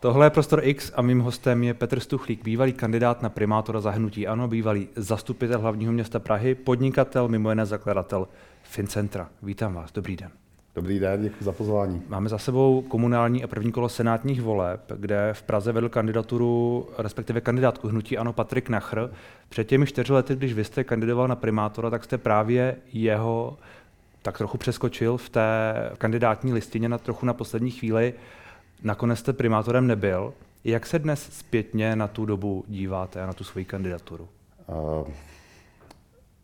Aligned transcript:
Tohle 0.00 0.26
je 0.26 0.30
Prostor 0.30 0.60
X 0.64 0.92
a 0.94 1.02
mým 1.02 1.20
hostem 1.20 1.62
je 1.62 1.74
Petr 1.74 2.00
Stuchlík, 2.00 2.44
bývalý 2.44 2.72
kandidát 2.72 3.22
na 3.22 3.28
primátora 3.28 3.80
zahnutí 3.80 4.26
ANO, 4.26 4.48
bývalý 4.48 4.88
zastupitel 4.96 5.60
hlavního 5.60 5.92
města 5.92 6.18
Prahy, 6.18 6.54
podnikatel, 6.54 7.28
mimo 7.28 7.50
jiné 7.50 7.66
zakladatel 7.66 8.28
Fincentra. 8.62 9.28
Vítám 9.42 9.74
vás, 9.74 9.92
dobrý 9.92 10.16
den. 10.16 10.30
Dobrý 10.74 10.98
den, 10.98 11.22
děkuji 11.22 11.44
za 11.44 11.52
pozvání. 11.52 12.02
Máme 12.08 12.28
za 12.28 12.38
sebou 12.38 12.82
komunální 12.82 13.44
a 13.44 13.46
první 13.46 13.72
kolo 13.72 13.88
senátních 13.88 14.42
voleb, 14.42 14.80
kde 14.96 15.30
v 15.32 15.42
Praze 15.42 15.72
vedl 15.72 15.88
kandidaturu, 15.88 16.88
respektive 16.98 17.40
kandidátku 17.40 17.88
hnutí 17.88 18.18
ANO 18.18 18.32
Patrik 18.32 18.68
Nachr. 18.68 19.10
Před 19.48 19.64
těmi 19.64 19.86
čtyři 19.86 20.12
lety, 20.12 20.36
když 20.36 20.52
vy 20.52 20.64
jste 20.64 20.84
kandidoval 20.84 21.28
na 21.28 21.36
primátora, 21.36 21.90
tak 21.90 22.04
jste 22.04 22.18
právě 22.18 22.76
jeho 22.92 23.58
tak 24.22 24.38
trochu 24.38 24.58
přeskočil 24.58 25.16
v 25.16 25.28
té 25.28 25.74
kandidátní 25.98 26.52
listině 26.52 26.88
na 26.88 26.98
trochu 26.98 27.26
na 27.26 27.34
poslední 27.34 27.70
chvíli. 27.70 28.14
Nakonec 28.82 29.18
jste 29.18 29.32
primátorem 29.32 29.86
nebyl. 29.86 30.32
Jak 30.64 30.86
se 30.86 30.98
dnes 30.98 31.28
zpětně 31.32 31.96
na 31.96 32.08
tu 32.08 32.26
dobu 32.26 32.64
díváte 32.68 33.22
a 33.22 33.26
na 33.26 33.32
tu 33.32 33.44
svoji 33.44 33.64
kandidaturu? 33.64 34.28
Uh, 34.66 35.08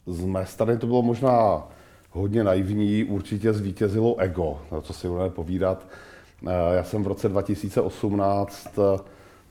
z 0.07 0.25
mé 0.25 0.47
strany 0.47 0.79
to 0.79 0.87
bylo 0.87 1.03
možná 1.03 1.69
hodně 2.11 2.45
naivní, 2.45 3.05
určitě 3.05 3.53
zvítězilo 3.53 4.17
ego, 4.17 4.59
na 4.73 4.81
co 4.81 4.93
si 4.93 5.09
budeme 5.09 5.31
povídat. 5.31 5.87
Uh, 6.43 6.51
já 6.75 6.85
jsem 6.85 7.05
v 7.05 7.07
roce 7.07 7.29
2018 7.29 8.79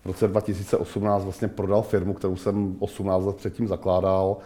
v 0.05 0.07
roce 0.07 0.27
2018 0.27 1.23
vlastně 1.23 1.47
prodal 1.47 1.81
firmu, 1.81 2.13
kterou 2.13 2.35
jsem 2.35 2.75
18 2.79 3.25
let 3.25 3.35
předtím 3.35 3.67
zakládal, 3.67 4.37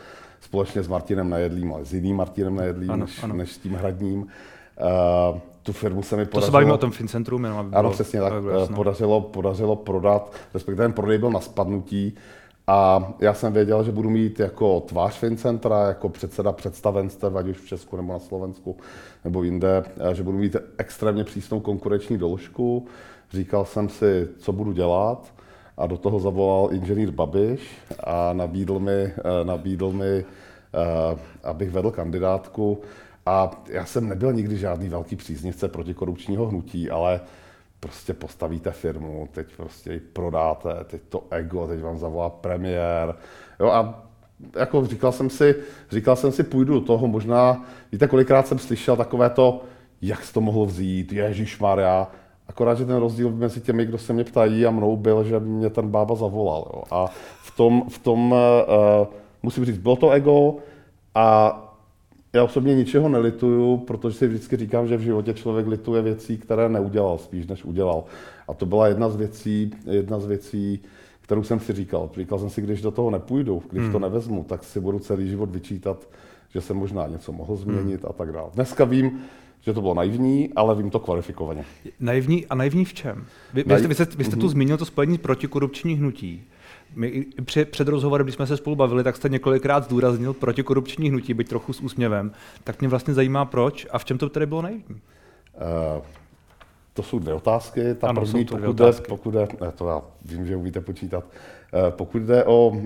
společně 0.42 0.84
s 0.84 0.88
Martinem 0.88 1.30
Nejedlým, 1.30 1.74
ale 1.74 1.86
s 1.86 1.94
jiným 1.94 2.16
Martinem 2.16 2.56
Nejedlým, 2.56 2.92
ano, 2.92 3.06
než, 3.06 3.24
ano. 3.24 3.36
než 3.36 3.52
s 3.52 3.58
tím 3.58 3.74
hradním. 3.74 4.22
Uh, 4.22 5.40
tu 5.64 5.74
firmu 5.74 6.04
se 6.04 6.16
mi 6.16 6.26
podařilo... 6.26 6.42
To 6.42 6.46
se 6.46 6.52
bavíme 6.52 6.74
o 6.74 6.78
tom 6.78 6.92
Fincentru, 6.92 7.38
jenom 7.38 7.58
aby 7.58 7.70
bylo, 7.70 7.80
Ano, 7.80 7.92
přesně 7.92 8.20
tak. 8.20 8.44
Bylo 8.44 8.68
podařilo, 8.68 9.22
podařilo 9.22 9.76
prodat, 9.76 10.34
respektive 10.54 10.86
ten 10.86 10.94
prodej 10.94 11.18
byl 11.18 11.32
na 11.32 11.40
spadnutí. 11.40 12.16
A 12.68 13.14
já 13.20 13.34
jsem 13.34 13.54
věděl, 13.54 13.84
že 13.84 13.92
budu 13.92 14.10
mít 14.10 14.40
jako 14.40 14.80
tvář 14.80 15.18
Fincentra, 15.18 15.88
jako 15.88 16.10
předseda 16.10 16.52
představenstev, 16.52 17.36
ať 17.36 17.48
už 17.48 17.58
v 17.58 17.68
Česku 17.68 17.98
nebo 17.98 18.14
na 18.14 18.20
Slovensku 18.20 18.78
nebo 19.24 19.44
jinde, 19.44 19.84
že 20.14 20.24
budu 20.24 20.38
mít 20.38 20.56
extrémně 20.78 21.24
přísnou 21.24 21.60
konkurenční 21.60 22.18
doložku. 22.18 22.88
Říkal 23.32 23.66
jsem 23.66 23.90
si, 23.90 24.28
co 24.40 24.52
budu 24.54 24.72
dělat 24.72 25.34
a 25.78 25.88
do 25.88 25.98
toho 25.98 26.20
zavolal 26.20 26.70
inženýr 26.72 27.12
Babiš 27.12 27.78
a 28.04 28.34
nabídl 28.34 28.80
mi, 28.80 28.92
eh, 28.92 29.14
nabídl 29.44 29.92
mi 29.92 30.26
eh, 30.74 31.20
abych 31.44 31.72
vedl 31.72 31.92
kandidátku. 31.92 32.82
A 33.30 33.52
já 33.68 33.86
jsem 33.86 34.10
nebyl 34.10 34.34
nikdy 34.34 34.58
žádný 34.58 34.90
velký 34.90 35.16
příznivce 35.16 35.68
protikorupčního 35.68 36.48
hnutí, 36.48 36.90
ale 36.90 37.22
prostě 37.80 38.14
postavíte 38.14 38.72
firmu, 38.72 39.28
teď 39.32 39.48
prostě 39.58 39.94
ji 39.94 40.00
prodáte, 40.00 40.70
teď 40.84 41.02
to 41.10 41.24
ego, 41.30 41.68
teď 41.68 41.82
vám 41.82 41.98
zavolá 41.98 42.30
premiér. 42.30 43.16
Jo, 43.60 43.68
a 43.68 44.04
jako 44.56 44.86
říkal 44.86 45.12
jsem 45.12 45.30
si, 45.30 45.56
říkal 45.92 46.16
jsem 46.16 46.32
si, 46.32 46.44
půjdu 46.44 46.74
do 46.74 46.82
toho, 46.82 47.08
možná, 47.08 47.66
víte, 47.92 48.08
kolikrát 48.08 48.48
jsem 48.48 48.60
slyšel 48.60 48.96
takové 48.96 49.30
to, 49.30 49.62
jak 50.02 50.24
jsi 50.24 50.34
to 50.34 50.42
mohl 50.42 50.66
vzít, 50.66 51.12
Ježíš 51.12 51.60
Maria. 51.60 52.08
Akorát, 52.48 52.78
že 52.78 52.86
ten 52.86 52.98
rozdíl 52.98 53.32
mezi 53.32 53.62
těmi, 53.62 53.86
kdo 53.86 53.98
se 53.98 54.14
mě 54.14 54.24
ptají 54.24 54.66
a 54.66 54.72
mnou 54.72 54.98
byl, 54.98 55.24
že 55.24 55.40
mě 55.40 55.70
ten 55.70 55.90
bába 55.90 56.16
zavolal. 56.16 56.72
Jo. 56.74 56.84
A 56.92 57.06
v 57.44 57.58
tom, 57.58 57.84
v 57.90 58.00
tom 58.00 58.32
uh, 58.32 58.38
musím 59.44 59.66
říct, 59.66 59.78
bylo 59.78 59.96
to 59.96 60.10
ego 60.12 60.56
a 61.16 61.69
já 62.34 62.44
osobně 62.44 62.76
ničeho 62.76 63.10
nelituju, 63.10 63.78
protože 63.78 64.18
si 64.18 64.28
vždycky 64.28 64.58
říkám, 64.58 64.88
že 64.88 64.98
v 64.98 65.02
životě 65.02 65.34
člověk 65.34 65.68
lituje 65.68 66.02
věcí, 66.02 66.38
které 66.38 66.70
neudělal 66.70 67.18
spíš, 67.18 67.48
než 67.48 67.66
udělal. 67.66 68.04
A 68.48 68.54
to 68.54 68.66
byla 68.66 68.88
jedna 68.88 69.10
z 69.10 69.16
věcí, 69.16 69.72
jedna 69.86 70.20
z 70.20 70.26
věcí, 70.26 70.80
kterou 71.22 71.44
jsem 71.44 71.60
si 71.60 71.74
říkal. 71.74 72.10
Říkal 72.18 72.40
jsem 72.40 72.50
si, 72.50 72.62
když 72.62 72.82
do 72.82 72.92
toho 72.92 73.12
nepůjdu, 73.12 73.64
když 73.70 73.84
hmm. 73.84 73.92
to 73.92 74.00
nevezmu, 74.00 74.44
tak 74.44 74.64
si 74.64 74.80
budu 74.80 75.00
celý 75.00 75.30
život 75.30 75.50
vyčítat, 75.52 76.08
že 76.50 76.62
jsem 76.62 76.78
možná 76.78 77.08
něco 77.08 77.32
mohl 77.32 77.56
změnit 77.56 78.02
hmm. 78.02 78.10
a 78.10 78.14
tak 78.14 78.32
dále. 78.32 78.50
Dneska 78.54 78.86
vím, 78.86 79.20
že 79.62 79.74
to 79.74 79.82
bylo 79.82 79.94
naivní, 79.94 80.50
ale 80.56 80.76
vím 80.76 80.90
to 80.90 81.00
kvalifikovaně. 81.00 81.66
Naivní 82.00 82.46
a 82.46 82.56
naivní 82.56 82.86
v 82.86 82.94
čem? 82.94 83.26
Vy, 83.54 83.64
vy, 83.64 83.80
jste, 83.80 83.88
vy, 83.88 83.96
jste, 83.96 84.06
vy 84.18 84.24
jste 84.24 84.36
tu 84.36 84.46
mhm. 84.46 84.50
zmínil 84.50 84.78
to 84.78 84.86
spojení 84.86 85.18
protikorupční 85.18 85.96
hnutí 85.96 86.44
my 86.96 87.26
při, 87.46 87.66
před 87.66 87.88
rozhovorem, 87.88 88.26
když 88.26 88.36
jsme 88.36 88.48
se 88.48 88.58
spolu 88.58 88.76
bavili, 88.76 89.04
tak 89.04 89.16
jste 89.16 89.30
několikrát 89.30 89.84
zdůraznil 89.84 90.34
protikorupční 90.34 91.10
hnutí, 91.10 91.34
byť 91.34 91.50
trochu 91.50 91.74
s 91.74 91.82
úsměvem. 91.82 92.32
Tak 92.64 92.80
mě 92.80 92.88
vlastně 92.88 93.14
zajímá, 93.14 93.46
proč 93.46 93.88
a 93.92 94.00
v 94.00 94.06
čem 94.06 94.18
to 94.18 94.30
tedy 94.30 94.46
bylo 94.46 94.62
naivní? 94.62 94.96
Uh, 94.96 96.04
to 96.94 97.04
jsou 97.04 97.20
dvě 97.20 97.34
otázky. 97.34 97.82
Ta 97.96 98.08
ano, 98.08 98.22
první, 98.22 98.46
pokud 98.46 98.74
jde, 98.74 98.92
pokud 99.08 99.32
jde, 99.32 99.48
ne, 99.62 99.72
to 99.72 99.88
já 99.88 100.02
vím, 100.26 100.46
že 100.46 100.56
umíte 100.56 100.82
počítat, 100.82 101.24
uh, 101.24 101.80
pokud 101.90 102.22
jde 102.22 102.44
o, 102.44 102.68
uh, 102.68 102.80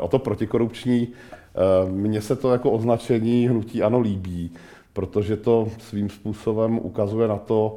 o 0.00 0.08
to 0.08 0.18
protikorupční, 0.18 1.08
uh, 1.08 1.90
mně 1.90 2.20
se 2.20 2.36
to 2.36 2.52
jako 2.52 2.70
označení 2.70 3.48
hnutí 3.48 3.82
ano 3.82 4.00
líbí, 4.00 4.50
protože 4.92 5.36
to 5.36 5.68
svým 5.78 6.10
způsobem 6.10 6.78
ukazuje 6.78 7.28
na 7.28 7.36
to, 7.36 7.74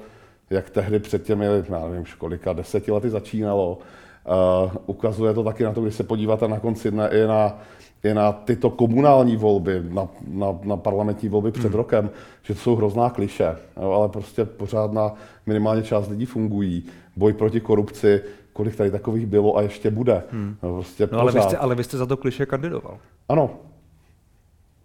jak 0.50 0.70
tehdy 0.70 1.00
před 1.00 1.24
těmi, 1.24 1.46
já 1.46 1.88
nevím, 1.88 2.06
školika, 2.06 2.54
deseti 2.54 2.92
lety 2.92 3.10
začínalo, 3.10 3.78
Uh, 4.25 4.72
ukazuje 4.85 5.34
to 5.34 5.44
taky 5.44 5.63
na 5.63 5.74
to, 5.74 5.81
když 5.81 5.96
se 5.96 6.03
podíváte 6.03 6.47
na 6.47 6.59
konci 6.59 6.91
dne 6.91 7.09
i 7.09 7.28
na, 7.28 7.59
i 8.03 8.13
na 8.13 8.31
tyto 8.31 8.69
komunální 8.69 9.38
volby, 9.38 9.84
na, 9.90 10.07
na, 10.28 10.59
na 10.63 10.78
parlamentní 10.78 11.30
volby 11.30 11.52
před 11.52 11.68
hmm. 11.68 11.74
rokem, 11.74 12.09
že 12.44 12.53
to 12.53 12.59
jsou 12.59 12.75
hrozná 12.75 13.09
kliše, 13.09 13.56
jo, 13.81 13.91
ale 13.91 14.09
prostě 14.09 14.46
pořád 14.46 14.94
na 14.94 15.13
minimálně 15.46 15.84
část 15.84 16.09
lidí 16.09 16.25
fungují. 16.25 16.84
Boj 17.16 17.34
proti 17.34 17.59
korupci, 17.59 18.22
kolik 18.53 18.75
tady 18.75 18.91
takových 18.91 19.25
bylo 19.25 19.57
a 19.57 19.62
ještě 19.62 19.91
bude. 19.91 20.24
Hmm. 20.31 20.56
No, 20.63 20.74
prostě 20.74 21.09
no, 21.12 21.19
ale, 21.19 21.31
vy 21.31 21.41
jste, 21.41 21.57
ale 21.57 21.75
vy 21.75 21.84
jste 21.84 21.97
za 21.97 22.06
to 22.06 22.18
kliše 22.18 22.46
kandidoval. 22.46 22.97
Ano, 23.30 23.50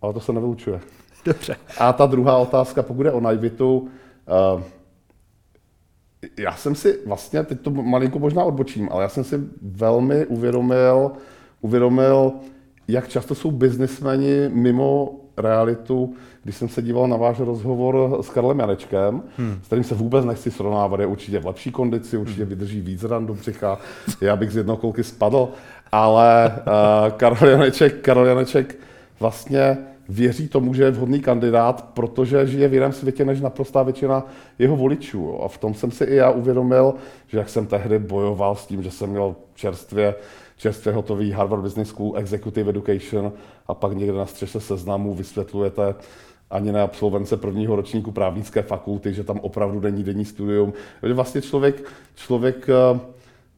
ale 0.03 0.13
to 0.13 0.21
se 0.21 0.33
nevylučuje. 0.33 0.81
Dobře. 1.25 1.57
A 1.79 1.93
ta 1.93 2.07
druhá 2.07 2.37
otázka, 2.37 2.83
pokud 2.83 3.07
je 3.07 3.13
o 3.13 3.21
naivitu, 3.21 3.89
uh, 4.55 4.63
já 6.37 6.57
jsem 6.57 6.75
si 6.75 6.99
vlastně, 7.07 7.43
teď 7.43 7.61
to 7.61 7.71
malinko 7.71 8.19
možná 8.19 8.45
odbočím, 8.45 8.89
ale 8.93 9.03
já 9.03 9.09
jsem 9.09 9.25
si 9.25 9.41
velmi 9.63 10.27
uvědomil, 10.27 11.11
uvědomil, 11.61 12.33
jak 12.89 13.09
často 13.09 13.35
jsou 13.35 13.51
biznismeni 13.51 14.49
mimo 14.49 15.21
realitu, 15.37 16.15
když 16.43 16.57
jsem 16.57 16.69
se 16.69 16.83
díval 16.83 17.09
na 17.09 17.17
váš 17.17 17.41
rozhovor 17.41 18.19
s 18.23 18.31
Karlem 18.31 18.59
Janečkem, 18.59 19.23
hmm. 19.39 19.59
s 19.63 19.67
kterým 19.67 19.85
se 19.85 19.95
vůbec 19.95 20.25
nechci 20.25 20.51
srovnávat, 20.51 21.01
je 21.01 21.07
určitě 21.07 21.39
v 21.39 21.47
lepší 21.47 21.71
kondici, 21.71 22.17
určitě 22.17 22.43
hmm. 22.43 22.49
vydrží 22.49 22.81
víc 22.81 23.05
ran 23.05 23.27
do 23.27 23.35
břicha, 23.35 23.79
já 24.21 24.37
bych 24.37 24.51
z 24.51 24.57
jednokolky 24.57 25.05
spadl, 25.05 25.49
ale 25.93 26.55
uh, 26.57 27.11
Karel 27.11 27.49
Janeček, 27.51 28.01
Karel 28.01 28.27
Janeček 28.27 28.77
vlastně 29.21 29.79
věří 30.09 30.49
tomu, 30.49 30.75
že 30.75 30.83
je 30.83 30.91
vhodný 30.91 31.21
kandidát, 31.21 31.91
protože 31.95 32.47
žije 32.47 32.69
v 32.69 32.75
jiném 32.75 32.93
světě 32.93 33.25
než 33.25 33.41
naprostá 33.41 33.83
většina 33.83 34.27
jeho 34.59 34.77
voličů. 34.77 35.43
A 35.43 35.49
v 35.49 35.59
tom 35.59 35.75
jsem 35.75 35.91
si 35.91 36.05
i 36.05 36.15
já 36.15 36.31
uvědomil, 36.31 36.95
že 37.27 37.39
jak 37.39 37.49
jsem 37.49 37.67
tehdy 37.67 37.99
bojoval 37.99 38.57
s 38.57 38.67
tím, 38.67 38.83
že 38.83 38.91
jsem 38.91 39.11
měl 39.11 39.37
čerstvě, 39.55 40.15
čerstvě 40.57 40.95
hotový 40.95 41.31
Harvard 41.31 41.63
Business 41.63 41.89
School 41.89 42.13
Executive 42.17 42.71
Education 42.71 43.33
a 43.67 43.75
pak 43.75 43.93
někde 43.93 44.19
na 44.19 44.27
střeše 44.27 44.61
seznamu 44.61 45.15
vysvětlujete 45.15 45.95
ani 46.51 46.73
na 46.73 46.83
absolvence 46.83 47.37
prvního 47.37 47.77
ročníku 47.77 48.13
právnické 48.13 48.63
fakulty, 48.63 49.15
že 49.15 49.25
tam 49.25 49.39
opravdu 49.39 49.81
není 49.81 50.05
denní 50.05 50.25
studium. 50.25 50.73
Vlastně 51.13 51.43
člověk, 51.43 51.83
člověk 52.15 52.69
uh, 52.93 52.99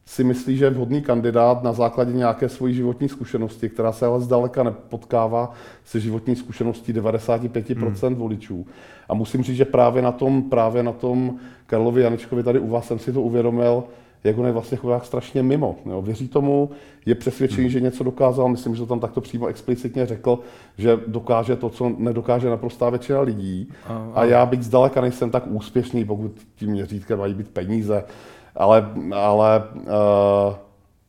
si 0.07 0.23
myslí, 0.23 0.57
že 0.57 0.65
je 0.65 0.69
vhodný 0.69 1.01
kandidát 1.01 1.63
na 1.63 1.73
základě 1.73 2.13
nějaké 2.13 2.49
svojí 2.49 2.73
životní 2.73 3.09
zkušenosti, 3.09 3.69
která 3.69 3.91
se 3.91 4.05
ale 4.05 4.21
zdaleka 4.21 4.63
nepotkává 4.63 5.53
se 5.85 5.99
životní 5.99 6.35
zkušeností 6.35 6.93
95% 6.93 8.07
hmm. 8.07 8.15
voličů. 8.15 8.65
A 9.09 9.13
musím 9.13 9.43
říct, 9.43 9.55
že 9.55 9.65
právě 9.65 10.01
na 10.01 10.11
tom, 10.11 10.43
právě 10.43 10.83
na 10.83 10.91
tom 10.91 11.35
Karlovi 11.65 12.01
Janečkovi 12.01 12.43
tady 12.43 12.59
u 12.59 12.67
vás 12.67 12.87
jsem 12.87 12.99
si 12.99 13.13
to 13.13 13.21
uvědomil, 13.21 13.83
jak 14.23 14.37
on 14.37 14.45
je 14.45 14.51
vlastně 14.51 14.77
chudák 14.77 15.05
strašně 15.05 15.43
mimo. 15.43 15.75
Jo. 15.85 16.01
Věří 16.01 16.27
tomu, 16.27 16.69
je 17.05 17.15
přesvědčený, 17.15 17.63
hmm. 17.63 17.71
že 17.71 17.81
něco 17.81 18.03
dokázal, 18.03 18.49
myslím, 18.49 18.75
že 18.75 18.81
to 18.81 18.87
tam 18.87 18.99
takto 18.99 19.21
přímo 19.21 19.47
explicitně 19.47 20.05
řekl, 20.05 20.39
že 20.77 20.99
dokáže 21.07 21.55
to, 21.55 21.69
co 21.69 21.91
nedokáže 21.97 22.49
naprostá 22.49 22.89
většina 22.89 23.21
lidí. 23.21 23.69
A, 23.87 23.93
a... 23.93 24.11
a 24.15 24.23
já 24.23 24.45
bych 24.45 24.63
zdaleka 24.63 25.01
nejsem 25.01 25.31
tak 25.31 25.43
úspěšný, 25.47 26.05
pokud 26.05 26.31
tím 26.55 26.69
měřítkem 26.69 27.19
mají 27.19 27.33
být 27.33 27.49
peníze 27.49 28.03
ale, 28.57 28.89
ale 29.15 29.63
uh, 29.75 30.55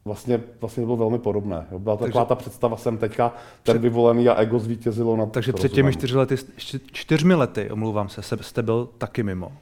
vlastně, 0.04 0.40
vlastně 0.60 0.84
bylo 0.84 0.96
velmi 0.96 1.18
podobné. 1.18 1.66
Jo. 1.72 1.78
Byla 1.78 1.96
takže, 1.96 2.08
taková 2.08 2.24
ta 2.24 2.34
představa, 2.34 2.76
jsem 2.76 2.98
teďka 2.98 3.32
ten 3.62 3.78
vyvolený 3.78 4.28
a 4.28 4.34
ego 4.34 4.58
zvítězilo 4.58 5.16
na 5.16 5.26
Takže 5.26 5.52
před 5.52 5.72
těmi 5.72 5.92
čtyři 5.92 6.16
lety, 6.16 6.36
čtyřmi 6.92 7.34
lety, 7.34 7.70
omlouvám 7.70 8.08
se, 8.08 8.22
jste 8.40 8.62
byl 8.62 8.88
taky 8.98 9.22
mimo. 9.22 9.52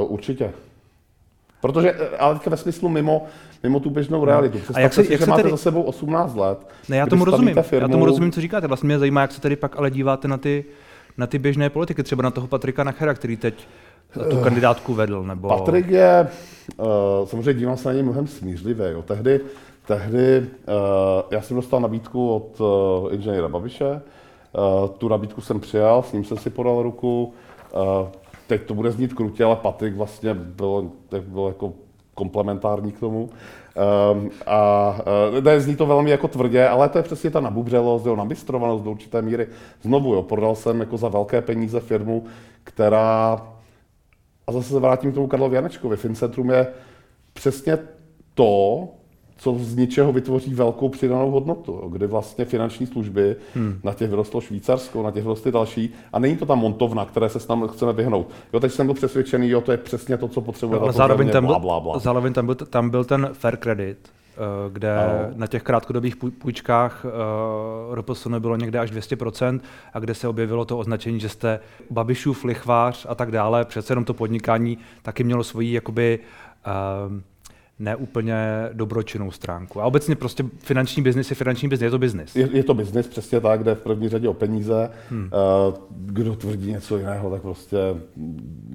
Uh, 0.00 0.12
určitě. 0.12 0.52
Protože, 1.60 1.92
eh, 1.92 2.16
ale 2.18 2.34
teďka 2.34 2.50
ve 2.50 2.56
smyslu 2.56 2.88
mimo, 2.88 3.26
mimo 3.62 3.80
tu 3.80 3.90
běžnou 3.90 4.18
no. 4.18 4.24
realitu. 4.24 4.58
a 4.74 4.80
jak 4.80 4.94
se, 4.94 5.04
si, 5.04 5.12
jak 5.12 5.20
že 5.20 5.24
se 5.24 5.30
máte 5.30 5.42
tedy... 5.42 5.50
za 5.50 5.56
sebou 5.56 5.82
18 5.82 6.34
let. 6.36 6.66
Ne, 6.88 6.96
já 6.96 7.06
tomu 7.06 7.24
rozumím. 7.24 7.62
Firmu... 7.62 7.84
Já 7.84 7.92
tomu 7.92 8.06
rozumím, 8.06 8.32
co 8.32 8.40
říkáte. 8.40 8.66
Vlastně 8.66 8.86
mě 8.86 8.98
zajímá, 8.98 9.20
jak 9.20 9.32
se 9.32 9.40
tedy 9.40 9.56
pak 9.56 9.76
ale 9.76 9.90
díváte 9.90 10.28
na 10.28 10.38
ty, 10.38 10.64
na 11.18 11.26
ty 11.26 11.38
běžné 11.38 11.70
politiky, 11.70 12.02
třeba 12.02 12.22
na 12.22 12.30
toho 12.30 12.46
Patrika 12.46 12.84
Nachera, 12.84 13.14
který 13.14 13.36
teď 13.36 13.68
tu 14.30 14.36
kandidátku 14.36 14.94
vedl? 14.94 15.22
Nebo... 15.22 15.48
Patrik 15.48 15.88
je, 15.88 16.28
uh, 16.76 16.86
samozřejmě 17.24 17.54
dívám 17.54 17.76
se 17.76 17.88
na 17.88 17.92
něj 17.92 18.02
mnohem 18.02 18.26
smířlivě. 18.26 18.92
Jo. 18.92 19.02
Tehdy, 19.02 19.40
tehdy 19.86 20.38
uh, 20.38 20.46
já 21.30 21.40
jsem 21.40 21.56
dostal 21.56 21.80
nabídku 21.80 22.34
od 22.34 22.60
uh, 22.60 23.14
inženýra 23.14 23.48
Babiše, 23.48 24.02
tu 24.98 25.08
nabídku 25.08 25.40
jsem 25.40 25.60
přijal, 25.60 26.02
s 26.02 26.12
ním 26.12 26.24
jsem 26.24 26.38
si 26.38 26.50
podal 26.50 26.82
ruku. 26.82 27.32
Teď 28.46 28.62
to 28.62 28.74
bude 28.74 28.90
znít 28.90 29.14
krutě, 29.14 29.44
ale 29.44 29.56
Patrik 29.56 29.94
vlastně 29.96 30.34
byl, 30.34 30.90
byl 31.20 31.46
jako 31.46 31.72
komplementární 32.14 32.92
k 32.92 33.00
tomu. 33.00 33.30
Um, 34.12 34.30
a 34.46 34.94
ne, 35.40 35.60
zní 35.60 35.76
to 35.76 35.86
velmi 35.86 36.10
jako 36.10 36.28
tvrdě, 36.28 36.68
ale 36.68 36.88
to 36.88 36.98
je 36.98 37.02
přesně 37.02 37.30
ta 37.30 37.40
nabubřelost, 37.40 38.06
jo, 38.06 38.16
nabystrovanost 38.16 38.84
do 38.84 38.90
určité 38.90 39.22
míry. 39.22 39.46
Znovu, 39.82 40.14
jo, 40.14 40.22
prodal 40.22 40.54
jsem 40.54 40.80
jako 40.80 40.96
za 40.96 41.08
velké 41.08 41.42
peníze 41.42 41.80
firmu, 41.80 42.24
která, 42.64 43.42
a 44.46 44.52
zase 44.52 44.68
se 44.68 44.80
vrátím 44.80 45.12
k 45.12 45.14
tomu 45.14 45.26
Karlovi 45.26 45.56
Janečkovi, 45.56 45.96
Fincentrum 45.96 46.50
je 46.50 46.66
přesně 47.32 47.78
to, 48.34 48.88
co 49.36 49.54
z 49.58 49.76
ničeho 49.76 50.12
vytvoří 50.12 50.54
velkou 50.54 50.88
přidanou 50.88 51.30
hodnotu, 51.30 51.72
kdy 51.88 52.06
vlastně 52.06 52.44
finanční 52.44 52.86
služby, 52.86 53.36
hmm. 53.54 53.80
na 53.84 53.94
těch 53.94 54.10
vyrostlo 54.10 54.40
Švýcarsko, 54.40 55.02
na 55.02 55.10
těch 55.10 55.22
vyrostly 55.22 55.52
další, 55.52 55.90
a 56.12 56.18
není 56.18 56.36
to 56.36 56.46
ta 56.46 56.54
montovna, 56.54 57.04
které 57.04 57.28
se 57.28 57.40
s 57.40 57.48
námi 57.48 57.64
chceme 57.72 57.92
vyhnout. 57.92 58.30
Jo, 58.52 58.60
teď 58.60 58.72
jsem 58.72 58.86
byl 58.86 58.94
přesvědčený, 58.94 59.48
jo, 59.48 59.60
to 59.60 59.72
je 59.72 59.78
přesně 59.78 60.16
to, 60.16 60.28
co 60.28 60.40
potřebuje. 60.40 60.80
No, 60.80 60.92
zároveň, 60.92 61.30
tam 61.30 61.46
byl, 61.46 61.58
blá, 61.58 61.80
blá. 61.80 61.98
zároveň 61.98 62.32
tam 62.32 62.46
byl, 62.46 62.54
tam 62.54 62.90
byl 62.90 63.04
ten 63.04 63.28
fair 63.32 63.56
credit, 63.56 63.98
kde 64.72 64.96
ano. 64.96 65.28
na 65.34 65.46
těch 65.46 65.62
krátkodobých 65.62 66.16
půjčkách 66.16 67.04
uh, 67.04 67.94
RPSN 67.94 68.36
bylo 68.38 68.56
někde 68.56 68.78
až 68.78 68.92
200% 68.92 69.60
a 69.92 69.98
kde 69.98 70.14
se 70.14 70.28
objevilo 70.28 70.64
to 70.64 70.78
označení, 70.78 71.20
že 71.20 71.28
jste 71.28 71.60
Babišův 71.90 72.44
lichvář 72.44 73.06
a 73.08 73.14
tak 73.14 73.30
dále. 73.30 73.64
Přece 73.64 73.92
jenom 73.92 74.04
to 74.04 74.14
podnikání 74.14 74.78
taky 75.02 75.24
mělo 75.24 75.44
svoji 75.44 75.72
jakoby 75.72 76.18
uh, 76.66 77.20
neúplně 77.78 78.68
dobročinnou 78.72 79.30
stránku. 79.30 79.80
A 79.80 79.84
obecně 79.84 80.16
prostě 80.16 80.44
finanční 80.58 81.02
biznis 81.02 81.30
je 81.30 81.36
finanční 81.36 81.68
biznis, 81.68 81.84
je 81.84 81.90
to 81.90 81.98
biznis. 81.98 82.36
Je, 82.36 82.48
je 82.52 82.64
to 82.64 82.74
biznis 82.74 83.08
přesně 83.08 83.40
tak, 83.40 83.60
kde 83.60 83.74
v 83.74 83.82
první 83.82 84.08
řadě 84.08 84.28
o 84.28 84.34
peníze. 84.34 84.90
Hmm. 85.10 85.30
Uh, 85.68 85.74
kdo 85.90 86.36
tvrdí 86.36 86.72
něco 86.72 86.98
jiného, 86.98 87.30
tak 87.30 87.42
prostě 87.42 87.76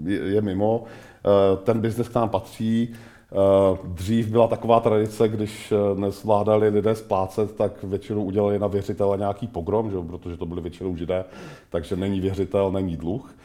je, 0.03 0.17
je 0.17 0.41
mimo. 0.41 0.79
Uh, 0.79 1.63
ten 1.63 1.79
biznis 1.79 2.09
k 2.09 2.15
nám 2.15 2.29
patří. 2.29 2.93
Uh, 3.31 3.77
dřív 3.87 4.27
byla 4.27 4.47
taková 4.47 4.79
tradice, 4.79 5.27
když 5.27 5.73
nezvládali 5.95 6.69
lidé 6.69 6.95
splácet, 6.95 7.55
tak 7.55 7.83
většinou 7.83 8.23
udělali 8.23 8.59
na 8.59 8.67
věřitele 8.67 9.17
nějaký 9.17 9.47
pogrom, 9.47 9.91
že? 9.91 9.97
protože 10.07 10.37
to 10.37 10.45
byly 10.45 10.61
většinou 10.61 10.95
židé, 10.95 11.25
takže 11.69 11.95
není 11.95 12.21
věřitel, 12.21 12.71
není 12.71 12.97
dluh. 12.97 13.35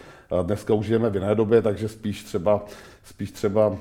Dneska 0.43 0.75
už 0.75 0.87
žijeme 0.87 1.11
v 1.11 1.15
jiné 1.15 1.35
době, 1.35 1.62
takže 1.62 1.88
spíš 1.88 2.25
třeba, 2.25 2.65
spíš 3.05 3.31
třeba 3.31 3.77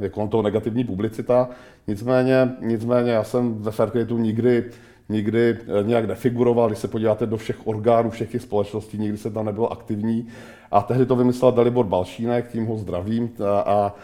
je 0.00 0.08
kolem 0.08 0.28
toho 0.28 0.42
negativní 0.42 0.84
publicita. 0.84 1.48
Nicméně, 1.86 2.52
nicméně 2.60 3.10
já 3.10 3.24
jsem 3.24 3.62
ve 3.62 3.70
Faircredatu 3.70 4.18
nikdy 4.18 4.64
nikdy 5.12 5.58
eh, 5.60 5.82
nějak 5.82 6.04
nefiguroval, 6.04 6.68
když 6.68 6.78
se 6.78 6.88
podíváte 6.88 7.26
do 7.26 7.36
všech 7.36 7.66
orgánů, 7.66 8.10
všech 8.10 8.30
těch 8.30 8.42
společností, 8.42 8.98
nikdy 8.98 9.18
se 9.18 9.30
tam 9.30 9.44
nebyl 9.44 9.68
aktivní. 9.70 10.26
A 10.70 10.82
tehdy 10.82 11.06
to 11.06 11.16
vymyslel 11.16 11.52
Dalibor 11.52 11.86
Balšínek, 11.86 12.52
tím 12.52 12.66
ho 12.66 12.76
zdravím, 12.78 13.30
a, 13.44 13.60
a 13.60 13.94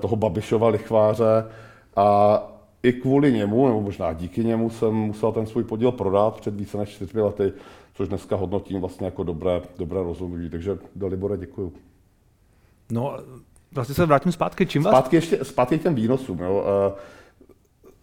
toho 0.00 0.16
Babišova 0.16 0.68
lichváře. 0.68 1.46
A 1.96 2.38
i 2.82 2.92
kvůli 2.92 3.32
němu, 3.32 3.66
nebo 3.66 3.80
možná 3.80 4.12
díky 4.12 4.44
němu, 4.44 4.70
jsem 4.70 4.94
musel 4.94 5.32
ten 5.32 5.46
svůj 5.46 5.64
podíl 5.64 5.92
prodat 5.92 6.40
před 6.40 6.54
více 6.54 6.78
než 6.78 6.88
čtyřmi 6.88 7.20
lety 7.20 7.52
což 7.96 8.08
dneska 8.08 8.36
hodnotím 8.36 8.80
vlastně 8.80 9.04
jako 9.04 9.22
dobré, 9.22 9.62
dobré 9.78 10.02
rozhodnutí. 10.02 10.50
Takže 10.50 10.78
Dalibore, 10.96 11.36
děkuju. 11.36 11.72
No, 12.90 13.18
vlastně 13.74 13.94
se 13.94 14.06
vrátím 14.06 14.32
zpátky. 14.32 14.66
Čím 14.66 14.82
vás... 14.82 14.92
Zpátky 14.94 15.16
ještě, 15.16 15.44
zpátky 15.44 15.78
těm 15.78 15.94
výnosům. 15.94 16.38
Jo. 16.38 16.64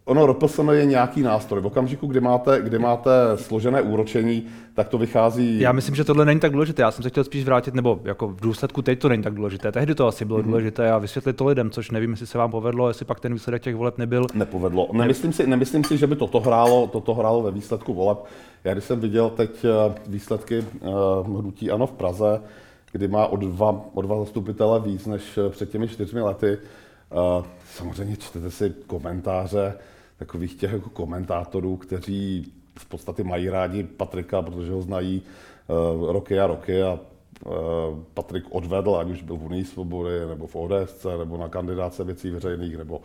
Ono 0.06 0.28
RPSN 0.28 0.70
je 0.70 0.86
nějaký 0.86 1.22
nástroj. 1.22 1.62
V 1.62 1.66
okamžiku, 1.66 2.08
kdy 2.08 2.20
máte, 2.20 2.62
kdy 2.62 2.80
máte 2.80 3.12
složené 3.36 3.82
úročení, 3.82 4.46
tak 4.74 4.88
to 4.88 4.98
vychází... 4.98 5.60
Já 5.60 5.72
myslím, 5.72 5.96
že 5.96 6.04
tohle 6.04 6.26
není 6.26 6.40
tak 6.40 6.52
důležité. 6.52 6.82
Já 6.82 6.92
jsem 6.92 7.04
se 7.04 7.10
chtěl 7.10 7.24
spíš 7.24 7.46
vrátit, 7.46 7.74
nebo 7.74 8.00
jako 8.04 8.28
v 8.28 8.42
důsledku 8.42 8.82
teď 8.82 9.00
to 9.00 9.10
není 9.10 9.24
tak 9.24 9.34
důležité. 9.34 9.72
Tehdy 9.72 9.96
to 9.96 10.08
asi 10.08 10.26
bylo 10.26 10.40
mm-hmm. 10.40 10.44
důležité 10.44 10.92
a 10.92 10.98
vysvětlit 10.98 11.34
to 11.34 11.46
lidem, 11.46 11.70
což 11.70 11.92
nevím, 11.92 12.12
jestli 12.12 12.28
se 12.28 12.38
vám 12.38 12.52
povedlo, 12.52 12.88
jestli 12.88 13.06
pak 13.06 13.20
ten 13.20 13.34
výsledek 13.34 13.62
těch 13.62 13.76
voleb 13.76 13.98
nebyl. 13.98 14.28
Nepovedlo. 14.34 14.90
Nemyslím 14.94 15.34
si, 15.34 15.48
nemyslím 15.48 15.84
si 15.84 15.98
že 15.98 16.08
by 16.08 16.16
toto 16.16 16.40
hrálo, 16.40 16.88
toto 16.88 17.14
hrálo 17.14 17.42
ve 17.42 17.52
výsledku 17.52 17.94
voleb. 17.94 18.18
Já 18.64 18.74
když 18.74 18.86
jsem 18.86 19.00
viděl 19.00 19.30
teď 19.30 19.66
eh, 19.66 19.96
výsledky 20.08 20.66
uh, 21.28 21.40
hnutí 21.40 21.72
ANO 21.72 21.88
v 21.88 21.92
Praze, 21.92 22.42
kdy 22.92 23.08
má 23.08 23.28
o 23.28 23.36
dva, 23.36 23.82
o 23.94 24.02
dva 24.02 24.20
zastupitele 24.20 24.80
víc 24.80 25.06
než 25.06 25.38
eh, 25.38 25.50
před 25.50 25.70
těmi 25.70 25.88
čtyřmi 25.88 26.22
lety, 26.22 26.58
samozřejmě 27.76 28.16
čtete 28.18 28.52
si 28.52 28.74
komentáře, 28.88 29.74
takových 30.26 30.56
těch 30.56 30.72
jako 30.72 30.90
komentátorů, 30.90 31.78
kteří 31.78 32.54
v 32.80 32.86
podstatě 32.86 33.24
mají 33.24 33.50
rádi 33.50 33.84
Patrika, 33.84 34.42
protože 34.42 34.72
ho 34.72 34.82
znají 34.82 35.22
uh, 35.22 36.12
roky 36.12 36.40
a 36.40 36.48
roky 36.48 36.84
a 36.84 37.00
Patrik 38.14 38.44
odvedl, 38.50 38.96
ať 38.96 39.10
už 39.10 39.22
byl 39.22 39.36
v 39.36 39.44
Unii 39.44 39.66
svobody, 39.66 40.10
nebo 40.30 40.48
v 40.48 40.56
ODS, 40.56 41.06
nebo 41.20 41.38
na 41.38 41.50
kandidáce 41.50 42.04
věcí 42.04 42.30
veřejných, 42.30 42.78
nebo 42.78 43.02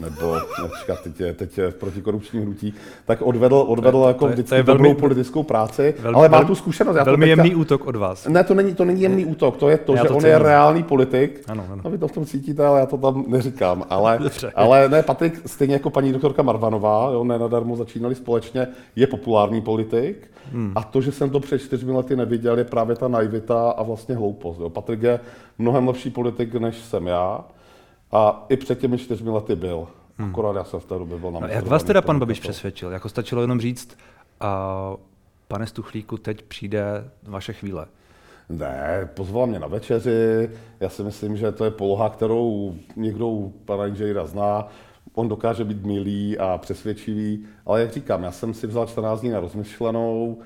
nebo 0.00 0.36
například 0.62 1.02
teď 1.02 1.20
je, 1.20 1.32
teď 1.32 1.58
je 1.58 1.70
v 1.70 1.74
protikorupčním 1.74 2.42
hnutí, 2.42 2.74
tak 3.06 3.22
odvedl, 3.22 3.56
odvedl 3.56 4.00
to, 4.00 4.08
jako 4.08 4.18
to 4.18 4.26
je, 4.26 4.32
vždycky 4.32 4.48
to 4.48 4.54
je 4.54 4.62
velmi, 4.62 4.94
politickou 4.94 5.42
práci, 5.42 5.94
velmi, 5.98 6.16
ale 6.16 6.28
má 6.28 6.44
tu 6.44 6.54
zkušenost. 6.54 6.96
Já 6.96 7.04
velmi 7.04 7.26
to 7.26 7.28
teďka, 7.28 7.42
jemný 7.42 7.60
útok 7.60 7.86
od 7.86 7.96
vás. 7.96 8.26
Ne, 8.26 8.44
to 8.44 8.54
není, 8.54 8.74
to 8.74 8.84
není 8.84 9.02
jemný 9.02 9.26
útok, 9.26 9.56
to 9.56 9.68
je 9.68 9.78
to, 9.78 9.94
já 9.94 10.02
že 10.02 10.08
to 10.08 10.14
on 10.14 10.20
cením. 10.20 10.32
je 10.32 10.38
reálný 10.38 10.82
politik. 10.82 11.44
Ano, 11.48 11.64
ano. 11.72 11.82
A 11.84 11.88
vy 11.88 11.98
to 11.98 12.08
v 12.08 12.12
tom 12.12 12.26
cítíte, 12.26 12.66
ale 12.66 12.80
já 12.80 12.86
to 12.86 12.96
tam 12.96 13.24
neříkám. 13.28 13.84
Ale, 13.90 14.18
ale 14.54 14.88
ne, 14.88 15.02
Patrik, 15.02 15.40
stejně 15.46 15.74
jako 15.74 15.90
paní 15.90 16.12
doktorka 16.12 16.42
Marvanová, 16.42 17.10
jo, 17.12 17.24
ne 17.24 17.38
nadarmo 17.38 17.76
začínali 17.76 18.14
společně, 18.14 18.68
je 18.96 19.06
populární 19.06 19.60
politik. 19.60 20.30
Hmm. 20.52 20.72
A 20.74 20.82
to, 20.82 21.00
že 21.00 21.12
jsem 21.12 21.30
to 21.30 21.40
před 21.40 21.58
čtyřmi 21.58 21.92
lety 21.92 22.16
neviděl, 22.16 22.58
je 22.58 22.64
právě 22.64 22.96
ta 22.96 23.08
naivita 23.08 23.70
a 23.80 23.82
vlastně 23.82 24.16
hloupost. 24.16 24.60
Jo. 24.60 24.70
Patrik 24.70 25.02
je 25.02 25.20
mnohem 25.58 25.88
lepší 25.88 26.10
politik, 26.10 26.54
než 26.54 26.76
jsem 26.76 27.06
já. 27.06 27.44
A 28.12 28.46
i 28.48 28.56
před 28.56 28.78
těmi 28.78 28.98
čtyřmi 28.98 29.30
lety 29.30 29.56
byl. 29.56 29.88
Hmm. 30.18 30.30
Akorát 30.30 30.56
já 30.56 30.64
jsem 30.64 30.80
v 30.80 30.84
té 30.84 30.94
době 30.98 31.18
byl 31.18 31.30
na 31.30 31.40
no, 31.40 31.46
Jak 31.46 31.66
vás 31.66 31.84
teda 31.84 32.02
pan 32.02 32.18
Babiš 32.18 32.40
přesvědčil? 32.40 32.90
Jako 32.90 33.08
stačilo 33.08 33.42
jenom 33.42 33.60
říct, 33.60 33.96
a 34.40 34.92
pane 35.48 35.66
Stuchlíku, 35.66 36.16
teď 36.16 36.42
přijde 36.42 37.10
vaše 37.22 37.52
chvíle. 37.52 37.86
Ne, 38.48 39.08
pozval 39.14 39.46
mě 39.46 39.58
na 39.58 39.66
večeři. 39.66 40.50
Já 40.80 40.88
si 40.88 41.02
myslím, 41.02 41.36
že 41.36 41.52
to 41.52 41.64
je 41.64 41.70
poloha, 41.70 42.08
kterou 42.08 42.74
někdo 42.96 43.28
u 43.28 43.48
pana 43.64 43.86
inženýra 43.86 44.26
zná. 44.26 44.68
On 45.14 45.28
dokáže 45.28 45.64
být 45.64 45.86
milý 45.86 46.38
a 46.38 46.58
přesvědčivý, 46.58 47.46
ale 47.66 47.80
jak 47.80 47.92
říkám, 47.92 48.22
já 48.22 48.32
jsem 48.32 48.54
si 48.54 48.66
vzal 48.66 48.86
14 48.86 49.20
dní 49.20 49.30
na 49.30 49.40
rozmyšlenou, 49.40 50.38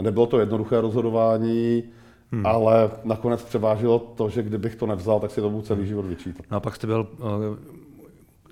nebylo 0.00 0.26
to 0.26 0.40
jednoduché 0.40 0.80
rozhodování, 0.80 1.82
Hmm. 2.32 2.46
Ale 2.46 2.90
nakonec 3.04 3.42
převážilo 3.42 3.98
to, 3.98 4.28
že 4.28 4.42
kdybych 4.42 4.76
to 4.76 4.86
nevzal, 4.86 5.20
tak 5.20 5.30
si 5.30 5.40
to 5.40 5.50
budu 5.50 5.62
celý 5.62 5.86
život 5.86 6.06
vyčítat. 6.06 6.46
No 6.50 6.56
a 6.56 6.60
pak 6.60 6.76
jste 6.76 6.86
byl 6.86 7.08
uh, 7.18 7.26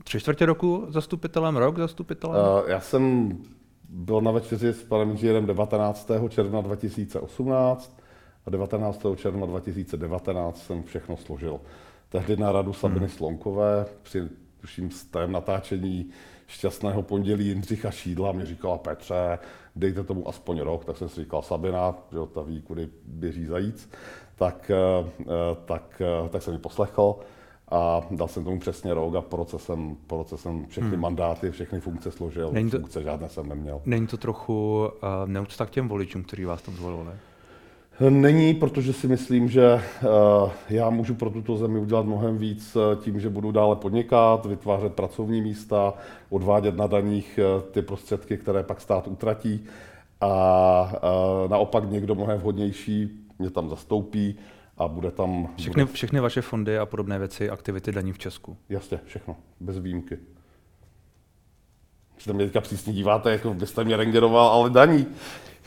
tři 0.05 0.21
čtvrtě 0.21 0.47
roku 0.47 0.87
zastupitelem, 0.89 1.57
rok 1.57 1.79
zastupitelem? 1.79 2.41
Uh, 2.41 2.71
já 2.71 2.81
jsem 2.81 3.33
byl 3.89 4.21
na 4.21 4.31
večeři 4.31 4.69
s 4.69 4.83
panem 4.83 5.11
inženýrem 5.11 5.47
19. 5.47 6.11
června 6.29 6.61
2018 6.61 8.01
a 8.47 8.51
19. 8.51 9.07
června 9.17 9.47
2019 9.47 10.67
jsem 10.67 10.83
všechno 10.83 11.17
složil. 11.17 11.61
Tehdy 12.09 12.37
na 12.37 12.53
radu 12.53 12.73
Sabiny 12.73 13.01
hmm. 13.01 13.09
Slonkové 13.09 13.87
při 14.03 14.29
tuším 14.61 14.91
z 14.91 15.05
tém 15.05 15.33
natáčení 15.33 16.11
šťastného 16.49 17.03
pondělí 17.03 17.47
Jindřicha 17.47 17.91
Šídla 17.91 18.33
mi 18.33 18.47
říkala 18.47 18.79
Petře, 18.79 19.39
dejte 19.77 20.05
tomu 20.05 20.29
aspoň 20.29 20.61
rok, 20.61 20.85
tak 20.85 20.97
jsem 20.97 21.09
si 21.09 21.21
říkal 21.21 21.43
Sabina, 21.43 21.95
že 22.13 22.19
ta 22.35 22.43
ví, 22.43 22.63
kudy 22.63 22.89
běží 23.05 23.47
zajíc, 23.47 23.91
tak, 24.35 24.71
eh, 24.71 25.11
eh, 25.21 25.25
tak, 25.65 26.03
eh, 26.05 26.29
tak 26.29 26.43
jsem 26.43 26.53
ji 26.53 26.59
poslechl 26.59 27.17
a 27.71 28.01
dal 28.11 28.29
jsem 28.29 28.45
tomu 28.45 28.59
přesně 28.59 28.95
rok 28.95 29.15
a 29.15 29.21
po 29.21 29.37
roce 29.37 29.59
jsem, 29.59 29.97
po 30.07 30.17
roce 30.17 30.37
jsem 30.37 30.67
všechny 30.67 30.91
hmm. 30.91 31.01
mandáty, 31.01 31.51
všechny 31.51 31.81
funkce 31.81 32.11
složil, 32.11 32.53
není 32.53 32.71
to, 32.71 32.79
funkce 32.79 33.03
žádné 33.03 33.29
jsem 33.29 33.49
neměl. 33.49 33.81
Není 33.85 34.07
to 34.07 34.17
trochu 34.17 34.89
uh, 35.03 35.09
neúcta 35.27 35.67
k 35.67 35.71
těm 35.71 35.89
voličům, 35.89 36.23
kteří 36.23 36.45
vás 36.45 36.63
tam 36.63 36.75
zvolili? 36.75 37.13
Není, 38.01 38.55
protože 38.55 38.93
si 38.93 39.09
myslím, 39.09 39.49
že 39.49 39.75
uh, 39.75 40.51
já 40.69 40.91
můžu 40.91 41.15
pro 41.15 41.31
tuto 41.31 41.57
zemi 41.57 41.79
udělat 41.79 42.07
mnohem 42.07 42.39
víc 42.39 42.77
tím, 43.01 43.21
že 43.21 43.31
budu 43.31 43.53
dále 43.53 43.77
podnikat, 43.77 44.47
vytvářet 44.47 44.95
pracovní 44.95 45.43
místa, 45.43 45.95
odvádět 46.31 46.77
na 46.77 46.87
daních 46.87 47.41
uh, 47.57 47.63
ty 47.63 47.83
prostředky, 47.83 48.37
které 48.37 48.63
pak 48.63 48.81
stát 48.81 49.09
utratí 49.09 49.65
a 50.21 50.93
naopak 51.49 51.91
někdo 51.91 52.15
mnohem 52.15 52.39
vhodnější 52.39 53.11
mě 53.39 53.51
tam 53.51 53.69
zastoupí 53.69 54.39
a 54.79 54.89
bude 54.89 55.11
tam... 55.11 55.49
Všechny, 55.57 55.85
bude... 55.85 55.95
všechny 55.95 56.21
vaše 56.21 56.43
fondy 56.43 56.79
a 56.79 56.87
podobné 56.87 57.19
věci, 57.19 57.51
aktivity 57.51 57.93
daní 57.93 58.13
v 58.13 58.19
Česku? 58.19 58.57
Jasně, 58.69 59.01
všechno, 59.05 59.37
bez 59.61 59.79
výjimky. 59.79 60.19
že 62.19 62.33
mě 62.33 62.45
teďka 62.45 62.61
přísně 62.61 62.93
díváte, 62.93 63.33
jako 63.33 63.55
byste 63.55 63.85
mě 63.85 63.97
rengeroval, 63.97 64.49
ale 64.49 64.71
daní. 64.71 65.07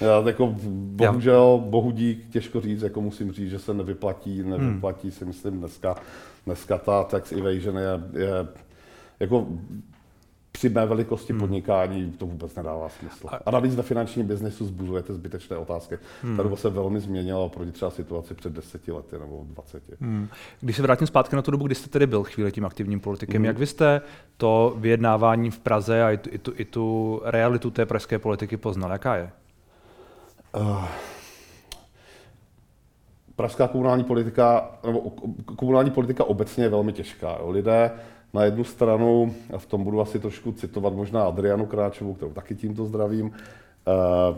Já, 0.02 0.28
jako, 0.28 0.56
bohužel, 0.72 1.64
bohu 1.66 1.92
dík, 1.92 2.30
těžko 2.30 2.62
říct, 2.62 2.82
jako 2.82 3.02
musím 3.02 3.32
říct, 3.32 3.50
že 3.50 3.60
se 3.60 3.74
nevyplatí, 3.74 4.44
nevyplatí 4.44 5.08
hmm. 5.08 5.12
si 5.12 5.26
myslím 5.26 5.60
dneska, 5.60 5.96
dneska 6.46 6.78
ta 6.78 7.04
tax 7.04 7.32
evasion 7.32 7.78
je, 7.78 8.22
je 8.22 8.48
jako 9.20 9.48
při 10.52 10.70
mé 10.70 10.86
velikosti 10.86 11.34
hmm. 11.34 11.40
podnikání 11.40 12.12
to 12.12 12.26
vůbec 12.26 12.56
nedává 12.56 12.90
smysl. 12.90 13.28
A 13.46 13.52
navíc 13.52 13.76
ve 13.76 13.84
finančním 13.84 14.28
biznesu 14.28 14.66
zbuzujete 14.66 15.14
zbytečné 15.14 15.58
otázky. 15.58 15.98
Hmm. 16.24 16.38
Ta 16.38 16.44
doba 16.44 16.56
se 16.56 16.70
velmi 16.70 17.00
změnila 17.00 17.40
oproti 17.40 17.72
třeba 17.72 17.92
situaci 17.92 18.34
před 18.34 18.54
deseti 18.54 18.92
lety 18.92 19.20
nebo 19.20 19.46
dvaceti. 19.46 19.94
Hmm. 20.02 20.28
Když 20.62 20.76
se 20.76 20.82
vrátím 20.82 21.08
zpátky 21.08 21.36
na 21.36 21.42
tu 21.42 21.52
dobu, 21.52 21.66
kdy 21.66 21.76
jste 21.76 21.90
tedy 21.90 22.08
byl 22.08 22.24
chvíli 22.24 22.52
tím 22.52 22.66
aktivním 22.66 23.00
politikem, 23.00 23.36
hmm. 23.36 23.46
jak 23.46 23.58
vy 23.58 23.68
jste 23.68 24.02
to 24.38 24.76
vyjednávání 24.78 25.52
v 25.52 25.60
Praze 25.60 26.04
a 26.04 26.12
i 26.12 26.18
tu, 26.18 26.30
i 26.34 26.38
tu, 26.38 26.54
i 26.56 26.66
tu 26.66 27.22
realitu 27.24 27.72
té 27.72 27.86
pražské 27.86 28.20
politiky 28.20 28.58
poznal? 28.58 28.92
Jaká 28.92 29.16
je? 29.16 29.32
Uh, 30.56 30.86
pražská 33.36 33.68
komunální 33.68 34.04
politika, 34.04 34.72
nebo 34.86 35.00
komunální 35.56 35.92
politika 35.92 36.24
obecně 36.24 36.64
je 36.64 36.70
velmi 36.70 36.94
těžká. 36.94 37.38
Jo. 37.40 37.50
Lidé 37.50 37.92
na 38.34 38.44
jednu 38.44 38.64
stranu, 38.64 39.34
a 39.54 39.58
v 39.58 39.66
tom 39.66 39.84
budu 39.84 40.02
asi 40.02 40.20
trošku 40.20 40.52
citovat 40.52 40.94
možná 40.94 41.24
Adrianu 41.24 41.66
Kráčovou, 41.66 42.14
kterou 42.14 42.32
taky 42.32 42.56
tímto 42.56 42.86
zdravím, 42.86 43.32
eh, 43.88 44.36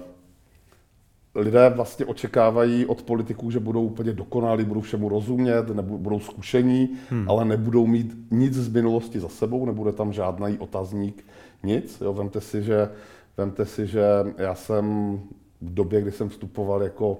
lidé 1.35 1.69
vlastně 1.69 2.05
očekávají 2.05 2.85
od 2.85 3.01
politiků, 3.01 3.51
že 3.51 3.59
budou 3.59 3.83
úplně 3.83 4.13
dokonalí, 4.13 4.65
budou 4.65 4.81
všemu 4.81 5.09
rozumět, 5.09 5.69
nebudou, 5.69 5.97
budou 5.97 6.19
zkušení, 6.19 6.89
hmm. 7.09 7.29
ale 7.29 7.45
nebudou 7.45 7.87
mít 7.87 8.15
nic 8.31 8.53
z 8.53 8.69
minulosti 8.69 9.19
za 9.19 9.29
sebou, 9.29 9.65
nebude 9.65 9.91
tam 9.91 10.13
žádný 10.13 10.57
otazník, 10.57 11.25
nic. 11.63 12.01
Jo, 12.01 12.13
vemte, 12.13 12.41
si, 12.41 12.63
že, 12.63 12.89
vemte 13.37 13.65
si, 13.65 13.87
že 13.87 14.03
já 14.37 14.55
jsem 14.55 15.19
v 15.63 15.73
době, 15.73 16.01
kdy 16.01 16.11
jsem 16.11 16.29
vstupoval 16.29 16.83
jako, 16.83 17.17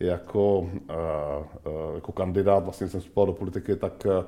jako, 0.00 0.58
uh, 0.58 0.68
uh, 0.68 1.94
jako 1.94 2.12
kandidát, 2.12 2.64
vlastně 2.64 2.88
jsem 2.88 3.00
vstupoval 3.00 3.26
do 3.26 3.32
politiky, 3.32 3.76
tak 3.76 4.06
uh, 4.06 4.24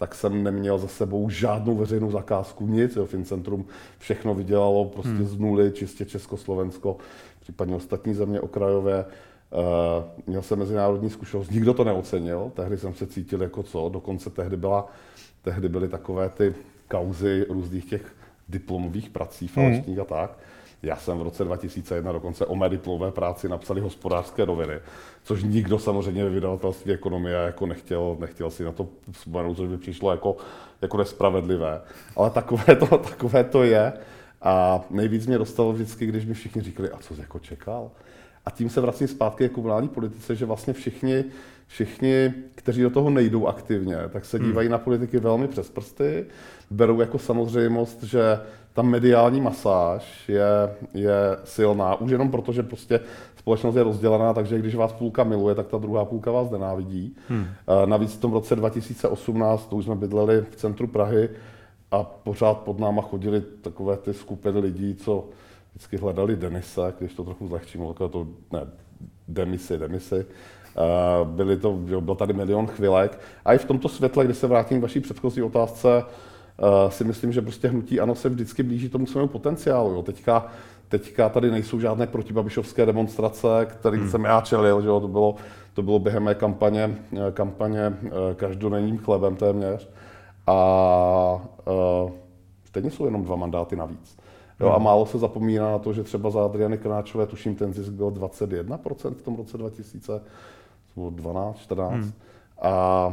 tak 0.00 0.14
jsem 0.14 0.42
neměl 0.42 0.78
za 0.78 0.88
sebou 0.88 1.30
žádnou 1.30 1.76
veřejnou 1.76 2.10
zakázku, 2.10 2.66
nic. 2.66 2.96
Jo. 2.96 3.06
Fincentrum 3.06 3.64
všechno 3.98 4.34
vydělalo 4.34 4.84
prostě 4.84 5.10
hmm. 5.10 5.26
z 5.26 5.38
nuly, 5.38 5.72
čistě 5.72 6.04
Československo, 6.04 6.96
případně 7.40 7.74
ostatní 7.76 8.14
země 8.14 8.40
okrajové. 8.40 9.04
Uh, 9.04 10.04
měl 10.26 10.42
jsem 10.42 10.58
mezinárodní 10.58 11.10
zkušenost, 11.10 11.50
nikdo 11.50 11.74
to 11.74 11.84
neocenil, 11.84 12.52
tehdy 12.54 12.78
jsem 12.78 12.94
se 12.94 13.06
cítil 13.06 13.42
jako 13.42 13.62
co, 13.62 13.88
dokonce 13.88 14.30
tehdy, 14.30 14.56
byla, 14.56 14.88
tehdy 15.42 15.68
byly 15.68 15.88
takové 15.88 16.28
ty 16.28 16.54
kauzy 16.88 17.46
různých 17.48 17.84
těch 17.84 18.14
diplomových 18.48 19.10
prací 19.10 19.48
falešních 19.48 19.96
hmm. 19.96 20.00
a 20.00 20.04
tak. 20.04 20.38
Já 20.82 20.96
jsem 20.96 21.18
v 21.18 21.22
roce 21.22 21.44
2001 21.44 22.12
dokonce 22.12 22.46
o 22.46 22.56
mé 22.56 22.68
diplomové 22.68 23.12
práci 23.12 23.48
napsali 23.48 23.80
hospodářské 23.80 24.46
noviny, 24.46 24.74
což 25.22 25.42
nikdo 25.42 25.78
samozřejmě 25.78 26.24
ve 26.24 26.30
vydavatelství 26.30 26.92
ekonomie 26.92 27.36
jako 27.36 27.66
nechtěl, 27.66 28.16
nechtěl 28.20 28.50
si 28.50 28.64
na 28.64 28.72
to 28.72 28.88
vzpomenout, 29.12 29.54
což 29.54 29.68
by 29.68 29.76
přišlo 29.76 30.10
jako, 30.10 30.36
jako 30.82 30.96
nespravedlivé. 30.96 31.80
Ale 32.16 32.30
takové 32.30 32.76
to, 32.76 32.86
takové 32.98 33.44
to 33.44 33.62
je. 33.62 33.92
A 34.42 34.80
nejvíc 34.90 35.26
mě 35.26 35.38
dostalo 35.38 35.72
vždycky, 35.72 36.06
když 36.06 36.24
mi 36.24 36.34
všichni 36.34 36.62
říkali, 36.62 36.90
a 36.90 36.98
co 36.98 37.14
jsi 37.14 37.20
jako 37.20 37.38
čekal? 37.38 37.90
A 38.46 38.50
tím 38.50 38.70
se 38.70 38.80
vracím 38.80 39.08
zpátky 39.08 39.48
k 39.48 39.52
komunální 39.52 39.88
politice, 39.88 40.36
že 40.36 40.46
vlastně 40.46 40.72
všichni, 40.72 41.24
všichni, 41.66 42.34
kteří 42.54 42.82
do 42.82 42.90
toho 42.90 43.10
nejdou 43.10 43.46
aktivně, 43.46 43.96
tak 44.12 44.24
se 44.24 44.38
hmm. 44.38 44.46
dívají 44.46 44.68
hmm. 44.68 44.72
na 44.72 44.78
politiky 44.78 45.18
velmi 45.18 45.48
přes 45.48 45.70
prsty, 45.70 46.26
berou 46.70 47.00
jako 47.00 47.18
samozřejmost, 47.18 48.02
že 48.02 48.40
ta 48.72 48.82
mediální 48.82 49.40
masáž 49.40 50.28
je, 50.28 50.44
je 50.94 51.36
silná, 51.44 52.00
už 52.00 52.10
jenom 52.10 52.30
proto, 52.30 52.52
že 52.52 52.62
prostě 52.62 53.00
společnost 53.36 53.76
je 53.76 53.82
rozdělená, 53.82 54.34
takže 54.34 54.58
když 54.58 54.74
vás 54.74 54.92
půlka 54.92 55.24
miluje, 55.24 55.54
tak 55.54 55.66
ta 55.66 55.78
druhá 55.78 56.04
půlka 56.04 56.30
vás 56.30 56.50
nenávidí. 56.50 57.16
Hmm. 57.28 57.46
Navíc 57.84 58.14
v 58.14 58.20
tom 58.20 58.32
roce 58.32 58.56
2018, 58.56 59.66
to 59.66 59.76
už 59.76 59.84
jsme 59.84 59.94
bydleli 59.94 60.44
v 60.50 60.56
centru 60.56 60.86
Prahy 60.86 61.28
a 61.90 62.04
pořád 62.04 62.58
pod 62.58 62.78
náma 62.78 63.02
chodili 63.02 63.40
takové 63.40 63.96
ty 63.96 64.14
skupiny 64.14 64.58
lidí, 64.58 64.94
co 64.94 65.24
vždycky 65.70 65.96
hledali 65.96 66.36
Denise, 66.36 66.94
když 66.98 67.14
to 67.14 67.24
trochu 67.24 67.48
zlehčím, 67.48 67.86
takové 67.86 68.10
to, 68.10 68.26
ne, 68.52 68.60
demisy, 69.28 69.78
demisy. 69.78 70.26
Byly 71.24 71.56
to, 71.56 71.72
byl 72.00 72.14
tady 72.14 72.32
milion 72.32 72.66
chvilek. 72.66 73.20
A 73.44 73.54
i 73.54 73.58
v 73.58 73.64
tomto 73.64 73.88
světle, 73.88 74.24
kdy 74.24 74.34
se 74.34 74.46
vrátím 74.46 74.78
k 74.78 74.82
vaší 74.82 75.00
předchozí 75.00 75.42
otázce, 75.42 76.04
si 76.88 77.04
myslím, 77.04 77.32
že 77.32 77.42
prostě 77.42 77.68
hnutí 77.68 78.00
ano 78.00 78.14
se 78.14 78.28
vždycky 78.28 78.62
blíží 78.62 78.88
tomu 78.88 79.06
svému 79.06 79.28
potenciálu. 79.28 79.90
Jo. 79.90 80.02
Teďka, 80.02 80.46
teďka 80.88 81.28
tady 81.28 81.50
nejsou 81.50 81.80
žádné 81.80 82.06
protibabišovské 82.06 82.86
demonstrace, 82.86 83.66
kterým 83.66 84.00
hmm. 84.00 84.10
jsem 84.10 84.24
já 84.24 84.40
čelil, 84.40 84.82
že 84.82 84.88
jo. 84.88 85.00
To, 85.00 85.08
bylo, 85.08 85.34
to 85.74 85.82
bylo 85.82 85.98
během 85.98 86.22
mé 86.22 86.34
kampaně, 86.34 86.96
eh, 87.12 87.32
kampaně 87.32 87.88
uh, 87.88 88.10
každodenním 88.36 88.98
chlebem 88.98 89.36
téměř. 89.36 89.88
A 90.46 91.42
uh, 92.04 92.10
stejně 92.64 92.90
jsou 92.90 93.04
jenom 93.04 93.24
dva 93.24 93.36
mandáty 93.36 93.76
navíc. 93.76 94.18
Jo, 94.60 94.66
hmm. 94.66 94.76
a 94.76 94.78
málo 94.78 95.06
se 95.06 95.18
zapomíná 95.18 95.70
na 95.70 95.78
to, 95.78 95.92
že 95.92 96.02
třeba 96.02 96.30
za 96.30 96.44
Adriany 96.44 96.78
Kráčové, 96.78 97.26
tuším, 97.26 97.54
ten 97.54 97.72
zisk 97.72 97.92
byl 97.92 98.10
21% 98.10 99.14
v 99.14 99.22
tom 99.22 99.36
roce 99.36 99.58
2000, 99.58 100.22
12, 100.96 101.58
14. 101.58 101.92
Hmm 101.92 102.12
a 102.60 103.06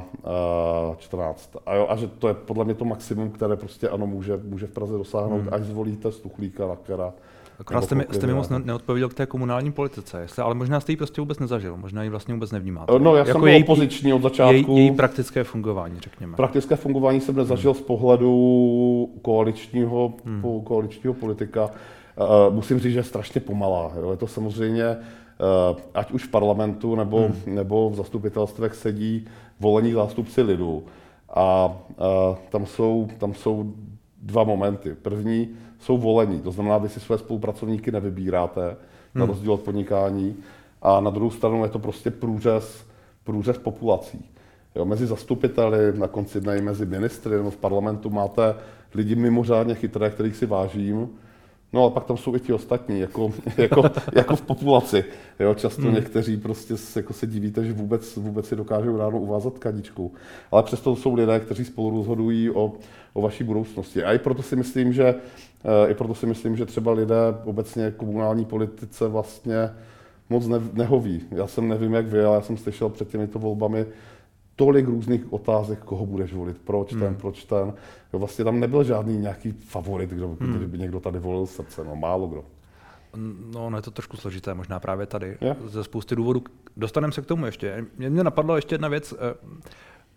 uh, 0.90 0.96
14. 0.96 1.58
A, 1.66 1.76
jo, 1.76 1.86
a 1.90 1.96
že 1.96 2.08
to 2.08 2.28
je 2.28 2.34
podle 2.34 2.66
mě 2.66 2.74
to 2.74 2.86
maximum, 2.86 3.30
které 3.30 3.56
prostě 3.56 3.90
ano 3.90 4.08
může, 4.08 4.40
může 4.44 4.68
v 4.68 4.72
Praze 4.72 4.98
dosáhnout, 4.98 5.42
hmm. 5.42 5.50
až 5.54 5.62
zvolíte 5.62 6.12
Stuchlíka, 6.12 6.66
Lakera. 6.66 7.14
Akorát 7.60 7.84
jste 7.84 7.96
mi, 7.96 8.06
jste 8.12 8.28
mi 8.28 8.34
moc 8.34 8.50
neodpověděl 8.50 9.10
k 9.10 9.14
té 9.14 9.26
komunální 9.26 9.72
politice, 9.72 10.22
jestli, 10.22 10.44
ale 10.44 10.56
možná 10.56 10.80
jste 10.80 10.92
ji 10.92 10.98
prostě 10.98 11.22
vůbec 11.22 11.40
nezažil, 11.40 11.78
možná 11.78 12.04
ji 12.04 12.10
vlastně 12.10 12.34
vůbec 12.34 12.52
nevnímáte. 12.52 13.00
No, 13.00 13.16
já 13.16 13.20
jako 13.20 13.32
jsem 13.32 13.42
byl 13.42 13.50
její, 13.50 13.64
opoziční 13.64 14.14
od 14.14 14.22
začátku. 14.22 14.54
Její, 14.54 14.78
její 14.78 14.92
praktické 14.92 15.44
fungování, 15.44 16.00
řekněme. 16.00 16.36
Praktické 16.36 16.76
fungování 16.76 17.22
jsem 17.22 17.36
nezažil 17.36 17.72
hmm. 17.74 17.82
z 17.82 17.86
pohledu 17.86 19.10
koaličního, 19.22 20.14
hmm. 20.26 20.62
koaličního 20.64 21.14
politika. 21.14 21.66
Uh, 21.66 22.56
musím 22.56 22.80
říct, 22.80 22.94
že 22.94 23.00
je 23.00 23.04
strašně 23.04 23.42
pomalá. 23.42 23.92
Jo. 24.02 24.12
Je 24.12 24.18
to 24.18 24.28
samozřejmě 24.28 24.98
ať 25.94 26.12
už 26.12 26.24
v 26.24 26.32
parlamentu 26.32 26.96
nebo, 26.96 27.18
hmm. 27.18 27.56
nebo 27.56 27.90
v 27.90 27.96
zastupitelstvech 27.96 28.76
sedí 28.76 29.26
volení 29.60 29.94
zástupci 29.94 30.42
lidu. 30.42 30.84
A, 31.30 31.44
a 31.44 31.72
tam, 32.50 32.66
jsou, 32.66 33.08
tam 33.18 33.34
jsou 33.34 33.74
dva 34.22 34.44
momenty. 34.44 34.96
První 35.02 35.50
jsou 35.80 35.98
volení, 35.98 36.40
to 36.40 36.52
znamená, 36.52 36.78
vy 36.78 36.90
si 36.90 37.00
své 37.00 37.18
spolupracovníky 37.18 37.92
nevybíráte, 37.92 38.62
hmm. 38.62 38.76
na 39.16 39.26
rozdíl 39.26 39.54
od 39.54 39.62
podnikání. 39.62 40.36
A 40.82 41.00
na 41.00 41.10
druhou 41.10 41.32
stranu 41.32 41.64
je 41.64 41.70
to 41.70 41.80
prostě 41.80 42.12
průřez, 42.12 42.86
průřez 43.24 43.58
populací. 43.58 44.26
Jo, 44.76 44.86
mezi 44.86 45.06
zastupiteli, 45.06 45.78
na 45.98 46.08
konci 46.08 46.42
dne 46.42 46.58
i 46.58 46.62
mezi 46.62 46.86
ministry 46.86 47.36
nebo 47.36 47.52
v 47.52 47.58
parlamentu 47.58 48.10
máte 48.10 48.56
lidi 48.96 49.16
mimořádně 49.16 49.76
chytré, 49.76 50.10
kterých 50.10 50.36
si 50.36 50.46
vážím, 50.46 51.10
No 51.74 51.86
a 51.86 51.90
pak 51.90 52.06
tam 52.06 52.18
jsou 52.18 52.36
i 52.36 52.40
ti 52.40 52.54
ostatní, 52.54 53.00
jako, 53.00 53.32
jako, 53.58 53.84
jako 54.16 54.36
v 54.36 54.42
populaci. 54.42 55.06
Jo, 55.40 55.54
často 55.54 55.82
hmm. 55.82 55.94
někteří 55.94 56.38
prostě 56.38 56.78
se, 56.78 57.00
jako 57.00 57.14
se 57.14 57.28
divíte, 57.28 57.66
že 57.66 57.74
vůbec, 57.74 58.16
vůbec 58.16 58.48
si 58.48 58.56
dokážou 58.56 58.98
ráno 58.98 59.20
uvázat 59.20 59.60
kadičku. 59.60 60.14
Ale 60.52 60.64
přesto 60.64 60.96
jsou 60.96 61.14
lidé, 61.14 61.40
kteří 61.40 61.66
spolu 61.66 61.90
rozhodují 61.90 62.50
o, 62.50 62.74
o 63.14 63.22
vaší 63.22 63.44
budoucnosti. 63.44 64.04
A 64.04 64.14
i 64.14 64.20
proto 64.20 64.44
si 64.44 64.56
myslím, 64.56 64.94
že, 64.94 65.16
eh, 65.86 65.92
i 65.92 65.94
proto 65.94 66.16
si 66.16 66.26
myslím, 66.26 66.58
že 66.58 66.66
třeba 66.66 66.92
lidé 66.92 67.16
obecně 67.46 67.94
komunální 67.98 68.46
politice 68.46 69.08
vlastně 69.08 69.70
moc 70.30 70.48
ne, 70.48 70.60
nehoví. 70.74 71.22
Já 71.32 71.48
jsem 71.48 71.68
nevím, 71.68 71.94
jak 71.94 72.08
vy, 72.08 72.24
ale 72.24 72.36
já 72.36 72.42
jsem 72.42 72.58
slyšel 72.58 72.90
před 72.90 73.10
těmito 73.10 73.40
volbami 73.40 73.86
tolik 74.58 74.88
různých 74.88 75.34
otázek, 75.34 75.80
koho 75.80 76.06
budeš 76.06 76.34
volit, 76.34 76.58
proč 76.58 76.92
hmm. 76.92 77.02
ten, 77.02 77.16
proč 77.16 77.44
ten. 77.44 77.74
Jo, 78.14 78.20
vlastně 78.20 78.46
tam 78.46 78.60
nebyl 78.60 78.84
žádný 78.84 79.18
nějaký 79.18 79.52
favorit, 79.52 80.10
kdo, 80.10 80.38
hmm. 80.40 80.70
by 80.70 80.78
někdo 80.78 81.00
tady 81.00 81.20
volil 81.20 81.46
srdce, 81.46 81.84
no 81.84 81.96
málo 81.96 82.28
kdo. 82.28 82.46
No, 83.54 83.70
no 83.70 83.78
je 83.78 83.82
to 83.82 83.92
trošku 83.92 84.18
složité, 84.18 84.54
možná 84.54 84.80
právě 84.80 85.06
tady, 85.06 85.38
je? 85.42 85.56
ze 85.66 85.84
spousty 85.84 86.16
důvodů. 86.16 86.44
Dostaneme 86.78 87.14
se 87.14 87.22
k 87.22 87.26
tomu 87.26 87.46
ještě. 87.46 87.86
Mě, 87.98 88.10
mě 88.10 88.24
napadla 88.24 88.56
ještě 88.56 88.76
jedna 88.76 88.88
věc. 88.88 89.14
Eh, 89.14 89.34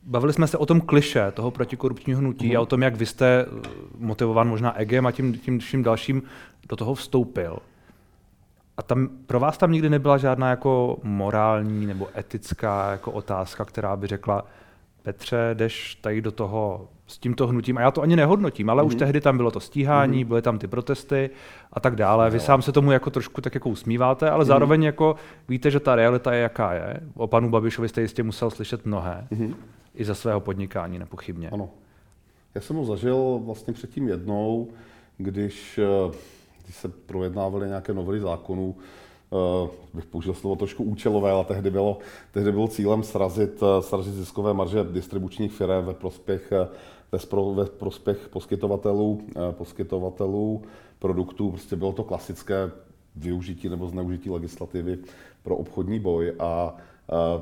bavili 0.02 0.32
jsme 0.32 0.46
se 0.46 0.58
o 0.58 0.66
tom 0.66 0.80
kliše 0.80 1.30
toho 1.30 1.50
protikorupčního 1.50 2.18
hnutí 2.18 2.48
hmm. 2.48 2.56
a 2.56 2.60
o 2.60 2.66
tom, 2.66 2.82
jak 2.82 2.96
vy 2.96 3.06
jste 3.06 3.46
eh, 3.46 3.68
motivován 3.98 4.48
možná 4.48 4.78
egem 4.78 5.06
a 5.06 5.12
tím, 5.12 5.38
tím, 5.38 5.60
tím 5.60 5.82
dalším 5.82 6.22
do 6.68 6.76
toho 6.76 6.94
vstoupil. 6.94 7.58
A 8.80 8.82
tam, 8.82 9.08
pro 9.26 9.40
vás 9.40 9.58
tam 9.58 9.72
nikdy 9.72 9.90
nebyla 9.90 10.18
žádná 10.18 10.50
jako 10.50 10.98
morální 11.02 11.86
nebo 11.86 12.08
etická 12.16 12.90
jako 12.90 13.12
otázka, 13.12 13.64
která 13.64 13.96
by 13.96 14.06
řekla, 14.06 14.44
Petře, 15.02 15.50
jdeš 15.54 15.94
tady 15.94 16.20
do 16.20 16.32
toho 16.32 16.88
s 17.06 17.18
tímto 17.18 17.46
hnutím, 17.46 17.78
a 17.78 17.80
já 17.80 17.90
to 17.90 18.02
ani 18.02 18.16
nehodnotím, 18.16 18.70
ale 18.70 18.82
mm-hmm. 18.82 18.86
už 18.86 18.92
mhm. 18.92 18.98
tehdy 18.98 19.20
tam 19.20 19.36
bylo 19.36 19.50
to 19.50 19.60
stíhání, 19.60 20.24
mm-hmm. 20.24 20.28
byly 20.28 20.42
tam 20.42 20.58
ty 20.58 20.66
protesty 20.66 21.30
a 21.72 21.80
tak 21.80 21.96
dále. 21.96 22.30
Vy 22.30 22.38
no. 22.38 22.44
sám 22.44 22.62
se 22.62 22.72
tomu 22.72 22.92
jako 22.92 23.10
trošku 23.10 23.40
tak 23.40 23.54
jako 23.54 23.68
usmíváte, 23.68 24.30
ale 24.30 24.44
mm-hmm. 24.44 24.48
zároveň 24.48 24.82
jako 24.82 25.16
víte, 25.48 25.70
že 25.70 25.80
ta 25.80 25.94
realita 25.94 26.32
je 26.32 26.42
jaká 26.42 26.72
je. 26.72 27.00
O 27.14 27.26
panu 27.26 27.50
Babišovi 27.50 27.88
jste 27.88 28.00
jistě 28.00 28.22
musel 28.22 28.50
slyšet 28.50 28.86
mnohé, 28.86 29.26
mm-hmm. 29.32 29.54
i 29.94 30.04
za 30.04 30.14
svého 30.14 30.40
podnikání 30.40 30.98
nepochybně. 30.98 31.50
Ano. 31.50 31.70
Já 32.54 32.60
jsem 32.60 32.76
ho 32.76 32.84
zažil 32.84 33.40
vlastně 33.44 33.72
předtím 33.72 34.08
jednou, 34.08 34.68
když, 35.18 35.78
eh, 35.78 36.16
když 36.70 36.78
se 36.78 36.88
projednávaly 36.88 37.66
nějaké 37.66 37.94
novely 37.94 38.20
zákonů, 38.20 38.74
uh, 39.30 39.68
bych 39.94 40.04
použil 40.04 40.34
slovo 40.34 40.56
trošku 40.56 40.84
účelové, 40.84 41.30
ale 41.30 41.44
tehdy 41.44 41.70
bylo, 41.70 41.98
tehdy 42.32 42.52
bylo 42.52 42.68
cílem 42.68 43.02
srazit, 43.02 43.62
srazit 43.80 44.14
ziskové 44.14 44.54
marže 44.54 44.84
distribučních 44.84 45.52
firm 45.52 45.84
ve 45.84 45.94
prospěch, 45.94 46.52
ve, 47.12 47.18
spro, 47.18 47.54
ve 47.54 47.64
prospěch 47.64 48.28
poskytovatelů, 48.28 49.20
poskytovatelů 49.50 50.62
produktů. 50.98 51.50
Prostě 51.50 51.76
bylo 51.76 51.92
to 51.92 52.04
klasické 52.04 52.70
využití 53.16 53.68
nebo 53.68 53.88
zneužití 53.88 54.30
legislativy 54.30 54.98
pro 55.42 55.56
obchodní 55.56 56.00
boj 56.00 56.34
a 56.38 56.76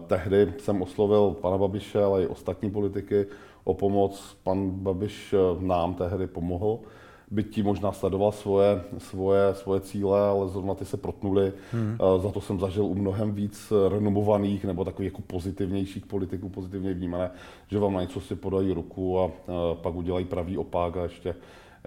tehdy 0.07 0.53
jsem 0.59 0.83
oslovil 0.83 1.31
pana 1.31 1.59
Babiše, 1.59 2.03
ale 2.03 2.23
i 2.23 2.27
ostatní 2.27 2.71
politiky 2.71 3.27
o 3.65 3.75
pomoc. 3.75 4.37
Pan 4.43 4.71
Babiš 4.71 5.35
nám 5.61 5.95
tehdy 5.95 6.27
pomohl 6.27 6.79
byť 7.31 7.47
ti 7.51 7.63
možná 7.63 7.93
sledoval 7.93 8.33
svoje, 8.33 8.81
svoje, 8.99 9.55
svoje 9.55 9.81
cíle, 9.81 10.21
ale 10.21 10.49
zrovna 10.49 10.75
ty 10.75 10.85
se 10.85 10.97
protnuly. 10.97 11.53
Hmm. 11.73 11.99
Za 12.23 12.31
to 12.31 12.41
jsem 12.41 12.61
zažil 12.61 12.85
u 12.85 12.95
mnohem 12.95 13.35
víc 13.35 13.73
renomovaných 13.89 14.65
nebo 14.65 14.85
takových 14.85 15.13
jako 15.13 15.23
pozitivnějších 15.23 16.07
politiků, 16.07 16.49
pozitivně 16.49 16.95
vnímané, 16.95 17.31
že 17.69 17.79
vám 17.79 17.93
na 17.93 18.01
něco 18.01 18.21
si 18.21 18.37
podají 18.37 18.73
ruku 18.73 19.21
a 19.21 19.31
pak 19.75 19.95
udělají 19.95 20.25
pravý 20.25 20.59
opak 20.59 20.97
a 20.97 21.03
ještě 21.03 21.35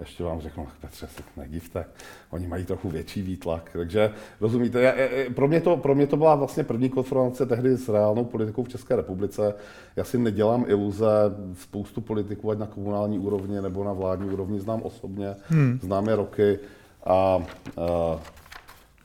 ještě 0.02 0.24
vám 0.24 0.40
řeknu, 0.40 0.68
Petře, 0.80 1.06
se 1.06 1.22
nedivte, 1.36 1.84
oni 2.30 2.46
mají 2.46 2.64
trochu 2.64 2.90
větší 2.90 3.22
výtlak. 3.22 3.70
Takže 3.72 4.10
rozumíte, 4.40 4.82
já, 4.82 4.92
pro, 5.34 5.48
mě 5.48 5.60
to, 5.60 5.76
pro 5.76 5.94
mě 5.94 6.06
to 6.06 6.16
byla 6.16 6.34
vlastně 6.34 6.64
první 6.64 6.88
konfrontace 6.88 7.46
tehdy 7.46 7.76
s 7.76 7.88
reálnou 7.88 8.24
politikou 8.24 8.64
v 8.64 8.68
České 8.68 8.96
republice. 8.96 9.54
Já 9.96 10.04
si 10.04 10.18
nedělám 10.18 10.64
iluze, 10.68 11.06
spoustu 11.54 12.00
politiků, 12.00 12.50
ať 12.50 12.58
na 12.58 12.66
komunální 12.66 13.18
úrovni 13.18 13.62
nebo 13.62 13.84
na 13.84 13.92
vládní 13.92 14.30
úrovni, 14.30 14.60
znám 14.60 14.82
osobně, 14.82 15.34
hmm. 15.48 15.78
znám 15.82 16.08
je 16.08 16.16
roky 16.16 16.58
a, 17.04 17.14
a 17.14 17.42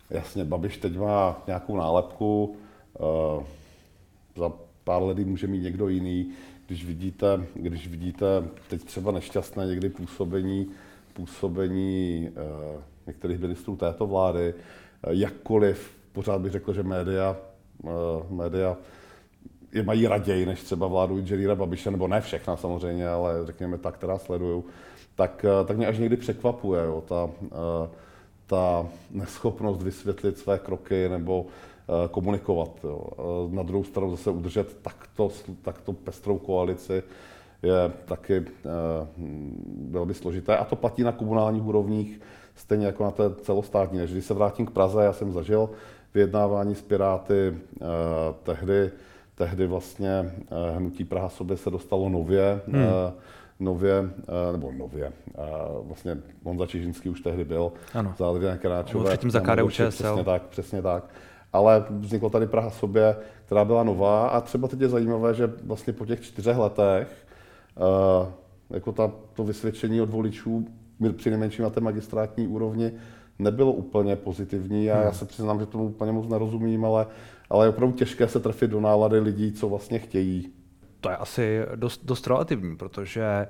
jasně, 0.09 0.45
Babiš 0.45 0.77
teď 0.77 0.97
má 0.97 1.43
nějakou 1.47 1.77
nálepku, 1.77 2.55
a, 2.99 3.43
za 4.37 4.51
pár 4.83 5.03
let 5.03 5.17
může 5.17 5.47
mít 5.47 5.63
někdo 5.63 5.87
jiný 5.87 6.31
když 6.67 6.85
vidíte, 6.85 7.45
když 7.53 7.87
vidíte 7.87 8.25
teď 8.69 8.83
třeba 8.83 9.11
nešťastné 9.11 9.65
někdy 9.65 9.89
působení, 9.89 10.67
působení 11.17 12.29
eh, 12.29 12.81
některých 13.07 13.39
ministrů 13.39 13.75
této 13.75 14.07
vlády, 14.07 14.53
eh, 14.53 15.09
jakkoliv 15.09 15.91
pořád 16.13 16.41
bych 16.41 16.51
řekl, 16.51 16.73
že 16.73 16.83
média, 16.83 17.35
eh, 17.85 17.89
média 18.29 18.77
je 19.73 19.83
mají 19.83 20.07
raději 20.07 20.45
než 20.45 20.63
třeba 20.63 20.87
vládu 20.87 21.17
inženýra 21.17 21.55
Babiše, 21.55 21.91
nebo 21.91 22.07
ne 22.07 22.21
všechna 22.21 22.57
samozřejmě, 22.57 23.09
ale 23.09 23.45
řekněme 23.45 23.77
ta, 23.77 23.91
která 23.91 24.17
sledují, 24.17 24.63
tak, 25.15 25.45
tak 25.65 25.77
mě 25.77 25.87
až 25.87 25.97
někdy 25.97 26.17
překvapuje 26.17 26.85
jo, 26.85 27.03
ta, 27.07 27.29
ta 28.47 28.87
neschopnost 29.11 29.81
vysvětlit 29.81 30.37
své 30.37 30.59
kroky 30.59 31.09
nebo 31.09 31.45
komunikovat. 32.11 32.69
Jo. 32.83 33.01
Na 33.51 33.63
druhou 33.63 33.83
stranu 33.83 34.11
zase 34.11 34.29
udržet 34.29 34.77
takto, 34.81 35.29
takto 35.61 35.93
pestrou 35.93 36.37
koalici 36.37 37.03
je 37.63 37.91
taky 38.05 38.35
eh, 38.37 39.07
velmi 39.89 40.13
složité. 40.13 40.57
A 40.57 40.65
to 40.65 40.75
platí 40.75 41.03
na 41.03 41.11
komunálních 41.11 41.65
úrovních, 41.65 42.21
stejně 42.55 42.85
jako 42.85 43.03
na 43.03 43.11
té 43.11 43.23
celostátní. 43.41 43.99
Když 43.99 44.25
se 44.25 44.33
vrátím 44.33 44.65
k 44.65 44.71
Praze, 44.71 45.03
já 45.03 45.13
jsem 45.13 45.31
zažil 45.31 45.69
vyjednávání 46.13 46.75
s 46.75 46.81
Piráty 46.81 47.57
eh, 47.81 47.85
tehdy, 48.43 48.91
tehdy 49.35 49.67
vlastně 49.67 50.31
hnutí 50.75 51.05
Praha 51.05 51.29
sobě 51.29 51.57
se 51.57 51.69
dostalo 51.69 52.09
nově, 52.09 52.61
hmm. 52.67 52.83
nově, 53.59 54.09
nebo 54.51 54.71
nově, 54.71 55.11
vlastně 55.81 56.17
Honza 56.43 56.65
Čižinský 56.65 57.09
už 57.09 57.21
tehdy 57.21 57.45
byl, 57.45 57.71
ano. 57.93 58.13
za 58.17 58.29
Adriana 58.29 58.57
Kráčové. 58.57 59.09
Předtím 59.09 59.31
za 59.31 59.39
KDU 59.39 59.67
Přesně 59.67 60.23
tak, 60.23 60.41
přesně 60.41 60.81
tak 60.81 61.03
ale 61.53 61.85
vznikla 61.89 62.29
tady 62.29 62.47
Praha 62.47 62.69
sobě, 62.69 63.15
která 63.45 63.65
byla 63.65 63.83
nová 63.83 64.27
a 64.27 64.41
třeba 64.41 64.67
teď 64.67 64.81
je 64.81 64.89
zajímavé, 64.89 65.33
že 65.33 65.53
vlastně 65.63 65.93
po 65.93 66.05
těch 66.05 66.21
čtyřech 66.21 66.57
letech 66.57 67.26
jako 68.69 68.91
ta, 68.91 69.11
to 69.33 69.43
vysvědčení 69.43 70.01
od 70.01 70.09
voličů 70.09 70.67
při 71.15 71.29
nejmenším 71.29 71.63
na 71.63 71.69
té 71.69 71.81
magistrátní 71.81 72.47
úrovni 72.47 72.91
nebylo 73.39 73.71
úplně 73.71 74.15
pozitivní 74.15 74.91
a 74.91 74.95
hmm. 74.95 75.03
já 75.03 75.11
se 75.11 75.25
přiznám, 75.25 75.59
že 75.59 75.65
tomu 75.65 75.85
úplně 75.85 76.11
moc 76.11 76.27
nerozumím, 76.27 76.85
ale, 76.85 77.07
ale 77.49 77.65
je 77.65 77.69
opravdu 77.69 77.95
těžké 77.95 78.27
se 78.27 78.39
trefit 78.39 78.71
do 78.71 78.81
nálady 78.81 79.19
lidí, 79.19 79.51
co 79.51 79.69
vlastně 79.69 79.99
chtějí. 79.99 80.49
To 81.01 81.09
je 81.09 81.17
asi 81.17 81.61
dost, 81.75 82.05
dost 82.05 82.27
relativní, 82.27 82.77
protože 82.77 83.47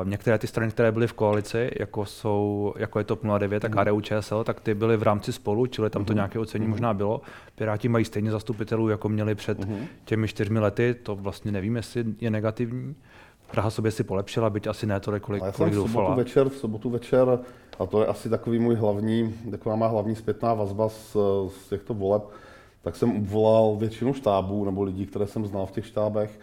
Uh, 0.00 0.08
některé 0.08 0.38
ty 0.38 0.46
strany, 0.46 0.70
které 0.70 0.92
byly 0.92 1.06
v 1.06 1.12
koalici, 1.12 1.70
jako, 1.80 2.04
jsou, 2.04 2.74
jako 2.78 2.98
je 2.98 3.04
TOP 3.04 3.20
09 3.38 3.64
a 3.64 3.68
KDU 3.68 4.00
ČSL, 4.00 4.44
tak 4.44 4.60
ty 4.60 4.74
byly 4.74 4.96
v 4.96 5.02
rámci 5.02 5.32
spolu, 5.32 5.66
čili 5.66 5.90
tam 5.90 6.04
to 6.04 6.12
mm. 6.12 6.14
nějaké 6.14 6.38
ocení 6.38 6.64
mm. 6.64 6.70
možná 6.70 6.94
bylo. 6.94 7.20
Piráti 7.54 7.88
mají 7.88 8.04
stejně 8.04 8.30
zastupitelů, 8.30 8.88
jako 8.88 9.08
měli 9.08 9.34
před 9.34 9.66
mm. 9.66 9.86
těmi 10.04 10.28
čtyřmi 10.28 10.58
lety, 10.58 10.94
to 11.02 11.16
vlastně 11.16 11.52
nevím, 11.52 11.76
jestli 11.76 12.04
je 12.20 12.30
negativní. 12.30 12.94
Praha 13.50 13.70
sobě 13.70 13.90
si 13.90 14.04
polepšila, 14.04 14.50
byť 14.50 14.66
asi 14.66 14.86
ne 14.86 15.00
tolik, 15.00 15.22
kolik, 15.22 15.42
kolik 15.56 15.74
doufala. 15.74 16.04
V 16.04 16.08
sobotu 16.08 16.18
večer, 16.18 16.48
v 16.48 16.56
sobotu 16.56 16.90
večer, 16.90 17.38
a 17.78 17.86
to 17.86 18.00
je 18.00 18.06
asi 18.06 18.28
takový 18.28 18.58
můj 18.58 18.74
hlavní, 18.74 19.34
taková 19.50 19.76
má 19.76 19.86
hlavní 19.86 20.16
zpětná 20.16 20.54
vazba 20.54 20.88
z, 20.88 21.16
z 21.48 21.68
těchto 21.68 21.94
voleb, 21.94 22.22
tak 22.82 22.96
jsem 22.96 23.16
obvolal 23.16 23.76
většinu 23.76 24.14
štábů 24.14 24.64
nebo 24.64 24.82
lidí, 24.82 25.06
které 25.06 25.26
jsem 25.26 25.46
znal 25.46 25.66
v 25.66 25.70
těch 25.70 25.86
štábech 25.86 26.40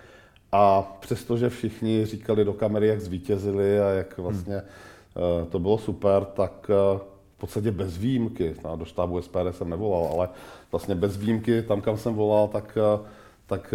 a 0.52 0.82
přestože 1.00 1.50
všichni 1.50 2.06
říkali 2.06 2.46
do 2.46 2.54
kamery, 2.54 2.88
jak 2.88 3.02
zvítězili 3.02 3.80
a 3.82 3.90
jak 3.90 4.18
vlastně 4.18 4.56
hmm. 4.56 5.48
to 5.50 5.60
bylo 5.60 5.78
super, 5.78 6.26
tak 6.26 6.70
eh, 6.70 7.00
v 7.36 7.38
podstatě 7.38 7.72
bez 7.72 7.98
výjimky, 7.98 8.56
no, 8.64 8.76
do 8.76 8.86
štábu 8.86 9.22
SPD 9.22 9.38
jsem 9.52 9.70
nevolal, 9.70 10.14
ale 10.14 10.30
vlastně 10.72 10.96
bez 10.96 11.18
výjimky, 11.18 11.62
tam 11.62 11.82
kam 11.82 11.98
jsem 11.98 12.14
volal, 12.14 12.48
tak, 12.48 12.78
eh, 12.78 13.06
tak, 13.46 13.74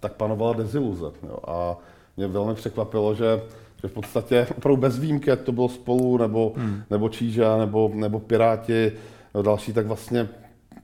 tak 0.00 0.12
panovala 0.12 0.52
deziluze. 0.52 1.06
Jo. 1.22 1.38
A 1.46 1.76
mě 2.16 2.26
velmi 2.26 2.54
překvapilo, 2.54 3.14
že, 3.14 3.42
že 3.82 3.88
v 3.88 3.92
podstatě 3.92 4.46
opravdu 4.56 4.80
bez 4.80 4.98
výjimky, 4.98 5.30
ať 5.30 5.40
to 5.40 5.52
bylo 5.52 5.68
spolu, 5.68 6.18
nebo, 6.18 6.52
hmm. 6.56 6.82
nebo 6.90 7.08
Číža, 7.08 7.56
nebo, 7.56 7.90
nebo 7.94 8.20
Piráti, 8.20 8.92
no 9.34 9.42
další, 9.42 9.72
tak 9.72 9.86
vlastně 9.86 10.28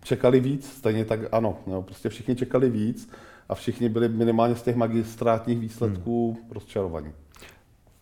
čekali 0.04 0.40
víc, 0.40 0.72
stejně 0.72 1.04
tak 1.04 1.20
ano, 1.32 1.58
jo, 1.66 1.82
prostě 1.82 2.08
všichni 2.08 2.36
čekali 2.36 2.70
víc 2.70 3.10
a 3.48 3.54
všichni 3.54 3.88
byli 3.88 4.08
minimálně 4.08 4.54
z 4.54 4.62
těch 4.62 4.76
magistrátních 4.76 5.58
výsledků 5.58 6.38
hmm. 6.40 6.50
rozčarovaní. 6.50 7.12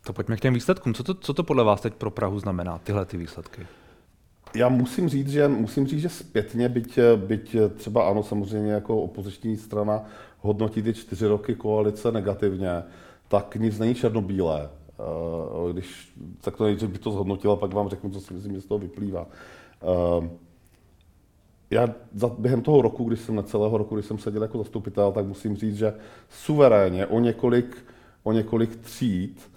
To 0.06 0.12
pojďme 0.12 0.36
k 0.36 0.40
těm 0.40 0.54
výsledkům. 0.54 0.94
Co 0.94 1.04
to, 1.04 1.14
co 1.14 1.34
to 1.34 1.42
podle 1.42 1.64
vás 1.64 1.80
teď 1.80 1.94
pro 1.94 2.10
Prahu 2.10 2.38
znamená, 2.38 2.78
tyhle 2.78 3.04
ty 3.04 3.16
výsledky? 3.16 3.66
Já 4.54 4.68
musím 4.68 5.08
říct, 5.08 5.28
že, 5.28 5.48
musím 5.48 5.86
říct, 5.86 6.00
že 6.00 6.08
zpětně, 6.08 6.68
byť, 6.68 6.98
byť 7.16 7.56
třeba 7.76 8.08
ano, 8.08 8.22
samozřejmě 8.22 8.72
jako 8.72 9.02
opoziční 9.02 9.56
strana 9.56 10.04
hodnotí 10.40 10.82
ty 10.82 10.94
čtyři 10.94 11.26
roky 11.26 11.54
koalice 11.54 12.12
negativně, 12.12 12.82
tak 13.30 13.56
nic 13.56 13.78
není 13.78 13.94
černobílé. 13.94 14.70
Eh, 14.70 15.72
když 15.72 16.12
tak 16.40 16.56
to 16.56 16.64
nejdřív 16.64 16.88
by 16.90 16.98
to 16.98 17.10
zhodnotila, 17.10 17.56
pak 17.56 17.72
vám 17.72 17.88
řeknu, 17.88 18.10
co 18.10 18.20
si 18.20 18.34
myslím, 18.34 18.52
že 18.54 18.60
z 18.60 18.66
toho 18.66 18.78
vyplývá. 18.78 19.26
Eh, 19.82 20.30
já 21.70 21.88
za, 22.14 22.28
během 22.38 22.62
toho 22.62 22.82
roku, 22.82 23.04
když 23.04 23.20
jsem 23.20 23.44
celého 23.44 23.78
roku, 23.78 23.94
když 23.94 24.06
jsem 24.06 24.18
seděl 24.18 24.42
jako 24.42 24.58
zastupitel, 24.58 25.12
tak 25.12 25.26
musím 25.26 25.56
říct, 25.56 25.76
že 25.76 25.94
suverénně 26.28 27.06
o 27.06 27.20
několik, 27.20 27.76
o 28.22 28.32
několik 28.32 28.76
tříd 28.76 29.50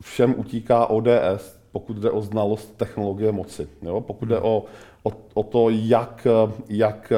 všem 0.00 0.34
utíká 0.36 0.86
ODS, 0.86 1.58
pokud 1.72 1.96
jde 1.96 2.10
o 2.10 2.20
znalost 2.20 2.76
technologie 2.76 3.32
moci. 3.32 3.68
Jo? 3.82 4.00
Pokud 4.00 4.26
jde 4.28 4.40
o, 4.40 4.64
o, 5.02 5.12
o 5.34 5.42
to, 5.42 5.70
jak, 5.70 6.26
jak, 6.68 7.12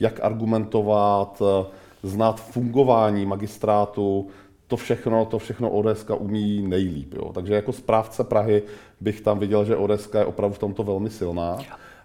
jak 0.00 0.24
argumentovat, 0.24 1.42
znát 2.02 2.40
fungování 2.40 3.26
magistrátu, 3.26 4.28
to 4.66 4.76
všechno, 4.76 5.24
to 5.24 5.38
všechno 5.38 5.70
ODS 5.70 6.06
umí 6.18 6.62
nejlíp. 6.62 7.14
Jo? 7.14 7.32
Takže 7.34 7.54
jako 7.54 7.72
správce 7.72 8.24
Prahy 8.24 8.62
bych 9.00 9.20
tam 9.20 9.38
viděl, 9.38 9.64
že 9.64 9.76
ODS 9.76 10.08
je 10.14 10.24
opravdu 10.24 10.54
v 10.54 10.58
tomto 10.58 10.82
velmi 10.82 11.10
silná. 11.10 11.58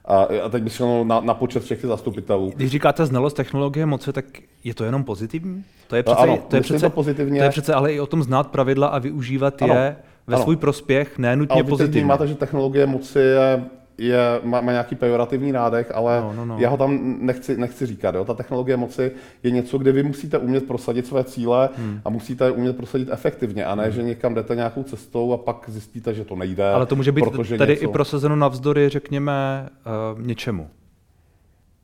A, 0.05 0.27
a 0.43 0.49
teď 0.49 0.63
bych 0.63 0.81
na, 1.03 1.19
na 1.19 1.33
počet 1.33 1.63
všech 1.63 1.81
těch 1.81 1.87
zastupitelů. 1.87 2.53
Když 2.55 2.71
říkáte 2.71 3.05
znalost 3.05 3.33
technologie 3.33 3.85
moci, 3.85 4.13
tak 4.13 4.25
je 4.63 4.73
to 4.73 4.83
jenom 4.83 5.03
pozitivní? 5.03 5.63
To 5.87 5.95
je 5.95 6.03
přece, 6.03 6.19
ano, 6.19 6.37
to 6.47 6.55
je 6.55 6.61
přece, 6.61 6.79
to 6.79 6.89
pozitivně. 6.89 7.39
To 7.39 7.43
je 7.43 7.49
přece 7.49 7.73
ale 7.73 7.93
i 7.93 7.99
o 7.99 8.07
tom 8.07 8.23
znát 8.23 8.47
pravidla 8.47 8.87
a 8.87 8.99
využívat 8.99 9.61
ano, 9.61 9.73
je 9.73 9.95
ve 10.27 10.35
ano. 10.35 10.43
svůj 10.43 10.55
prospěch, 10.55 11.17
ne 11.17 11.35
nutně 11.35 11.63
pozitivně. 11.63 12.05
máte, 12.05 12.27
že 12.27 12.35
technologie 12.35 12.85
moci 12.85 13.19
je 13.19 13.63
je, 13.97 14.17
má, 14.43 14.61
má 14.61 14.71
nějaký 14.71 14.95
pejorativní 14.95 15.51
nádech, 15.51 15.91
ale 15.95 16.21
no, 16.21 16.33
no, 16.33 16.45
no. 16.45 16.57
já 16.59 16.69
ho 16.69 16.77
tam 16.77 17.15
nechci, 17.19 17.57
nechci 17.57 17.85
říkat. 17.85 18.15
Jo. 18.15 18.25
Ta 18.25 18.33
technologie 18.33 18.77
moci 18.77 19.11
je 19.43 19.51
něco, 19.51 19.77
kde 19.77 19.91
vy 19.91 20.03
musíte 20.03 20.37
umět 20.37 20.67
prosadit 20.67 21.07
své 21.07 21.23
cíle 21.23 21.69
hmm. 21.77 22.01
a 22.05 22.09
musíte 22.09 22.51
umět 22.51 22.77
prosadit 22.77 23.09
efektivně, 23.11 23.65
a 23.65 23.75
ne, 23.75 23.83
hmm. 23.83 23.91
že 23.91 24.03
někam 24.03 24.33
jdete 24.33 24.55
nějakou 24.55 24.83
cestou 24.83 25.33
a 25.33 25.37
pak 25.37 25.65
zjistíte, 25.67 26.13
že 26.13 26.25
to 26.25 26.35
nejde. 26.35 26.71
Ale 26.71 26.85
to 26.85 26.95
může 26.95 27.11
být 27.11 27.25
tady 27.57 27.73
něco... 27.73 27.83
i 27.83 27.87
prosazeno 27.87 28.35
navzdory, 28.35 28.89
řekněme, 28.89 29.69
uh, 30.13 30.21
něčemu. 30.21 30.69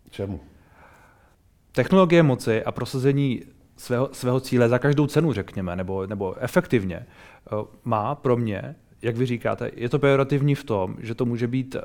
Čemu? 0.09 0.39
Technologie 1.71 2.23
moci 2.23 2.63
a 2.63 2.71
prosazení 2.71 3.41
svého, 3.77 4.09
svého 4.11 4.39
cíle 4.39 4.69
za 4.69 4.79
každou 4.79 5.07
cenu, 5.07 5.33
řekněme, 5.33 5.75
nebo, 5.75 6.07
nebo 6.07 6.35
efektivně, 6.39 7.05
uh, 7.51 7.65
má 7.83 8.15
pro 8.15 8.37
mě 8.37 8.75
jak 9.03 9.17
vy 9.17 9.25
říkáte, 9.25 9.71
je 9.75 9.89
to 9.89 9.99
pejorativní 9.99 10.55
v 10.55 10.63
tom, 10.63 10.95
že 10.99 11.15
to 11.15 11.25
může 11.25 11.47
být 11.47 11.75
uh, 11.75 11.81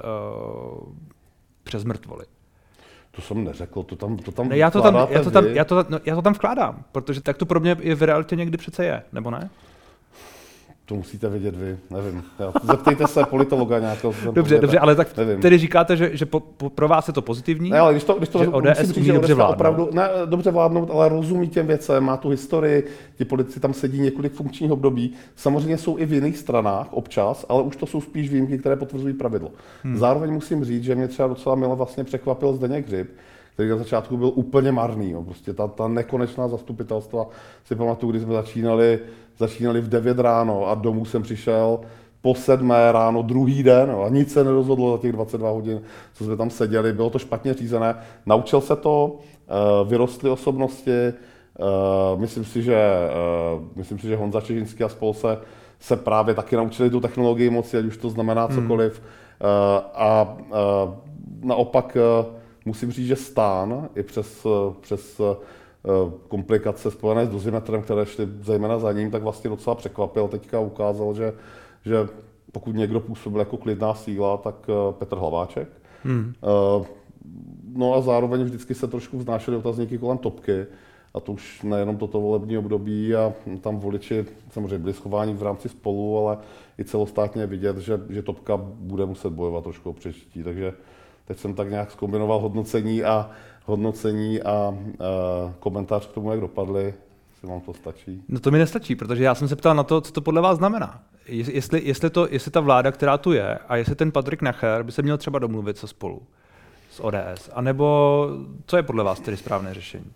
přes 1.62 1.84
mrtvoly. 1.84 2.24
To 3.10 3.22
jsem 3.22 3.44
neřekl, 3.44 3.82
to 3.82 3.96
tam, 3.96 4.16
to 4.16 4.32
tam 4.32 4.48
ne, 4.48 4.58
já, 4.58 4.70
to 4.70 4.82
tam, 4.82 4.94
já, 5.10 5.22
to 5.22 5.30
tam, 5.30 5.44
já, 5.46 5.64
to, 5.64 5.84
no, 5.88 6.00
já 6.04 6.14
to 6.14 6.22
tam 6.22 6.32
vkládám, 6.32 6.84
protože 6.92 7.20
tak 7.20 7.36
to 7.36 7.46
pro 7.46 7.60
mě 7.60 7.76
i 7.80 7.94
v 7.94 8.02
realitě 8.02 8.36
někdy 8.36 8.58
přece 8.58 8.84
je, 8.84 9.02
nebo 9.12 9.30
ne? 9.30 9.50
To 10.88 10.94
musíte 10.94 11.28
vědět 11.28 11.56
vy, 11.56 11.78
nevím. 11.90 12.24
Já, 12.38 12.52
zeptejte 12.62 13.06
se 13.06 13.24
politologa 13.24 13.78
nějakého. 13.78 14.14
Dobře, 14.32 14.58
dobře, 14.58 14.78
ale 14.78 14.94
tak 14.94 15.16
nevím. 15.16 15.40
tedy 15.40 15.58
říkáte, 15.58 15.96
že, 15.96 16.16
že 16.16 16.26
po, 16.26 16.40
po, 16.40 16.70
pro 16.70 16.88
vás 16.88 17.08
je 17.08 17.14
to 17.14 17.22
pozitivní? 17.22 17.70
Ne, 17.70 17.78
ale 17.78 17.92
když 17.92 18.04
to, 18.04 18.14
když 18.14 18.28
to 18.28 18.44
že 18.44 18.48
ODS 18.48 18.80
říct, 18.80 18.96
umí 18.96 19.08
dobře 19.08 19.34
vládnout. 19.34 19.54
Opravdu, 19.54 19.88
ne, 19.92 20.08
dobře 20.26 20.50
vládnout, 20.50 20.90
ale 20.90 21.08
rozumí 21.08 21.48
těm 21.48 21.66
věcem, 21.66 22.04
má 22.04 22.16
tu 22.16 22.28
historii, 22.28 22.86
ti 23.18 23.24
politici 23.24 23.60
tam 23.60 23.74
sedí 23.74 24.00
několik 24.00 24.32
funkčních 24.32 24.70
období. 24.70 25.12
Samozřejmě 25.36 25.78
jsou 25.78 25.98
i 25.98 26.06
v 26.06 26.12
jiných 26.12 26.38
stranách 26.38 26.86
občas, 26.90 27.46
ale 27.48 27.62
už 27.62 27.76
to 27.76 27.86
jsou 27.86 28.00
spíš 28.00 28.30
výjimky, 28.30 28.58
které 28.58 28.76
potvrzují 28.76 29.14
pravidlo. 29.14 29.50
Hmm. 29.82 29.96
Zároveň 29.96 30.32
musím 30.32 30.64
říct, 30.64 30.84
že 30.84 30.94
mě 30.94 31.08
třeba 31.08 31.28
docela 31.28 31.54
milé 31.54 31.76
vlastně 31.76 32.04
překvapil 32.04 32.52
Zdeněk 32.52 32.86
Hřib, 32.86 33.08
který 33.58 33.70
na 33.70 33.76
začátku 33.76 34.16
byl 34.16 34.32
úplně 34.34 34.72
marný. 34.72 35.10
Jo. 35.10 35.22
Prostě 35.22 35.52
ta, 35.52 35.68
ta 35.68 35.88
nekonečná 35.88 36.48
zastupitelstva 36.48 37.28
si 37.64 37.74
pamatuju, 37.74 38.10
když 38.10 38.22
jsme 38.22 38.34
začínali 38.34 39.00
začínali 39.38 39.80
v 39.80 39.88
9 39.88 40.18
ráno 40.18 40.66
a 40.66 40.74
domů 40.74 41.04
jsem 41.04 41.22
přišel 41.22 41.80
po 42.20 42.34
sedmé 42.34 42.92
ráno 42.92 43.22
druhý 43.22 43.62
den 43.62 43.90
jo, 43.90 44.02
a 44.02 44.08
nic 44.08 44.32
se 44.32 44.44
nerozhodlo 44.44 44.96
za 44.96 45.02
těch 45.02 45.12
22 45.12 45.50
hodin, 45.50 45.80
co 46.14 46.24
jsme 46.24 46.36
tam 46.36 46.50
seděli. 46.50 46.92
Bylo 46.92 47.10
to 47.10 47.18
špatně 47.18 47.54
řízené. 47.54 47.94
Naučil 48.26 48.60
se 48.60 48.76
to, 48.76 49.16
eh, 49.18 49.52
vyrostly 49.88 50.30
osobnosti. 50.30 50.90
Eh, 50.90 51.12
myslím 52.16 52.44
si, 52.44 52.62
že, 52.62 52.76
eh, 52.76 53.60
myslím 53.76 53.98
si, 53.98 54.06
že 54.06 54.16
Honza 54.16 54.40
Čežinský 54.40 54.84
a 54.84 54.88
spol 54.88 55.14
se, 55.14 55.38
se 55.80 55.96
právě 55.96 56.34
taky 56.34 56.56
naučili 56.56 56.90
tu 56.90 57.00
technologii 57.00 57.50
moci, 57.50 57.78
ať 57.78 57.84
už 57.84 57.96
to 57.96 58.10
znamená 58.10 58.44
hmm. 58.44 58.54
cokoliv. 58.54 59.02
Hmm. 59.02 59.10
A 59.94 60.36
naopak 61.42 61.96
musím 62.68 62.92
říct, 62.92 63.06
že 63.06 63.16
stán 63.16 63.88
i 63.94 64.02
přes, 64.02 64.46
přes 64.80 65.20
Eh, 65.84 66.12
komplikace 66.28 66.90
spojené 66.90 67.26
s 67.26 67.28
dozimetrem, 67.28 67.82
které 67.82 68.06
šly 68.06 68.28
zejména 68.40 68.78
za 68.78 68.92
ním, 68.92 69.10
tak 69.10 69.22
vlastně 69.22 69.50
docela 69.50 69.74
překvapil. 69.74 70.28
Teďka 70.28 70.60
ukázal, 70.60 71.14
že, 71.14 71.32
že 71.84 72.08
pokud 72.52 72.76
někdo 72.76 73.00
působil 73.00 73.38
jako 73.40 73.56
klidná 73.56 73.94
síla, 73.94 74.36
tak 74.36 74.54
eh, 74.68 74.92
Petr 74.92 75.16
Hlaváček. 75.16 75.68
Hmm. 76.04 76.32
Eh, 76.42 76.86
no 77.74 77.94
a 77.94 78.00
zároveň 78.00 78.42
vždycky 78.42 78.74
se 78.74 78.86
trošku 78.86 79.18
vznášely 79.18 79.56
otazníky 79.56 79.98
kolem 79.98 80.18
topky. 80.18 80.66
A 81.14 81.20
to 81.20 81.32
už 81.32 81.62
nejenom 81.62 81.96
toto 81.96 82.20
volební 82.20 82.58
období 82.58 83.14
a 83.14 83.32
tam 83.60 83.78
voliči 83.78 84.26
samozřejmě 84.50 84.78
byli 84.78 84.92
schováni 84.92 85.34
v 85.34 85.42
rámci 85.42 85.68
spolu, 85.68 86.18
ale 86.18 86.38
i 86.78 86.84
celostátně 86.84 87.46
vidět, 87.46 87.76
že, 87.76 88.00
že 88.08 88.22
topka 88.22 88.56
bude 88.56 89.06
muset 89.06 89.30
bojovat 89.30 89.64
trošku 89.64 89.90
o 89.90 89.92
přežití. 89.92 90.42
Takže 90.42 90.72
teď 91.28 91.38
jsem 91.38 91.54
tak 91.54 91.70
nějak 91.70 91.90
zkombinoval 91.90 92.38
hodnocení 92.38 93.04
a, 93.04 93.30
hodnocení 93.64 94.42
a, 94.42 94.50
a 94.50 94.74
komentář 95.60 96.06
k 96.06 96.12
tomu, 96.12 96.30
jak 96.30 96.40
dopadly, 96.40 96.94
jestli 97.30 97.48
vám 97.48 97.60
to 97.60 97.74
stačí. 97.74 98.22
No 98.28 98.40
to 98.40 98.50
mi 98.50 98.58
nestačí, 98.58 98.96
protože 98.96 99.24
já 99.24 99.34
jsem 99.34 99.48
se 99.48 99.56
ptal 99.56 99.74
na 99.74 99.82
to, 99.82 100.00
co 100.00 100.12
to 100.12 100.20
podle 100.20 100.40
vás 100.40 100.58
znamená. 100.58 101.02
Jestli, 101.26 101.82
jestli, 101.84 102.10
to, 102.10 102.28
jestli 102.30 102.50
ta 102.50 102.60
vláda, 102.60 102.92
která 102.92 103.18
tu 103.18 103.32
je, 103.32 103.58
a 103.68 103.76
jestli 103.76 103.94
ten 103.94 104.12
Patrik 104.12 104.42
Nacher 104.42 104.82
by 104.82 104.92
se 104.92 105.02
měl 105.02 105.18
třeba 105.18 105.38
domluvit 105.38 105.76
se 105.78 105.86
spolu 105.86 106.22
s 106.90 107.04
ODS, 107.04 107.50
anebo 107.52 108.28
co 108.66 108.76
je 108.76 108.82
podle 108.82 109.04
vás 109.04 109.20
tedy 109.20 109.36
správné 109.36 109.74
řešení? 109.74 110.12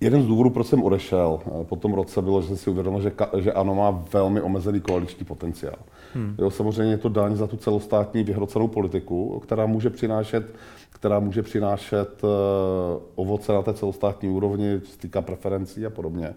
Jeden 0.00 0.22
z 0.22 0.26
důvodů, 0.26 0.50
proč 0.50 0.66
jsem 0.66 0.82
odešel 0.82 1.40
eh, 1.46 1.64
po 1.64 1.76
tom 1.76 1.94
roce, 1.94 2.22
bylo, 2.22 2.42
že 2.42 2.48
jsem 2.48 2.56
si 2.56 2.70
uvědomil, 2.70 3.00
že, 3.00 3.12
že 3.38 3.52
ANO 3.52 3.74
má 3.74 3.90
velmi 4.12 4.40
omezený 4.40 4.80
koaliční 4.80 5.24
potenciál. 5.24 5.76
Hmm. 6.14 6.34
Jo, 6.38 6.50
samozřejmě 6.50 6.92
je 6.92 6.98
to 6.98 7.08
daň 7.08 7.36
za 7.36 7.46
tu 7.46 7.56
celostátní 7.56 8.24
vyhrocenou 8.24 8.68
politiku, 8.68 9.40
která 9.40 9.66
může 9.66 9.90
přinášet, 9.90 10.54
která 10.90 11.20
může 11.20 11.42
přinášet 11.42 12.22
uh, 12.24 12.28
ovoce 13.14 13.52
na 13.52 13.62
té 13.62 13.74
celostátní 13.74 14.28
úrovni, 14.28 14.80
co 14.80 14.90
se 14.90 14.98
týká 14.98 15.22
preferencí 15.22 15.86
a 15.86 15.90
podobně. 15.90 16.34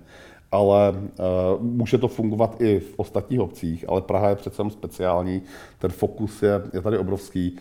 Ale 0.52 0.92
uh, 0.92 1.64
může 1.64 1.98
to 1.98 2.08
fungovat 2.08 2.62
i 2.62 2.80
v 2.80 2.94
ostatních 2.98 3.40
obcích, 3.40 3.86
ale 3.90 4.02
Praha 4.02 4.30
je 4.30 4.36
přece 4.36 4.64
speciální, 4.70 5.42
ten 5.80 5.92
fokus 5.92 6.44
je, 6.44 6.62
je 6.74 6.82
tady 6.82 6.98
obrovský. 6.98 7.58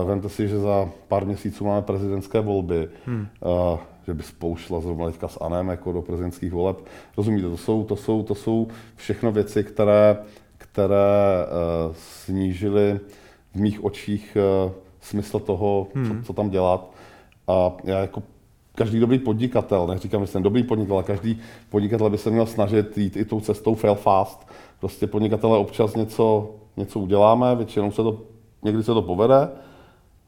Uh, 0.00 0.08
vemte 0.08 0.28
si, 0.28 0.48
že 0.48 0.58
za 0.58 0.88
pár 1.08 1.26
měsíců 1.26 1.64
máme 1.64 1.82
prezidentské 1.82 2.40
volby. 2.40 2.88
Hmm. 3.06 3.26
Uh, 3.72 3.78
že 4.06 4.14
by 4.14 4.22
spoušla 4.22 4.80
zrovna 4.80 5.06
teďka 5.06 5.28
s 5.28 5.38
Anem 5.40 5.68
jako 5.68 5.92
do 5.92 6.02
prezidentských 6.02 6.52
voleb. 6.52 6.76
Rozumíte, 7.16 7.48
to 7.48 7.56
jsou, 7.56 7.84
to 7.84 7.96
jsou, 7.96 8.22
to 8.22 8.34
jsou 8.34 8.68
všechno 8.96 9.32
věci, 9.32 9.64
které, 9.64 10.16
které 10.58 11.46
uh, 11.88 11.94
snížily 11.94 13.00
v 13.54 13.60
mých 13.60 13.84
očích 13.84 14.36
uh, 14.66 14.72
smysl 15.00 15.38
toho, 15.38 15.86
hmm. 15.94 16.06
co, 16.06 16.26
co 16.26 16.32
tam 16.32 16.50
dělat. 16.50 16.90
A 17.48 17.72
já 17.84 17.98
jako 17.98 18.22
každý 18.74 19.00
dobrý 19.00 19.18
podnikatel, 19.18 19.86
neříkám, 19.86 20.20
že 20.20 20.26
jsem 20.26 20.42
dobrý 20.42 20.62
podnikatel, 20.62 20.96
ale 20.96 21.04
každý 21.04 21.40
podnikatel 21.70 22.10
by 22.10 22.18
se 22.18 22.30
měl 22.30 22.46
snažit 22.46 22.98
jít 22.98 23.16
i 23.16 23.24
tou 23.24 23.40
cestou 23.40 23.74
fail 23.74 23.94
fast. 23.94 24.48
Prostě 24.80 25.06
podnikatele 25.06 25.58
občas 25.58 25.94
něco, 25.94 26.50
něco 26.76 27.00
uděláme, 27.00 27.56
většinou 27.56 27.90
se 27.90 28.02
to, 28.02 28.20
někdy 28.62 28.82
se 28.82 28.94
to 28.94 29.02
povede 29.02 29.48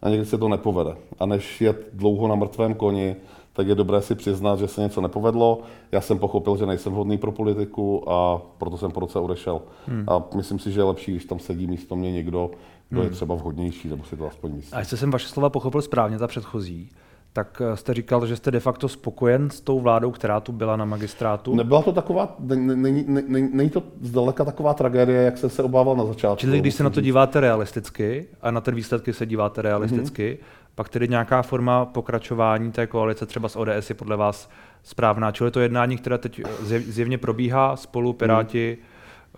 a 0.03 0.09
někdy 0.09 0.27
se 0.27 0.39
to 0.39 0.49
nepovede. 0.49 0.97
A 1.19 1.27
než 1.27 1.61
je 1.61 1.75
dlouho 1.93 2.29
na 2.29 2.35
mrtvém 2.35 2.75
koni, 2.75 3.17
tak 3.59 3.67
je 3.67 3.75
dobré 3.75 4.03
si 4.03 4.15
přiznat, 4.15 4.59
že 4.59 4.69
se 4.69 4.81
něco 4.81 5.01
nepovedlo. 5.01 5.61
Já 5.93 6.01
jsem 6.01 6.19
pochopil, 6.19 6.57
že 6.57 6.67
nejsem 6.67 6.93
vhodný 6.93 7.19
pro 7.19 7.33
politiku 7.33 8.11
a 8.11 8.43
proto 8.59 8.79
jsem 8.79 8.91
po 8.91 9.01
roce 9.01 9.19
odešel. 9.19 9.61
Hmm. 9.87 10.05
A 10.09 10.23
myslím 10.37 10.59
si, 10.59 10.73
že 10.73 10.81
je 10.81 10.85
lepší, 10.85 11.13
když 11.13 11.25
tam 11.25 11.39
sedí 11.39 11.67
místo 11.67 11.97
mě 11.97 12.13
někdo, 12.13 12.51
kdo 12.89 13.01
hmm. 13.01 13.09
je 13.09 13.15
třeba 13.15 13.35
vhodnější, 13.35 13.89
nebo 13.89 14.05
si 14.05 14.17
to 14.17 14.27
aspoň 14.27 14.53
myslí. 14.53 14.73
A 14.73 14.79
jestli 14.79 14.97
jsem 14.97 15.11
vaše 15.11 15.29
slova 15.29 15.51
pochopil 15.51 15.83
správně, 15.83 16.19
ta 16.19 16.27
předchozí, 16.27 16.91
tak 17.33 17.63
eh, 17.73 17.77
jste 17.77 17.95
říkal, 17.95 18.27
že 18.27 18.37
jste 18.37 18.51
de 18.51 18.61
facto 18.61 18.89
spokojen 18.89 19.51
s 19.51 19.61
tou 19.61 19.81
vládou, 19.81 20.11
která 20.11 20.41
tu 20.41 20.53
byla 20.53 20.77
na 20.77 20.85
magistrátu? 20.85 21.55
Nebyla 21.55 21.83
to 21.83 21.93
taková, 21.93 22.37
není, 22.39 23.05
není, 23.07 23.51
není 23.53 23.71
to 23.71 23.83
zdaleka 24.01 24.45
taková 24.45 24.75
tragédie, 24.75 25.23
jak 25.23 25.39
jsem 25.39 25.51
se 25.51 25.63
obával 25.63 25.97
na 25.97 26.05
začátku. 26.05 26.41
Čili 26.41 26.61
když 26.61 26.75
se 26.75 26.85
na 26.85 26.91
to 26.91 27.01
díváte 27.01 27.41
realisticky 27.41 28.27
a 28.41 28.51
na 28.51 28.61
ten 28.61 28.75
výsledky 28.75 29.13
se 29.13 29.27
díváte 29.27 29.63
realisticky, 29.63 30.39
mm-hmm 30.41 30.58
pak 30.79 30.89
tedy 30.89 31.09
nějaká 31.09 31.43
forma 31.43 31.85
pokračování 31.85 32.73
té 32.73 32.87
koalice 32.87 33.27
třeba 33.27 33.49
s 33.49 33.57
ODS 33.57 33.89
je 33.89 33.95
podle 33.95 34.17
vás 34.17 34.51
správná. 34.83 35.33
Čili 35.33 35.51
to 35.51 35.61
jednání, 35.61 35.97
které 35.97 36.19
teď 36.19 36.43
zjevně 36.63 37.19
probíhá, 37.19 37.77
spolu 37.77 38.13
Piráti, 38.13 38.79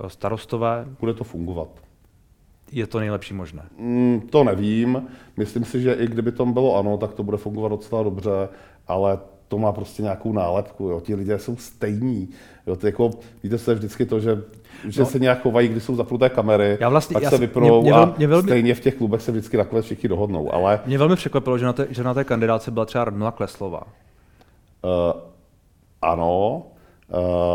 hmm. 0.00 0.10
starostové. 0.10 0.86
Bude 1.00 1.14
to 1.14 1.24
fungovat. 1.24 1.68
Je 2.72 2.86
to 2.86 2.98
nejlepší 2.98 3.34
možné? 3.34 3.62
Mm, 3.78 4.20
to 4.20 4.44
nevím. 4.44 5.08
Myslím 5.36 5.64
si, 5.64 5.80
že 5.80 5.92
i 5.92 6.06
kdyby 6.06 6.32
to 6.32 6.46
bylo 6.46 6.76
ano, 6.76 6.96
tak 6.96 7.14
to 7.14 7.22
bude 7.22 7.36
fungovat 7.36 7.68
docela 7.68 8.02
dobře, 8.02 8.48
ale 8.88 9.18
to 9.50 9.58
má 9.58 9.72
prostě 9.72 10.02
nějakou 10.02 10.32
nálepku. 10.32 10.88
Jo. 10.88 11.00
Ti 11.00 11.14
lidé 11.14 11.38
jsou 11.38 11.56
stejní. 11.56 12.28
Jo. 12.66 12.76
To 12.76 12.86
jako, 12.86 13.10
víte 13.42 13.58
se 13.58 13.74
vždycky 13.74 14.06
to, 14.06 14.20
že 14.20 14.42
že 14.88 15.00
no. 15.00 15.06
se 15.06 15.18
nějak 15.18 15.42
chovají, 15.42 15.68
když 15.68 15.82
jsou 15.82 15.96
zapnuté 15.96 16.28
kamery, 16.28 16.78
já 16.80 16.88
vlastně, 16.88 17.14
pak 17.14 17.22
já 17.22 17.30
se 17.30 17.38
vypnou 17.38 17.82
mě, 17.82 17.90
mě, 17.90 18.00
a 18.00 18.14
mě 18.18 18.26
velmi, 18.26 18.48
stejně 18.48 18.74
v 18.74 18.80
těch 18.80 18.94
klubech 18.94 19.22
se 19.22 19.32
vždycky 19.32 19.56
nakonec 19.56 19.84
všichni 19.84 20.08
dohodnou. 20.08 20.54
Ale... 20.54 20.80
Mě 20.86 20.98
velmi 20.98 21.16
překvapilo, 21.16 21.58
že 21.58 21.66
na 21.66 21.72
té, 21.72 21.86
že 21.90 22.04
na 22.04 22.14
té 22.14 22.24
kandidáce 22.24 22.70
byla 22.70 22.86
třeba 22.86 23.04
Radmila 23.04 23.30
Kleslova. 23.30 23.82
Uh, 23.82 25.20
ano, 26.02 26.62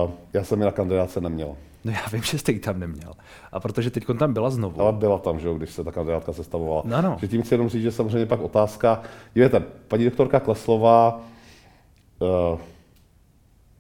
uh, 0.04 0.12
já 0.34 0.44
jsem 0.44 0.60
ji 0.60 0.66
na 0.66 0.72
kandidáce 0.72 1.22
neměl. 1.22 1.56
No 1.86 1.92
já 1.92 2.02
vím, 2.14 2.24
že 2.24 2.38
jste 2.38 2.52
ji 2.52 2.60
tam 2.60 2.80
neměl. 2.80 3.14
A 3.52 3.60
protože 3.60 3.92
teď 3.92 4.04
tam 4.20 4.34
byla 4.34 4.50
znovu. 4.50 4.82
Ale 4.82 4.94
byla 4.94 5.18
tam, 5.18 5.40
že 5.40 5.48
jo, 5.48 5.54
když 5.54 5.70
se 5.70 5.84
ta 5.84 5.92
kandidátka 5.92 6.34
sestavovala. 6.34 6.82
No, 6.86 7.02
no. 7.02 7.18
Že 7.22 7.28
tím 7.28 7.42
chci 7.42 7.54
jenom 7.54 7.70
říct, 7.70 7.84
že 7.84 7.92
samozřejmě 7.92 8.26
pak 8.26 8.42
otázka, 8.42 9.02
dívejte, 9.34 9.60
paní 9.88 10.06
doktorka 10.06 10.40
Kleslová, 10.40 11.22
uh, 12.20 12.60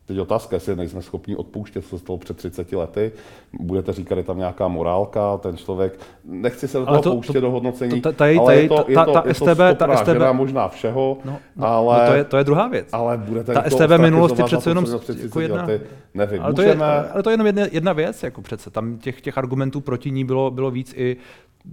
Teď 0.07 0.19
otázka, 0.19 0.55
jestli 0.55 0.75
nejsme 0.75 1.01
schopni 1.01 1.35
odpouštět, 1.35 1.81
co 1.81 1.89
se 1.89 1.99
stalo 1.99 2.17
před 2.17 2.37
30 2.37 2.71
lety. 2.71 3.11
Budete 3.59 3.93
říkat, 3.93 4.17
je 4.17 4.23
tam 4.23 4.37
nějaká 4.37 4.67
morálka, 4.67 5.37
ten 5.37 5.57
člověk, 5.57 5.99
nechci 6.25 6.67
se 6.67 6.79
do 6.79 6.85
toho 6.85 7.01
to, 7.01 7.11
pouštět 7.11 7.33
to, 7.33 7.41
do 7.41 7.51
hodnocení, 7.51 8.01
to, 8.01 8.13
tady, 8.13 8.37
ale 8.37 8.55
je 8.55 8.67
to, 8.69 8.85
je 8.87 8.95
to, 8.95 9.13
ta, 9.13 9.23
je 9.25 9.33
to 9.33 9.45
STB, 9.45 9.77
ta 9.77 9.97
STB, 9.97 10.21
možná 10.31 10.67
všeho, 10.67 11.17
no, 11.25 11.37
no, 11.55 11.67
ale... 11.67 11.99
No 11.99 12.07
to, 12.07 12.13
je, 12.13 12.23
to 12.23 12.37
je 12.37 12.43
druhá 12.43 12.67
věc. 12.67 12.87
Ale 12.91 13.17
budete 13.17 13.53
ta 13.53 13.63
STB 13.69 13.97
minulosti 13.97 14.43
přece 14.43 14.69
jenom 14.69 14.85
jako 15.23 15.39
jedna... 15.39 15.65
Lety, 15.65 15.81
nevím, 16.13 16.41
ale, 16.41 16.53
to 16.53 16.61
je, 16.61 16.75
ale 17.13 17.23
to 17.23 17.29
je 17.29 17.33
jenom 17.33 17.47
jedna, 17.47 17.63
jedna 17.71 17.93
věc, 17.93 18.23
jako 18.23 18.41
přece. 18.41 18.69
Tam 18.69 18.97
těch, 18.97 19.21
těch 19.21 19.37
argumentů 19.37 19.81
proti 19.81 20.11
ní 20.11 20.25
bylo, 20.25 20.51
bylo 20.51 20.71
víc 20.71 20.93
i 20.97 21.17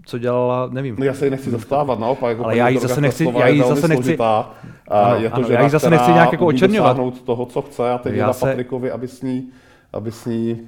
co 0.05 0.19
dělala, 0.19 0.69
nevím. 0.73 0.97
No 0.99 1.05
já 1.05 1.15
se 1.15 1.25
jí 1.25 1.31
nechci 1.31 1.51
zastávat, 1.51 1.99
naopak. 1.99 2.31
Jako 2.31 2.45
ale 2.45 2.57
já 2.57 2.69
jí 2.69 2.79
zase 2.79 3.01
nechci, 3.01 3.33
já 3.39 3.49
jí 3.49 3.63
zase 3.69 3.89
nechci, 3.89 4.19
a 4.19 4.53
ano, 4.89 5.17
je 5.17 5.31
to 5.31 5.37
ano, 5.37 5.47
žena, 5.47 5.59
já 5.59 5.65
jí 5.65 5.71
zase 5.71 5.91
nechci 5.91 6.11
nějak 6.13 6.33
jako 6.33 6.47
očerňovat. 6.47 6.97
toho, 7.25 7.47
co 7.47 7.63
chce 7.63 7.91
a 7.91 7.99
teď 7.99 8.15
já 8.15 8.27
na 8.27 8.33
se... 8.33 8.47
Patrikovi, 8.47 8.91
aby 8.91 9.09
s 9.09 9.23
ní, 9.23 9.49
aby 9.93 10.13
s 10.13 10.27
ní 10.27 10.61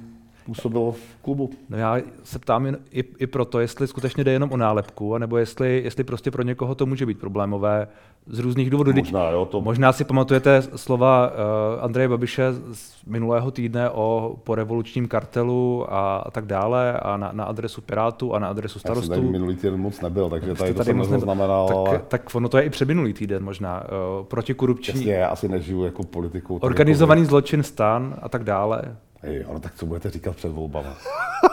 působil 0.45 0.91
v 0.91 1.21
klubu. 1.21 1.49
No 1.69 1.77
já 1.77 1.97
se 2.23 2.39
ptám 2.39 2.65
jen 2.65 2.77
i, 2.91 3.03
i 3.19 3.27
proto, 3.27 3.59
jestli 3.59 3.87
skutečně 3.87 4.23
jde 4.23 4.31
jenom 4.31 4.51
o 4.51 4.57
nálepku, 4.57 5.17
nebo 5.17 5.37
jestli, 5.37 5.81
jestli 5.83 6.03
prostě 6.03 6.31
pro 6.31 6.43
někoho 6.43 6.75
to 6.75 6.85
může 6.85 7.05
být 7.05 7.19
problémové 7.19 7.87
z 8.27 8.39
různých 8.39 8.69
důvodů. 8.69 8.93
Možná, 8.93 9.29
jo, 9.29 9.45
to... 9.45 9.61
Možná 9.61 9.93
si 9.93 10.03
pamatujete 10.03 10.61
slova 10.75 11.27
uh, 11.27 11.83
Andreje 11.83 12.09
Babiše 12.09 12.53
z 12.71 13.05
minulého 13.05 13.51
týdne 13.51 13.89
o 13.89 14.35
porevolučním 14.43 15.07
kartelu 15.07 15.93
a, 15.93 16.17
a 16.17 16.31
tak 16.31 16.45
dále 16.45 16.99
a 16.99 17.17
na, 17.17 17.29
na 17.33 17.43
adresu 17.43 17.81
Pirátů 17.81 18.33
a 18.33 18.39
na 18.39 18.47
adresu 18.47 18.79
starostů. 18.79 19.11
Já 19.11 19.15
jsem 19.15 19.23
tady 19.23 19.31
minulý 19.31 19.55
týden 19.55 19.77
moc 19.77 20.01
nebyl, 20.01 20.29
takže 20.29 20.55
tady, 20.55 20.73
tady 20.73 20.73
to 20.73 21.03
jsem 21.05 21.11
neznamenal. 21.11 21.67
Tak, 21.67 21.75
ale... 21.75 22.01
tak 22.07 22.35
ono 22.35 22.49
to 22.49 22.57
je 22.57 22.63
i 22.63 22.69
před 22.69 22.89
týden 23.13 23.43
možná. 23.43 23.83
Uh, 23.83 24.25
protikorupční... 24.25 24.99
Jasně, 24.99 25.13
já 25.13 25.27
asi 25.27 25.47
nežiju 25.47 25.83
jako 25.83 26.03
politikou. 26.03 26.57
Organizovaný 26.57 27.21
jako... 27.21 27.29
zločin 27.29 27.63
stan 27.63 28.15
a 28.21 28.29
tak 28.29 28.43
dále. 28.43 28.81
Ej, 29.25 29.45
ale 29.49 29.59
tak 29.59 29.73
co 29.75 29.85
budete 29.85 30.09
říkat 30.09 30.35
před 30.35 30.51
volbama? 30.51 30.97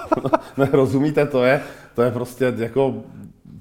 ne, 0.57 0.69
rozumíte, 0.73 1.27
to 1.27 1.45
je, 1.45 1.63
to 1.95 2.03
je 2.03 2.11
prostě 2.11 2.55
jako 2.57 2.95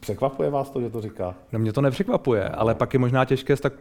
Překvapuje 0.02 0.50
vás 0.50 0.70
to, 0.70 0.82
že 0.82 0.90
to 0.90 1.02
říká? 1.02 1.36
No 1.52 1.60
mě 1.60 1.74
to 1.74 1.82
nepřekvapuje, 1.82 2.50
ale 2.50 2.76
pak 2.76 2.94
je 2.94 3.00
možná 3.00 3.26
těžké 3.26 3.56
tak, 3.56 3.74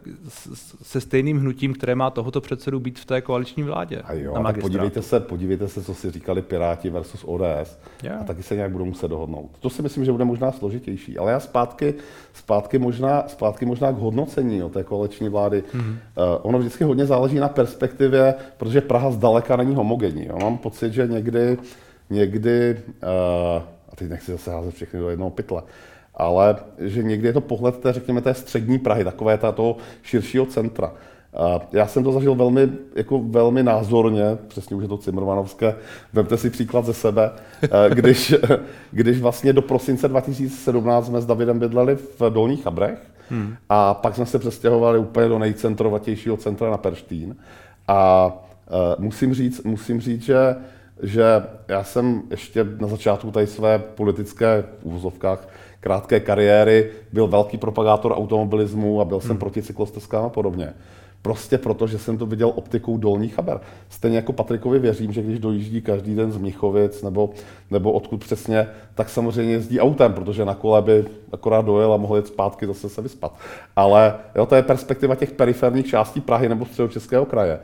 se 0.81 1.01
stejným 1.01 1.39
hnutím, 1.39 1.73
které 1.73 1.95
má 1.95 2.09
tohoto 2.09 2.41
předsedu 2.41 2.79
být 2.79 2.99
v 2.99 3.05
té 3.05 3.21
koaliční 3.21 3.63
vládě. 3.63 4.01
A 4.03 4.13
jo, 4.13 4.43
tak 4.43 4.61
podívejte 4.61 5.01
se, 5.01 5.19
podívejte 5.19 5.67
se, 5.67 5.83
co 5.83 5.93
si 5.93 6.11
říkali 6.11 6.41
Piráti 6.41 6.89
versus 6.89 7.23
ODS. 7.27 7.79
Yeah. 8.03 8.21
A 8.21 8.23
taky 8.23 8.43
se 8.43 8.55
nějak 8.55 8.71
budou 8.71 8.85
muset 8.85 9.07
dohodnout. 9.07 9.49
To 9.59 9.69
si 9.69 9.81
myslím, 9.81 10.05
že 10.05 10.11
bude 10.11 10.25
možná 10.25 10.51
složitější. 10.51 11.17
Ale 11.17 11.31
já 11.31 11.39
zpátky, 11.39 11.93
zpátky, 12.33 12.79
možná, 12.79 13.23
zpátky 13.27 13.65
možná 13.65 13.91
k 13.91 13.97
hodnocení 13.97 14.63
o 14.63 14.69
té 14.69 14.83
koaliční 14.83 15.29
vlády. 15.29 15.63
Mm-hmm. 15.73 15.89
Uh, 15.89 15.95
ono 16.41 16.59
vždycky 16.59 16.83
hodně 16.83 17.05
záleží 17.05 17.39
na 17.39 17.49
perspektivě, 17.49 18.33
protože 18.57 18.81
Praha 18.81 19.11
zdaleka 19.11 19.55
není 19.55 19.75
homogenní. 19.75 20.25
Jo. 20.25 20.37
Mám 20.41 20.57
pocit, 20.57 20.93
že 20.93 21.07
někdy, 21.07 21.57
někdy 22.09 22.81
uh, 23.03 23.63
a 23.89 23.95
teď 23.95 24.09
nechci 24.09 24.31
zase 24.31 24.51
házet 24.51 24.73
všechny 24.73 24.99
do 24.99 25.09
jednoho 25.09 25.29
pytle, 25.29 25.61
ale 26.15 26.55
že 26.79 27.03
někdy 27.03 27.27
je 27.27 27.33
to 27.33 27.41
pohled 27.41 27.77
té, 27.77 27.93
řekněme, 27.93 28.21
té 28.21 28.33
střední 28.33 28.79
Prahy, 28.79 29.03
takové 29.03 29.37
ta 29.37 29.51
toho 29.51 29.77
širšího 30.03 30.45
centra. 30.45 30.93
Já 31.71 31.87
jsem 31.87 32.03
to 32.03 32.11
zažil 32.11 32.35
velmi, 32.35 32.69
jako 32.95 33.19
velmi 33.19 33.63
názorně, 33.63 34.23
přesně 34.47 34.75
už 34.75 34.83
je 34.83 34.89
to 34.89 34.97
Cimrmanovské, 34.97 35.75
vemte 36.13 36.37
si 36.37 36.49
příklad 36.49 36.85
ze 36.85 36.93
sebe, 36.93 37.31
když, 37.89 38.35
když 38.91 39.21
vlastně 39.21 39.53
do 39.53 39.61
prosince 39.61 40.07
2017 40.07 41.05
jsme 41.05 41.21
s 41.21 41.25
Davidem 41.25 41.59
bydleli 41.59 41.95
v 41.95 42.29
Dolních 42.29 42.63
Chabrech 42.63 42.99
hmm. 43.29 43.55
a 43.69 43.93
pak 43.93 44.15
jsme 44.15 44.25
se 44.25 44.39
přestěhovali 44.39 44.99
úplně 44.99 45.27
do 45.27 45.39
nejcentrovatějšího 45.39 46.37
centra 46.37 46.71
na 46.71 46.77
Perštín. 46.77 47.35
A 47.87 48.31
musím 48.97 49.33
říct, 49.33 49.63
musím 49.63 50.01
říct 50.01 50.21
že, 50.21 50.55
že 51.03 51.23
já 51.67 51.83
jsem 51.83 52.21
ještě 52.29 52.67
na 52.79 52.87
začátku 52.87 53.31
tady 53.31 53.47
své 53.47 53.79
politické 53.79 54.63
v 54.81 54.85
úvozovkách 54.85 55.47
krátké 55.81 56.19
kariéry 56.19 56.91
byl 57.13 57.27
velký 57.27 57.57
propagátor 57.57 58.11
automobilismu 58.11 59.01
a 59.01 59.05
byl 59.05 59.19
jsem 59.19 59.29
hmm. 59.29 59.39
proti 59.39 59.61
cyklostezkám 59.61 60.25
a 60.25 60.29
podobně. 60.29 60.73
Prostě 61.21 61.57
proto, 61.57 61.87
že 61.87 61.99
jsem 61.99 62.17
to 62.17 62.25
viděl 62.25 62.51
optikou 62.55 62.97
dolní 62.97 63.29
chaber. 63.29 63.59
Stejně 63.89 64.17
jako 64.17 64.33
Patrikovi 64.33 64.79
věřím, 64.79 65.13
že 65.13 65.21
když 65.21 65.39
dojíždí 65.39 65.81
každý 65.81 66.15
den 66.15 66.31
z 66.31 66.37
Michovic 66.37 67.01
nebo, 67.01 67.29
nebo 67.71 67.91
odkud 67.91 68.19
přesně, 68.19 68.67
tak 68.95 69.09
samozřejmě 69.09 69.53
jezdí 69.53 69.79
autem, 69.79 70.13
protože 70.13 70.45
na 70.45 70.55
kole 70.55 70.81
by 70.81 71.05
akorát 71.31 71.65
dojel 71.65 71.93
a 71.93 71.97
mohl 71.97 72.17
jít 72.17 72.27
zpátky 72.27 72.67
zase 72.67 72.89
se 72.89 73.01
vyspat. 73.01 73.35
Ale 73.75 74.15
jo, 74.35 74.45
to 74.45 74.55
je 74.55 74.61
perspektiva 74.61 75.15
těch 75.15 75.31
periferních 75.31 75.87
částí 75.87 76.21
Prahy 76.21 76.49
nebo 76.49 76.65
středočeského 76.65 77.25
kraje. 77.25 77.59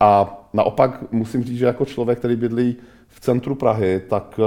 A 0.00 0.40
naopak 0.52 1.12
musím 1.12 1.44
říct, 1.44 1.58
že 1.58 1.66
jako 1.66 1.84
člověk, 1.84 2.18
který 2.18 2.36
bydlí 2.36 2.76
v 3.08 3.20
centru 3.20 3.54
Prahy, 3.54 4.02
tak 4.08 4.40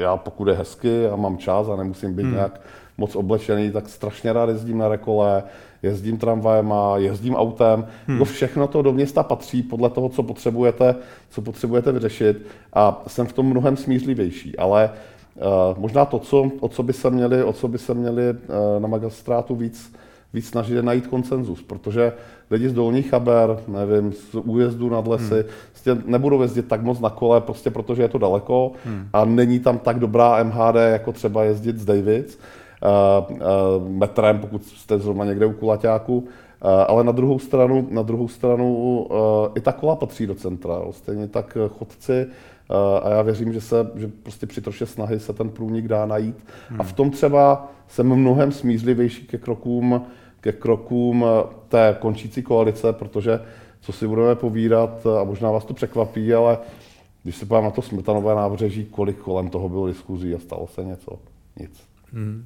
já 0.00 0.16
pokud 0.16 0.48
je 0.48 0.54
hezky 0.54 1.06
a 1.06 1.16
mám 1.16 1.38
čas 1.38 1.68
a 1.68 1.76
nemusím 1.76 2.14
být 2.14 2.22
hmm. 2.22 2.34
nějak 2.34 2.60
moc 2.98 3.16
oblečený, 3.16 3.70
tak 3.70 3.88
strašně 3.88 4.32
rád 4.32 4.48
jezdím 4.48 4.78
na 4.78 4.88
rekole, 4.88 5.42
jezdím 5.82 6.18
tramvajem 6.18 6.72
a 6.72 6.96
jezdím 6.96 7.34
autem. 7.34 7.86
Hmm. 8.06 8.18
To 8.18 8.24
všechno 8.24 8.66
to 8.66 8.82
do 8.82 8.92
města 8.92 9.22
patří 9.22 9.62
podle 9.62 9.90
toho, 9.90 10.08
co 10.08 10.22
potřebujete, 10.22 10.94
co 11.30 11.42
potřebujete 11.42 11.92
vyřešit 11.92 12.46
a 12.72 13.02
jsem 13.06 13.26
v 13.26 13.32
tom 13.32 13.46
mnohem 13.46 13.76
smířlivější. 13.76 14.58
Ale 14.58 14.90
uh, 15.34 15.78
možná 15.78 16.04
to, 16.04 16.18
co, 16.18 16.50
o 16.60 16.68
co 16.68 16.82
by 16.82 16.92
se 16.92 17.10
měli, 17.10 17.44
o 17.44 17.52
co 17.52 17.68
by 17.68 17.78
se 17.78 17.94
měli 17.94 18.30
uh, 18.30 18.36
na 18.78 18.88
magistrátu 18.88 19.54
víc 19.54 19.92
víc 20.32 20.48
snažit 20.48 20.82
najít 20.82 21.06
konsenzus, 21.06 21.62
protože 21.62 22.12
lidi 22.50 22.68
z 22.68 22.72
Dolních 22.72 23.10
Chaber, 23.10 23.58
nevím, 23.68 24.12
z 24.12 24.34
újezdu 24.34 24.90
nad 24.90 25.06
lesy, 25.06 25.34
hmm. 25.34 25.44
prostě 25.70 25.96
nebudou 26.06 26.42
jezdit 26.42 26.68
tak 26.68 26.82
moc 26.82 27.00
na 27.00 27.10
kole, 27.10 27.40
prostě 27.40 27.70
protože 27.70 28.02
je 28.02 28.08
to 28.08 28.18
daleko 28.18 28.72
hmm. 28.84 29.08
a 29.12 29.24
není 29.24 29.60
tam 29.60 29.78
tak 29.78 29.98
dobrá 29.98 30.42
MHD, 30.42 30.76
jako 30.90 31.12
třeba 31.12 31.44
jezdit 31.44 31.78
z 31.78 31.84
Davids, 31.84 32.38
uh, 32.38 33.36
uh, 33.36 33.88
metrem, 33.88 34.38
pokud 34.38 34.64
jste 34.64 34.98
zrovna 34.98 35.24
někde 35.24 35.46
u 35.46 35.52
Kulaťáku, 35.52 36.18
uh, 36.18 36.24
ale 36.88 37.04
na 37.04 37.12
druhou 37.12 37.38
stranu, 37.38 37.88
na 37.90 38.02
druhou 38.02 38.28
stranu 38.28 39.06
i 39.54 39.60
ta 39.60 39.72
kola 39.72 39.96
patří 39.96 40.26
do 40.26 40.34
centra. 40.34 40.76
Stejně 40.90 41.28
tak 41.28 41.58
chodci 41.78 42.26
a 43.02 43.10
já 43.10 43.22
věřím, 43.22 43.52
že, 43.52 43.60
se, 43.60 43.90
že 43.94 44.10
prostě 44.22 44.46
při 44.46 44.60
troše 44.60 44.86
snahy 44.86 45.20
se 45.20 45.32
ten 45.32 45.50
průnik 45.50 45.88
dá 45.88 46.06
najít. 46.06 46.44
Hmm. 46.68 46.80
A 46.80 46.84
v 46.84 46.92
tom 46.92 47.10
třeba 47.10 47.68
jsem 47.88 48.14
mnohem 48.14 48.52
smířlivější 48.52 49.26
ke 49.26 49.38
krokům, 49.38 50.02
ke 50.40 50.52
krokům 50.52 51.24
té 51.70 51.96
končící 52.00 52.42
koalice, 52.42 52.92
protože 52.92 53.40
co 53.80 53.92
si 53.92 54.06
budeme 54.06 54.34
povídat, 54.34 55.06
a 55.06 55.24
možná 55.24 55.50
vás 55.50 55.64
to 55.64 55.74
překvapí, 55.74 56.34
ale 56.34 56.58
když 57.22 57.36
se 57.36 57.46
podívám 57.46 57.64
na 57.64 57.70
to 57.70 57.82
smetanové 57.82 58.34
nábřeží, 58.34 58.84
kolik 58.84 59.18
kolem 59.18 59.50
toho 59.50 59.68
bylo 59.68 59.86
diskuzí 59.86 60.34
a 60.34 60.38
stalo 60.38 60.66
se 60.66 60.84
něco? 60.84 61.18
Nic. 61.60 61.82
Hmm. 62.12 62.44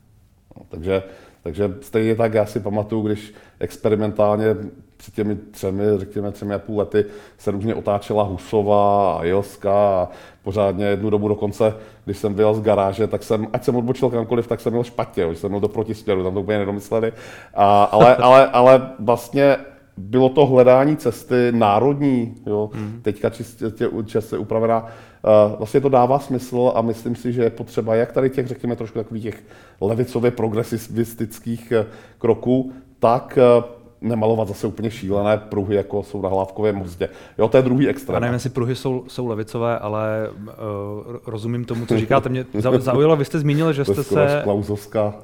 No, 0.56 0.66
takže, 0.68 1.02
takže 1.44 1.74
stejně 1.80 2.14
tak 2.14 2.34
já 2.34 2.46
si 2.46 2.60
pamatuju, 2.60 3.02
když 3.02 3.34
experimentálně 3.60 4.56
před 4.96 5.14
těmi 5.14 5.36
třemi, 5.36 5.84
řekněme 5.96 6.32
třemi 6.32 6.54
a 6.54 6.58
půl 6.58 6.78
lety 6.78 7.04
se 7.38 7.50
různě 7.50 7.74
otáčela 7.74 8.22
Husova 8.22 9.14
a 9.18 9.24
Joska 9.24 9.72
a 9.72 10.08
pořádně 10.42 10.86
jednu 10.86 11.10
dobu 11.10 11.28
dokonce, 11.28 11.74
když 12.04 12.18
jsem 12.18 12.34
vyjel 12.34 12.54
z 12.54 12.60
garáže, 12.60 13.06
tak 13.06 13.22
jsem, 13.22 13.48
ať 13.52 13.64
jsem 13.64 13.76
odbočil 13.76 14.10
kamkoliv, 14.10 14.46
tak 14.46 14.60
jsem 14.60 14.72
měl 14.72 14.84
špatně, 14.84 15.26
už 15.26 15.38
jsem 15.38 15.50
měl 15.50 15.60
do 15.60 15.68
protisměru, 15.68 16.22
tam 16.22 16.34
to 16.34 16.40
úplně 16.40 16.58
nedomysleli. 16.58 17.12
A, 17.54 17.84
ale, 17.84 18.16
ale, 18.16 18.46
ale 18.46 18.90
vlastně 18.98 19.56
bylo 19.96 20.28
to 20.28 20.46
hledání 20.46 20.96
cesty 20.96 21.52
národní, 21.52 22.34
jo, 22.46 22.70
mm. 22.74 23.00
teďka 23.02 23.30
čistě, 23.30 23.72
čistě 24.06 24.38
upravená. 24.38 24.84
Uh, 24.84 25.58
vlastně 25.58 25.80
to 25.80 25.88
dává 25.88 26.18
smysl 26.18 26.72
a 26.74 26.82
myslím 26.82 27.16
si, 27.16 27.32
že 27.32 27.42
je 27.42 27.50
potřeba 27.50 27.94
jak 27.94 28.12
tady 28.12 28.30
těch, 28.30 28.46
řekněme, 28.46 28.76
trošku 28.76 28.98
takových 28.98 29.22
těch 29.22 29.42
levicově 29.80 30.30
progresivistických 30.30 31.72
eh, 31.72 31.86
kroků, 32.18 32.72
tak 32.98 33.38
uh, 33.58 33.64
nemalovat 34.00 34.48
zase 34.48 34.66
úplně 34.66 34.90
šílené 34.90 35.38
pruhy, 35.38 35.76
jako 35.76 36.02
jsou 36.02 36.22
na 36.22 36.28
Hlávkově 36.28 36.72
mostě. 36.72 37.08
Jo, 37.38 37.48
to 37.48 37.56
je 37.56 37.62
druhý 37.62 37.88
extrém. 37.88 38.14
Já 38.14 38.20
nevím, 38.20 38.34
jestli 38.34 38.50
pruhy 38.50 38.74
jsou, 38.74 39.04
jsou 39.08 39.26
levicové, 39.26 39.78
ale 39.78 40.30
uh, 40.30 40.46
rozumím 41.26 41.64
tomu, 41.64 41.86
co 41.86 41.98
říkáte. 41.98 42.28
Mě 42.28 42.44
zaujalo, 42.78 43.16
vy 43.16 43.24
jste 43.24 43.38
zmínil, 43.38 43.72
že 43.72 43.84
jste 43.84 44.02
se... 44.02 44.40
Klauzovská 44.44 45.14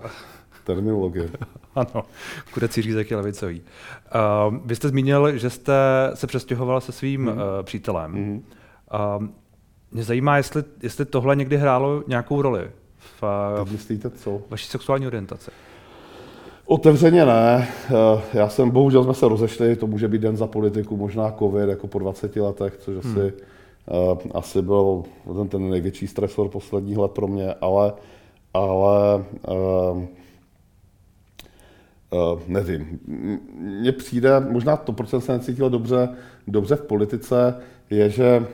terminologie. 0.64 1.30
ano, 1.74 2.04
kudecí 2.54 2.82
řízek 2.82 3.10
je 3.10 3.16
levicový. 3.16 3.62
Uh, 4.50 4.56
vy 4.64 4.76
jste 4.76 4.88
zmínil, 4.88 5.38
že 5.38 5.50
jste 5.50 5.74
se 6.14 6.26
přestěhoval 6.26 6.80
se 6.80 6.92
svým 6.92 7.20
mm. 7.20 7.28
uh, 7.28 7.34
přítelem. 7.62 8.12
Mm. 8.12 8.42
Uh, 9.18 9.26
mě 9.92 10.02
zajímá, 10.02 10.36
jestli, 10.36 10.64
jestli 10.82 11.04
tohle 11.04 11.36
někdy 11.36 11.56
hrálo 11.56 12.02
nějakou 12.06 12.42
roli 12.42 12.70
v, 12.98 13.22
uh, 13.62 13.72
myslíte 13.72 14.10
co? 14.10 14.42
vaší 14.50 14.66
sexuální 14.66 15.06
orientaci. 15.06 15.50
Otevřeně 16.70 17.26
ne. 17.26 17.68
Eh, 17.88 18.20
já 18.32 18.48
jsem, 18.48 18.70
bohužel 18.70 19.04
jsme 19.04 19.14
se 19.14 19.28
rozešli, 19.28 19.76
to 19.76 19.86
může 19.86 20.08
být 20.08 20.20
den 20.20 20.36
za 20.36 20.46
politiku, 20.46 20.96
možná 20.96 21.34
covid, 21.38 21.68
jako 21.68 21.86
po 21.86 21.98
20 21.98 22.36
letech, 22.36 22.76
což 22.78 22.96
asi, 22.96 23.20
hmm. 23.20 23.30
uh, 24.12 24.18
asi 24.34 24.62
byl 24.62 25.02
ten, 25.36 25.48
ten 25.48 25.70
největší 25.70 26.06
stresor 26.06 26.48
posledních 26.48 26.98
let 26.98 27.10
pro 27.10 27.26
mě, 27.26 27.54
ale, 27.60 27.92
ale 28.54 29.24
uh, 32.10 32.40
nevím. 32.46 33.00
Mně 33.58 33.92
přijde, 33.92 34.40
možná 34.40 34.76
to, 34.76 34.92
proč 34.92 35.08
jsem 35.08 35.20
se 35.20 35.32
necítil 35.32 35.70
dobře, 35.70 36.08
dobře 36.48 36.76
v 36.76 36.82
politice, 36.82 37.54
je, 37.90 38.10
že 38.10 38.46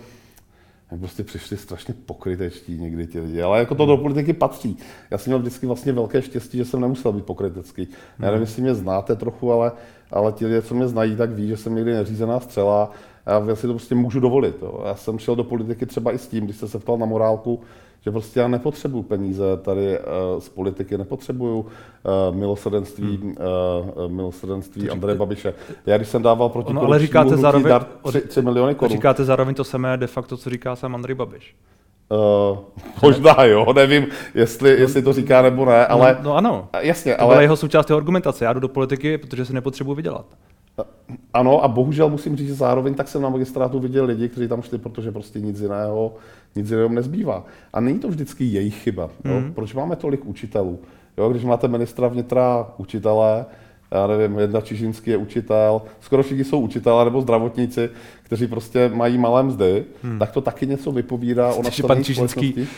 prostě 0.98 1.24
přišli 1.24 1.56
strašně 1.56 1.94
pokrytečtí 2.06 2.78
někdy 2.78 3.06
ti 3.06 3.20
lidi, 3.20 3.42
ale 3.42 3.58
jako 3.58 3.74
to 3.74 3.86
do 3.86 3.96
politiky 3.96 4.32
patří. 4.32 4.76
Já 5.10 5.18
jsem 5.18 5.30
měl 5.30 5.38
vždycky 5.38 5.66
vlastně 5.66 5.92
velké 5.92 6.22
štěstí, 6.22 6.58
že 6.58 6.64
jsem 6.64 6.80
nemusel 6.80 7.12
být 7.12 7.24
pokrytecký. 7.24 7.88
Já 8.18 8.26
nevím, 8.26 8.40
jestli 8.40 8.62
mě 8.62 8.74
znáte 8.74 9.16
trochu, 9.16 9.52
ale, 9.52 9.72
ale 10.10 10.32
ti 10.32 10.46
lidé, 10.46 10.62
co 10.62 10.74
mě 10.74 10.88
znají, 10.88 11.16
tak 11.16 11.30
ví, 11.30 11.48
že 11.48 11.56
jsem 11.56 11.74
někdy 11.74 11.92
neřízená 11.92 12.40
střela 12.40 12.90
já 13.26 13.56
si 13.56 13.66
to 13.66 13.72
prostě 13.72 13.94
můžu 13.94 14.20
dovolit. 14.20 14.56
Jo. 14.62 14.82
Já 14.86 14.94
jsem 14.94 15.18
šel 15.18 15.36
do 15.36 15.44
politiky 15.44 15.86
třeba 15.86 16.12
i 16.12 16.18
s 16.18 16.28
tím, 16.28 16.44
když 16.44 16.56
jste 16.56 16.68
se 16.68 16.78
ptal 16.78 16.98
na 16.98 17.06
morálku, 17.06 17.60
že 18.06 18.10
prostě 18.10 18.40
já 18.40 18.48
nepotřebuju 18.48 19.02
peníze 19.02 19.44
tady 19.62 19.98
uh, 19.98 20.40
z 20.40 20.48
politiky, 20.48 20.98
nepotřebuju 20.98 21.58
uh, 21.58 21.66
milosrdenství, 22.36 23.16
hmm. 23.16 23.36
uh, 24.04 24.12
milosrdenství 24.12 24.90
Andreje 24.90 25.18
Babiše. 25.18 25.54
Já 25.86 25.96
když 25.96 26.08
jsem 26.08 26.22
dával 26.22 26.48
proti 26.48 26.72
no, 26.72 26.82
ale 26.82 26.98
říkáte 26.98 27.36
zároveň, 27.36 27.68
dar 27.68 27.86
3, 28.08 28.20
3 28.20 28.42
miliony 28.42 28.74
korun. 28.74 28.96
Říkáte 28.96 29.24
zároveň 29.24 29.54
to 29.54 29.64
samé 29.64 29.96
de 29.96 30.06
facto, 30.06 30.36
co 30.36 30.50
říká 30.50 30.76
sám 30.76 30.94
Andrej 30.94 31.14
Babiš. 31.14 31.56
Uh, 32.08 32.58
možná 33.02 33.44
jo, 33.44 33.72
nevím, 33.72 34.06
jestli, 34.34 34.70
jestli 34.70 35.02
to 35.02 35.12
říká 35.12 35.42
nebo 35.42 35.64
ne, 35.64 35.86
ale... 35.86 36.16
No, 36.18 36.24
no 36.24 36.36
ano, 36.36 36.68
jasně, 36.80 37.14
to 37.14 37.20
ale... 37.20 37.34
byla 37.34 37.42
jeho 37.42 37.56
součást 37.56 37.90
jeho 37.90 37.98
argumentace. 37.98 38.44
Já 38.44 38.52
jdu 38.52 38.60
do 38.60 38.68
politiky, 38.68 39.18
protože 39.18 39.44
se 39.44 39.52
nepotřebuji 39.52 39.94
vydělat. 39.94 40.26
Ano, 41.32 41.64
a 41.64 41.68
bohužel 41.68 42.08
musím 42.10 42.36
říct, 42.36 42.48
že 42.48 42.54
zároveň 42.54 42.94
tak 42.94 43.08
jsem 43.08 43.22
na 43.22 43.28
magistrátu 43.28 43.80
viděl 43.80 44.04
lidi, 44.04 44.28
kteří 44.28 44.48
tam 44.48 44.62
šli, 44.62 44.78
protože 44.78 45.12
prostě 45.12 45.40
nic 45.40 45.60
jiného, 45.60 46.14
nic 46.56 46.70
jiného 46.70 46.88
nezbývá. 46.88 47.44
A 47.72 47.80
není 47.80 47.98
to 47.98 48.08
vždycky 48.08 48.44
jejich 48.44 48.82
chyba. 48.82 49.10
Mm. 49.24 49.30
Jo? 49.30 49.42
Proč 49.54 49.74
máme 49.74 49.96
tolik 49.96 50.24
učitelů? 50.24 50.78
Jo, 51.16 51.28
když 51.28 51.44
máte 51.44 51.68
ministra 51.68 52.08
vnitra 52.08 52.66
učitele, 52.76 53.46
já 53.90 54.06
nevím, 54.06 54.38
jedna 54.38 54.60
Čižinský 54.60 55.10
je 55.10 55.16
učitel, 55.16 55.82
skoro 56.00 56.22
všichni 56.22 56.44
jsou 56.44 56.60
učitelé 56.60 57.04
nebo 57.04 57.20
zdravotníci, 57.20 57.90
kteří 58.22 58.46
prostě 58.46 58.90
mají 58.94 59.18
malé 59.18 59.42
mzdy, 59.42 59.84
hmm. 60.02 60.18
tak 60.18 60.30
to 60.32 60.40
taky 60.40 60.66
něco 60.66 60.92
vypovídá 60.92 61.52
o 61.54 61.62
nastavení 61.62 61.88
pan 61.88 62.04
Čižinský 62.04 62.68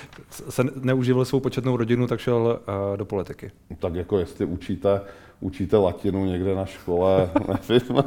se 0.48 0.62
neuživil 0.82 1.24
svou 1.24 1.40
početnou 1.40 1.76
rodinu, 1.76 2.06
tak 2.06 2.20
šel 2.20 2.58
uh, 2.90 2.96
do 2.96 3.04
politiky. 3.04 3.50
Tak 3.78 3.94
jako 3.94 4.18
jestli 4.18 4.44
učíte, 4.44 5.00
učíte 5.40 5.76
latinu 5.76 6.24
někde 6.24 6.54
na 6.54 6.66
škole, 6.66 7.30
nevím, 7.68 8.04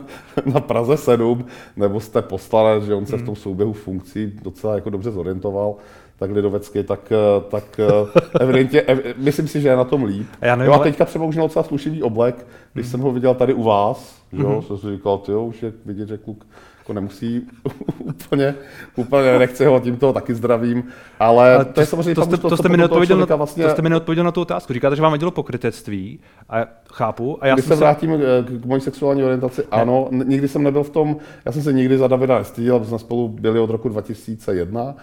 na 0.54 0.60
Praze 0.60 0.98
7, 0.98 1.46
nebo 1.76 2.00
jste 2.00 2.22
poslanec, 2.22 2.84
že 2.84 2.94
on 2.94 3.06
se 3.06 3.16
hmm. 3.16 3.24
v 3.24 3.26
tom 3.26 3.36
souběhu 3.36 3.74
funkcí 3.74 4.40
docela 4.44 4.76
jako 4.76 4.90
dobře 4.90 5.12
zorientoval, 5.12 5.76
tak 6.18 6.32
lidovecky, 6.32 6.84
tak, 6.84 7.12
eh, 7.12 7.42
tak 7.50 7.80
eh, 7.80 8.20
evidentně, 8.40 8.82
ev, 8.82 9.00
myslím 9.18 9.48
si, 9.48 9.62
že 9.62 9.70
je 9.70 9.76
na 9.76 9.84
tom 9.84 10.04
líp. 10.04 10.28
A, 10.42 10.46
já 10.46 10.56
nevím, 10.56 10.74
jo, 10.74 10.80
a 10.80 10.84
teďka 10.84 11.06
třeba 11.06 11.26
už 11.26 11.36
měl 11.36 11.48
docela 11.48 11.64
slušivý 11.64 12.04
oblek, 12.04 12.46
když 12.74 12.86
mm. 12.86 12.92
jsem 12.92 13.00
ho 13.00 13.12
viděl 13.12 13.34
tady 13.36 13.54
u 13.54 13.64
vás, 13.64 14.22
mm-hmm. 14.34 14.42
jo, 14.42 14.62
jsem 14.62 14.78
si 14.78 14.92
říkal, 14.92 15.22
jo, 15.28 15.46
už 15.46 15.64
je 15.64 15.74
vidět, 15.86 16.08
že 16.08 16.18
kluk 16.18 16.46
jako 16.82 16.94
nemusí 16.94 17.42
úplně, 18.00 18.56
úplně 18.96 19.40
nechci 19.40 19.66
ho 19.66 19.80
tímto 19.80 20.14
taky 20.14 20.36
zdravím, 20.36 20.84
ale, 21.20 21.56
ale 21.56 21.66
to, 21.66 21.74
to 21.74 21.80
je 21.80 21.86
samozřejmě 21.86 22.16
to, 22.16 22.26
jste, 22.26 22.38
to, 22.38 22.50
to, 22.50 22.58
jste 22.58 22.70
mi 22.70 22.78
neodpověděl 22.78 23.18
na, 23.18 23.36
vlastně... 23.36 23.64
to 23.64 23.70
jste 23.70 23.82
mi 23.82 23.90
neodpověděl 23.90 24.24
na 24.24 24.32
tu 24.32 24.42
otázku. 24.42 24.74
Říkáte, 24.74 24.96
že 24.96 25.02
vám 25.02 25.12
vadilo 25.12 25.32
pokrytectví 25.32 26.20
a 26.50 26.66
chápu. 26.94 27.38
A 27.42 27.48
já 27.48 27.54
Když 27.54 27.66
se 27.66 27.76
vrátím 27.76 28.18
k, 28.18 28.62
k 28.62 28.66
mojí 28.66 28.82
sexuální 28.82 29.24
orientaci, 29.24 29.62
ne. 29.62 29.68
ano, 29.72 30.10
nikdy 30.12 30.48
jsem 30.48 30.64
nebyl 30.64 30.84
v 30.84 30.90
tom, 30.90 31.18
já 31.46 31.52
jsem 31.52 31.62
se 31.62 31.74
nikdy 31.74 31.98
za 31.98 32.08
Davida 32.08 32.38
nestyděl, 32.38 32.86
jsme 32.86 33.00
spolu 33.00 33.28
byli 33.28 33.60
od 33.60 33.70
roku 33.70 33.90
2001, 33.90 34.96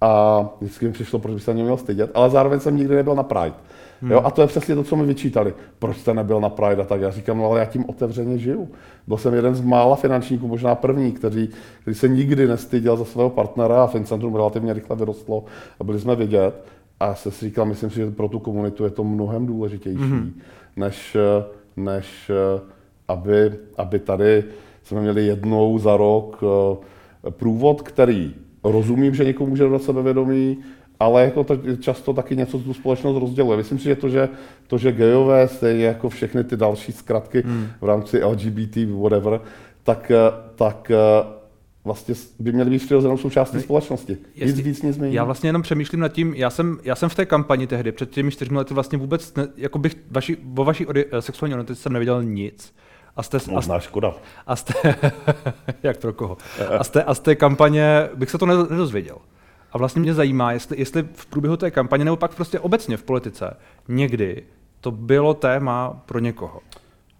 a 0.00 0.40
vždycky 0.60 0.86
mi 0.86 0.92
přišlo, 0.92 1.18
proč 1.18 1.34
bych 1.34 1.42
se 1.42 1.54
měl 1.54 1.76
stydět, 1.76 2.10
ale 2.14 2.30
zároveň 2.30 2.60
jsem 2.60 2.76
nikdy 2.76 2.94
nebyl 2.94 3.14
na 3.14 3.22
Pride. 3.22 3.54
Hmm. 4.02 4.10
Jo, 4.10 4.20
a 4.24 4.30
to 4.30 4.40
je 4.40 4.46
přesně 4.46 4.74
to, 4.74 4.84
co 4.84 4.96
mi 4.96 5.06
vyčítali. 5.06 5.54
Proč 5.78 5.96
jste 5.96 6.14
nebyl 6.14 6.40
na 6.40 6.48
Pride? 6.48 6.82
A 6.82 6.84
tak 6.84 7.00
já 7.00 7.10
říkám, 7.10 7.38
no 7.38 7.50
ale 7.50 7.60
já 7.60 7.64
tím 7.64 7.84
otevřeně 7.88 8.38
žiju. 8.38 8.68
Byl 9.06 9.16
jsem 9.16 9.34
jeden 9.34 9.54
z 9.54 9.60
mála 9.60 9.96
finančníků, 9.96 10.48
možná 10.48 10.74
první, 10.74 11.12
který, 11.12 11.48
který 11.80 11.94
se 11.94 12.08
nikdy 12.08 12.46
nestyděl 12.46 12.96
za 12.96 13.04
svého 13.04 13.30
partnera 13.30 13.84
a 13.84 13.86
Fincentrum 13.86 14.34
relativně 14.34 14.72
rychle 14.72 14.96
vyrostlo 14.96 15.44
a 15.80 15.84
byli 15.84 16.00
jsme 16.00 16.16
vidět. 16.16 16.64
A 17.00 17.06
já 17.06 17.14
se 17.14 17.30
si 17.30 17.44
říkal, 17.46 17.66
myslím 17.66 17.90
si, 17.90 17.96
že 17.96 18.10
pro 18.10 18.28
tu 18.28 18.38
komunitu 18.38 18.84
je 18.84 18.90
to 18.90 19.04
mnohem 19.04 19.46
důležitější, 19.46 19.98
hmm. 19.98 20.40
než, 20.76 21.16
než 21.76 22.30
aby, 23.08 23.52
aby 23.76 23.98
tady 23.98 24.44
jsme 24.82 25.00
měli 25.00 25.26
jednou 25.26 25.78
za 25.78 25.96
rok 25.96 26.40
eh, 26.42 27.30
průvod, 27.30 27.82
který 27.82 28.34
rozumím, 28.64 29.14
že 29.14 29.24
někomu 29.24 29.50
může 29.50 29.62
dodat 29.62 29.82
sebevědomí, 29.82 30.58
ale 31.00 31.24
jako 31.24 31.44
to 31.44 31.58
často 31.80 32.12
taky 32.12 32.36
něco 32.36 32.58
tu 32.58 32.74
společnost 32.74 33.16
rozděluje. 33.16 33.56
Myslím 33.56 33.78
si, 33.78 33.84
že 33.84 33.96
to, 33.96 34.08
že, 34.08 34.28
to, 34.66 34.78
že 34.78 34.92
gejové, 34.92 35.48
stejně 35.48 35.84
jako 35.84 36.08
všechny 36.08 36.44
ty 36.44 36.56
další 36.56 36.92
zkratky 36.92 37.42
hmm. 37.42 37.68
v 37.80 37.84
rámci 37.84 38.24
LGBT, 38.24 38.76
whatever, 39.02 39.40
tak, 39.82 40.12
tak 40.54 40.90
vlastně 41.84 42.14
by 42.38 42.52
měly 42.52 42.70
být 42.70 42.84
přirozenou 42.84 43.16
součástí 43.16 43.60
společnosti. 43.60 44.16
Jestli, 44.34 44.56
nic 44.56 44.66
víc, 44.66 44.82
nic 44.82 44.98
méně. 44.98 45.16
Já 45.16 45.24
vlastně 45.24 45.48
jenom 45.48 45.62
přemýšlím 45.62 46.00
nad 46.00 46.08
tím, 46.08 46.34
já 46.34 46.50
jsem, 46.50 46.78
já 46.82 46.94
jsem 46.94 47.08
v 47.08 47.14
té 47.14 47.26
kampani 47.26 47.66
tehdy, 47.66 47.92
před 47.92 48.10
těmi 48.10 48.30
čtyřmi 48.30 48.56
lety 48.56 48.74
vlastně 48.74 48.98
vůbec, 48.98 49.34
ne, 49.34 49.48
jako 49.56 49.78
bych 49.78 49.96
vaši, 50.10 50.36
o 50.56 50.64
vaší 50.64 50.86
ori, 50.86 51.04
sexuální 51.20 51.54
orientaci 51.54 51.82
jsem 51.82 51.92
nevěděl 51.92 52.22
nic. 52.22 52.74
A 53.16 53.22
jste, 53.22 53.38
Možná 53.50 53.76
a, 53.76 53.80
škoda. 53.80 54.14
A 54.46 54.56
jste, 54.56 54.74
jak 55.82 56.00
pro 56.00 56.12
koho? 56.12 56.36
A 56.78 56.84
z, 56.84 56.90
té, 56.90 57.02
a 57.02 57.14
z 57.14 57.20
té 57.20 57.34
kampaně 57.34 58.08
bych 58.14 58.30
se 58.30 58.38
to 58.38 58.46
nedozvěděl. 58.46 59.16
A 59.74 59.78
vlastně 59.78 60.00
mě 60.00 60.14
zajímá, 60.14 60.52
jestli, 60.52 60.78
jestli 60.78 61.02
v 61.14 61.26
průběhu 61.26 61.56
té 61.56 61.70
kampaně, 61.70 62.04
nebo 62.04 62.16
pak 62.16 62.34
prostě 62.34 62.60
obecně 62.60 62.96
v 62.96 63.02
politice, 63.02 63.56
někdy 63.88 64.42
to 64.80 64.90
bylo 64.90 65.34
téma 65.34 66.02
pro 66.06 66.18
někoho. 66.18 66.60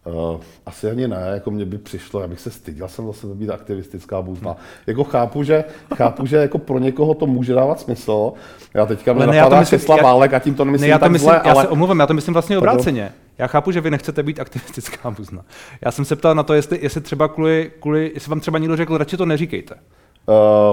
Uh, 0.07 0.41
asi 0.67 0.91
ani 0.91 1.09
ne, 1.09 1.31
jako 1.35 1.51
mě 1.51 1.65
by 1.65 1.79
přišlo, 1.79 2.21
já 2.21 2.27
bych 2.27 2.41
se 2.41 2.51
styděl 2.51 2.89
jsem 2.89 3.07
za 3.07 3.13
sebe 3.13 3.35
být 3.35 3.51
aktivistická 3.51 4.23
buzna. 4.23 4.51
Hmm. 4.51 4.61
Jako 4.87 5.05
chápu, 5.05 5.43
že, 5.43 5.65
chápu, 5.95 6.27
že 6.27 6.37
jako 6.37 6.59
pro 6.59 6.79
někoho 6.79 7.15
to 7.15 7.27
může 7.27 7.55
dávat 7.55 7.81
smysl. 7.81 8.33
Já 8.75 8.87
teďka 8.87 9.13
mě 9.13 9.27
ne, 9.27 9.37
napadá 9.37 9.65
Česlav 9.65 10.03
Válek 10.03 10.35
a 10.35 10.39
tím 10.39 10.55
to 10.55 10.65
nemyslím 10.65 10.89
ne, 10.89 10.91
já 10.91 10.99
to 10.99 11.05
tak 11.05 11.13
myslím, 11.13 11.31
zle, 11.31 11.41
já 11.45 11.53
ale... 11.53 11.63
se 11.63 11.69
omluvím, 11.69 12.01
já 12.01 12.07
to 12.07 12.15
myslím 12.15 12.33
vlastně 12.33 12.59
obráceně. 12.59 13.13
Já 13.39 13.47
chápu, 13.47 13.73
že 13.73 13.81
vy 13.81 13.91
nechcete 13.91 14.23
být 14.23 14.41
aktivistická 14.41 15.11
buzna. 15.11 15.45
Já 15.85 15.91
jsem 15.91 16.05
se 16.05 16.17
ptal 16.17 16.35
na 16.35 16.43
to, 16.43 16.55
jestli, 16.55 16.79
jestli 16.83 17.01
třeba 17.01 17.29
kvůli, 17.29 17.71
kvůli, 17.81 18.11
jestli 18.15 18.31
vám 18.31 18.41
třeba 18.41 18.59
někdo 18.59 18.77
řekl, 18.77 18.99
radši 18.99 19.17
to 19.17 19.27
neříkejte. 19.27 19.75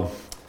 Uh, 0.02 0.08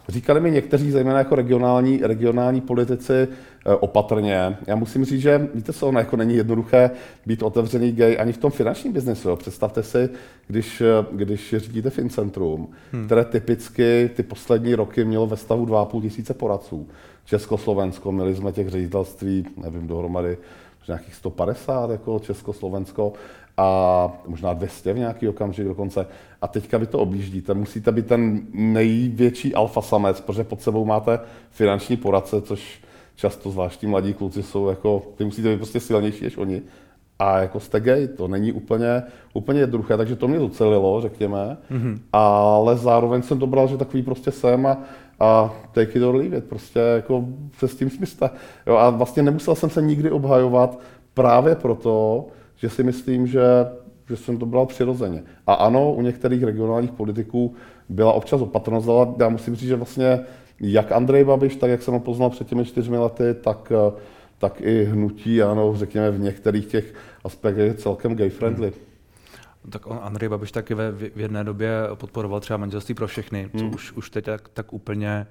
Říkali 0.08 0.40
mi 0.40 0.50
někteří, 0.50 0.90
zejména 0.90 1.18
jako 1.18 1.34
regionální, 1.34 1.98
regionální 2.02 2.60
politici, 2.60 3.12
eh, 3.12 3.74
opatrně. 3.74 4.56
Já 4.66 4.76
musím 4.76 5.04
říct, 5.04 5.20
že 5.20 5.48
víte 5.54 5.72
co, 5.72 5.88
ono 5.88 5.98
jako 5.98 6.16
není 6.16 6.36
jednoduché 6.36 6.90
být 7.26 7.42
otevřený 7.42 7.92
gay 7.92 8.18
ani 8.18 8.32
v 8.32 8.38
tom 8.38 8.50
finančním 8.50 8.92
biznesu. 8.92 9.36
Představte 9.36 9.82
si, 9.82 10.08
když, 10.46 10.80
eh, 10.80 11.06
když 11.12 11.54
řídíte 11.58 11.90
Fincentrum, 11.90 12.68
hmm. 12.92 13.06
které 13.06 13.24
typicky 13.24 14.10
ty 14.16 14.22
poslední 14.22 14.74
roky 14.74 15.04
mělo 15.04 15.26
ve 15.26 15.36
stavu 15.36 15.66
2,5 15.66 16.02
tisíce 16.02 16.34
poradců. 16.34 16.88
Československo, 17.24 18.12
měli 18.12 18.34
jsme 18.34 18.52
těch 18.52 18.68
ředitelství, 18.68 19.46
nevím, 19.56 19.86
dohromady 19.86 20.38
nějakých 20.86 21.14
150, 21.14 21.90
jako 21.90 22.18
Československo 22.18 23.12
a 23.56 24.08
možná 24.26 24.52
200 24.52 24.92
v 24.92 24.98
nějaký 24.98 25.28
okamžik 25.28 25.66
dokonce. 25.66 26.06
A 26.42 26.48
teďka 26.48 26.78
vy 26.78 26.86
to 26.86 26.98
objíždíte, 26.98 27.54
musíte 27.54 27.92
být 27.92 28.06
ten 28.06 28.40
největší 28.52 29.54
alfa 29.54 29.82
samec, 29.82 30.20
protože 30.20 30.44
pod 30.44 30.62
sebou 30.62 30.84
máte 30.84 31.20
finanční 31.50 31.96
poradce, 31.96 32.42
což 32.42 32.82
často 33.16 33.50
zvláštní 33.50 33.88
mladí 33.88 34.14
kluci 34.14 34.42
jsou 34.42 34.68
jako, 34.68 35.02
ty 35.16 35.24
musíte 35.24 35.48
být 35.48 35.56
prostě 35.56 35.80
silnější 35.80 36.24
než 36.24 36.36
oni. 36.36 36.62
A 37.18 37.38
jako 37.38 37.60
jste 37.60 37.80
gay, 37.80 38.08
to 38.08 38.28
není 38.28 38.52
úplně, 38.52 39.02
úplně 39.34 39.60
jednoduché, 39.60 39.96
takže 39.96 40.16
to 40.16 40.28
mě 40.28 40.38
docelilo, 40.38 41.00
řekněme. 41.00 41.56
Mm-hmm. 41.70 41.98
Ale 42.12 42.76
zároveň 42.76 43.22
jsem 43.22 43.38
to 43.38 43.46
bral, 43.46 43.68
že 43.68 43.76
takový 43.76 44.02
prostě 44.02 44.30
jsem 44.30 44.66
a, 44.66 44.78
a 45.20 45.54
take 45.72 45.98
it 45.98 46.02
or 46.02 46.14
leave 46.14 46.36
it, 46.36 46.44
prostě 46.44 46.78
jako 46.78 47.24
se 47.58 47.68
s 47.68 47.76
tím 47.76 47.90
smyslte. 47.90 48.30
Jo, 48.66 48.76
a 48.76 48.90
vlastně 48.90 49.22
nemusel 49.22 49.54
jsem 49.54 49.70
se 49.70 49.82
nikdy 49.82 50.10
obhajovat 50.10 50.78
právě 51.14 51.54
proto, 51.54 52.26
že 52.62 52.70
si 52.70 52.82
myslím, 52.82 53.26
že, 53.26 53.42
že 54.08 54.16
jsem 54.16 54.38
to 54.38 54.46
bral 54.46 54.66
přirozeně. 54.66 55.22
A 55.46 55.54
ano, 55.54 55.92
u 55.92 56.02
některých 56.02 56.44
regionálních 56.44 56.92
politiků 56.92 57.54
byla 57.88 58.12
občas 58.12 58.40
opatrnost, 58.40 58.88
ale 58.88 59.06
já 59.18 59.28
musím 59.28 59.54
říct, 59.54 59.68
že 59.68 59.76
vlastně 59.76 60.20
jak 60.60 60.92
Andrej 60.92 61.24
Babiš, 61.24 61.56
tak 61.56 61.70
jak 61.70 61.82
jsem 61.82 61.94
ho 61.94 62.00
poznal 62.00 62.30
před 62.30 62.46
těmi 62.46 62.64
čtyřmi 62.64 62.98
lety, 62.98 63.34
tak, 63.34 63.72
tak 64.38 64.60
i 64.60 64.84
hnutí, 64.84 65.42
ano, 65.42 65.76
řekněme 65.76 66.10
v 66.10 66.20
některých 66.20 66.66
těch 66.66 66.94
aspektech 67.24 67.66
je 67.66 67.74
celkem 67.74 68.16
gay-friendly. 68.16 68.72
Hmm. 68.72 69.70
Tak 69.70 69.86
on, 69.86 69.98
Andrej 70.02 70.28
Babiš 70.28 70.52
taky 70.52 70.74
ve, 70.74 70.92
v 70.92 71.20
jedné 71.20 71.44
době 71.44 71.70
podporoval 71.94 72.40
třeba 72.40 72.56
manželství 72.56 72.94
pro 72.94 73.06
všechny, 73.06 73.50
co 73.58 73.64
hmm. 73.64 73.74
už, 73.74 73.92
už 73.92 74.10
teď 74.10 74.24
tak, 74.24 74.48
tak 74.48 74.72
úplně 74.72 75.26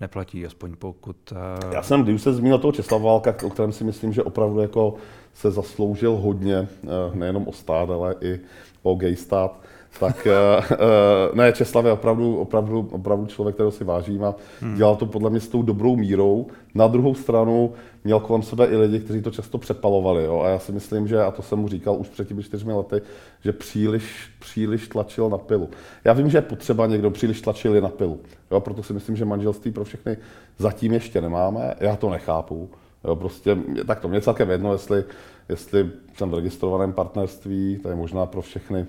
neplatí, 0.00 0.46
aspoň 0.46 0.76
pokud... 0.78 1.16
Uh... 1.32 1.72
Já 1.72 1.82
jsem, 1.82 2.02
když 2.02 2.22
se 2.22 2.32
zmínil 2.32 2.58
toho 2.58 2.72
Česlava 2.72 3.04
Válka, 3.04 3.34
o 3.44 3.50
kterém 3.50 3.72
si 3.72 3.84
myslím, 3.84 4.12
že 4.12 4.22
opravdu 4.22 4.60
jako 4.60 4.94
se 5.34 5.50
zasloužil 5.50 6.16
hodně, 6.16 6.56
eh, 6.56 6.88
nejenom 7.14 7.48
o 7.48 7.52
stát, 7.52 7.90
ale 7.90 8.14
i 8.20 8.40
o 8.82 8.94
gay 8.94 9.16
stát, 9.16 9.60
tak 9.98 10.26
uh, 10.26 11.36
ne, 11.36 11.52
Česlav 11.52 11.84
je 11.84 11.92
opravdu, 11.92 12.36
opravdu, 12.36 12.88
opravdu 12.90 13.26
člověk, 13.26 13.54
kterého 13.54 13.70
si 13.70 13.84
vážím 13.84 14.24
a 14.24 14.34
hmm. 14.60 14.74
dělal 14.74 14.96
to 14.96 15.06
podle 15.06 15.30
mě 15.30 15.40
s 15.40 15.48
tou 15.48 15.62
dobrou 15.62 15.96
mírou. 15.96 16.46
Na 16.74 16.86
druhou 16.86 17.14
stranu 17.14 17.72
měl 18.04 18.20
kolem 18.20 18.42
sebe 18.42 18.66
i 18.66 18.76
lidi, 18.76 19.00
kteří 19.00 19.22
to 19.22 19.30
často 19.30 19.58
přepalovali. 19.58 20.24
Jo? 20.24 20.40
A 20.40 20.48
já 20.48 20.58
si 20.58 20.72
myslím, 20.72 21.08
že, 21.08 21.22
a 21.22 21.30
to 21.30 21.42
jsem 21.42 21.58
mu 21.58 21.68
říkal 21.68 21.96
už 21.96 22.08
před 22.08 22.28
těmi 22.28 22.42
čtyřmi 22.42 22.72
lety, 22.72 23.02
že 23.44 23.52
příliš, 23.52 24.30
příliš 24.38 24.88
tlačil 24.88 25.28
na 25.28 25.38
pilu. 25.38 25.68
Já 26.04 26.12
vím, 26.12 26.30
že 26.30 26.38
je 26.38 26.42
potřeba 26.42 26.86
někdo 26.86 27.10
příliš 27.10 27.40
tlačil 27.40 27.80
na 27.80 27.88
pilu. 27.88 28.20
Jo? 28.50 28.60
Proto 28.60 28.82
si 28.82 28.92
myslím, 28.92 29.16
že 29.16 29.24
manželství 29.24 29.70
pro 29.70 29.84
všechny 29.84 30.16
zatím 30.58 30.92
ještě 30.92 31.20
nemáme. 31.20 31.74
Já 31.80 31.96
to 31.96 32.10
nechápu. 32.10 32.70
Jo? 33.04 33.16
Prostě, 33.16 33.58
tak 33.86 34.00
to 34.00 34.08
mě 34.08 34.20
celkem 34.20 34.50
jedno, 34.50 34.72
jestli, 34.72 35.04
jestli 35.48 35.90
jsem 36.14 36.30
v 36.30 36.34
registrovaném 36.34 36.92
partnerství, 36.92 37.78
to 37.82 37.88
je 37.88 37.94
možná 37.94 38.26
pro 38.26 38.42
všechny 38.42 38.86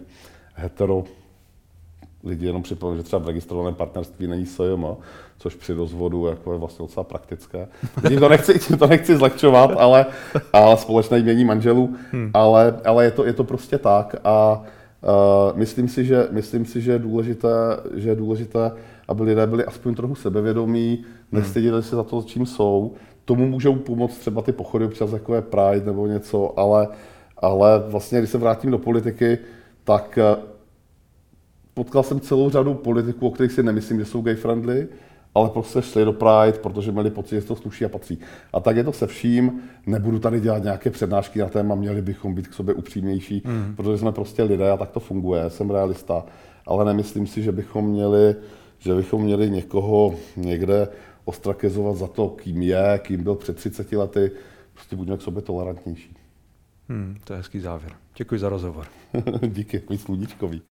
hetero 0.53 1.03
lidi 2.23 2.45
jenom 2.45 2.63
připomínám, 2.63 2.97
že 2.97 3.03
třeba 3.03 3.19
v 3.19 3.27
registrovaném 3.27 3.75
partnerství 3.75 4.27
není 4.27 4.45
SJM, 4.45 4.85
což 5.37 5.55
při 5.55 5.73
rozvodu 5.73 6.25
jako 6.25 6.53
je 6.53 6.59
vlastně 6.59 6.83
docela 6.83 7.03
praktické. 7.03 7.67
Tím 8.07 8.19
to 8.19 8.29
nechci, 8.29 8.59
tím 8.59 8.77
to 8.77 8.87
nechci 8.87 9.17
zlehčovat, 9.17 9.71
ale, 9.77 10.05
ale 10.53 10.77
společné 10.77 11.19
jmění 11.19 11.45
manželů, 11.45 11.95
hmm. 12.11 12.31
ale, 12.33 12.79
ale 12.85 13.05
je, 13.05 13.11
to, 13.11 13.25
je 13.25 13.33
to 13.33 13.43
prostě 13.43 13.77
tak 13.77 14.15
a 14.23 14.61
uh, 15.01 15.57
myslím 15.57 15.87
si, 15.87 16.05
že, 16.05 16.27
myslím 16.31 16.65
si, 16.65 16.81
že, 16.81 16.91
je 16.91 16.99
důležité, 16.99 17.49
že 17.93 18.09
je 18.09 18.15
důležité, 18.15 18.71
aby 19.07 19.23
lidé 19.23 19.47
byli 19.47 19.65
aspoň 19.65 19.95
trochu 19.95 20.15
sebevědomí, 20.15 21.05
nestyděli 21.31 21.83
se 21.83 21.95
za 21.95 22.03
to, 22.03 22.21
čím 22.21 22.45
jsou. 22.45 22.93
Tomu 23.25 23.47
můžou 23.47 23.75
pomoct 23.75 24.17
třeba 24.17 24.41
ty 24.41 24.51
pochody 24.51 24.85
občas, 24.85 25.11
jako 25.11 25.35
je 25.35 25.41
Pride 25.41 25.85
nebo 25.85 26.07
něco, 26.07 26.59
ale, 26.59 26.87
ale 27.37 27.83
vlastně, 27.87 28.19
když 28.19 28.29
se 28.29 28.37
vrátím 28.37 28.71
do 28.71 28.77
politiky, 28.77 29.37
tak 29.83 30.17
eh, 30.17 30.35
potkal 31.73 32.03
jsem 32.03 32.19
celou 32.19 32.49
řadu 32.49 32.73
politiků, 32.73 33.27
o 33.27 33.31
kterých 33.31 33.51
si 33.51 33.63
nemyslím, 33.63 33.99
že 33.99 34.05
jsou 34.05 34.21
gay-friendly, 34.21 34.87
ale 35.35 35.49
prostě 35.49 35.81
šli 35.81 36.05
do 36.05 36.13
Pride, 36.13 36.59
protože 36.61 36.91
měli 36.91 37.09
pocit, 37.09 37.35
že 37.35 37.47
to 37.47 37.55
sluší 37.55 37.85
a 37.85 37.89
patří. 37.89 38.19
A 38.53 38.59
tak 38.59 38.75
je 38.75 38.83
to 38.83 38.91
se 38.91 39.07
vším. 39.07 39.61
Nebudu 39.85 40.19
tady 40.19 40.39
dělat 40.39 40.63
nějaké 40.63 40.89
přednášky 40.89 41.39
na 41.39 41.49
téma, 41.49 41.75
měli 41.75 42.01
bychom 42.01 42.35
být 42.35 42.47
k 42.47 42.53
sobě 42.53 42.73
upřímnější, 42.73 43.41
mm. 43.45 43.73
protože 43.75 43.97
jsme 43.97 44.11
prostě 44.11 44.43
lidé 44.43 44.71
a 44.71 44.77
tak 44.77 44.91
to 44.91 44.99
funguje, 44.99 45.49
jsem 45.49 45.71
realista. 45.71 46.25
Ale 46.65 46.85
nemyslím 46.85 47.27
si, 47.27 47.43
že 47.43 47.51
bychom 47.51 47.85
měli, 47.85 48.35
že 48.79 48.95
bychom 48.95 49.21
měli 49.23 49.49
někoho 49.49 50.15
někde 50.37 50.87
ostrakizovat 51.25 51.97
za 51.97 52.07
to, 52.07 52.29
kým 52.29 52.61
je, 52.61 52.99
kým 53.03 53.23
byl 53.23 53.35
před 53.35 53.57
30 53.57 53.91
lety. 53.91 54.31
Prostě 54.73 54.95
buďme 54.95 55.17
k 55.17 55.21
sobě 55.21 55.41
tolerantnější. 55.41 56.15
Hmm, 56.89 57.17
to 57.23 57.33
je 57.33 57.37
hezký 57.37 57.59
závěr. 57.59 57.93
Děkuji 58.17 58.39
za 58.39 58.49
rozhovor. 58.49 58.87
Díky, 59.47 59.79
takový 59.79 59.99
sluníčkový. 59.99 60.61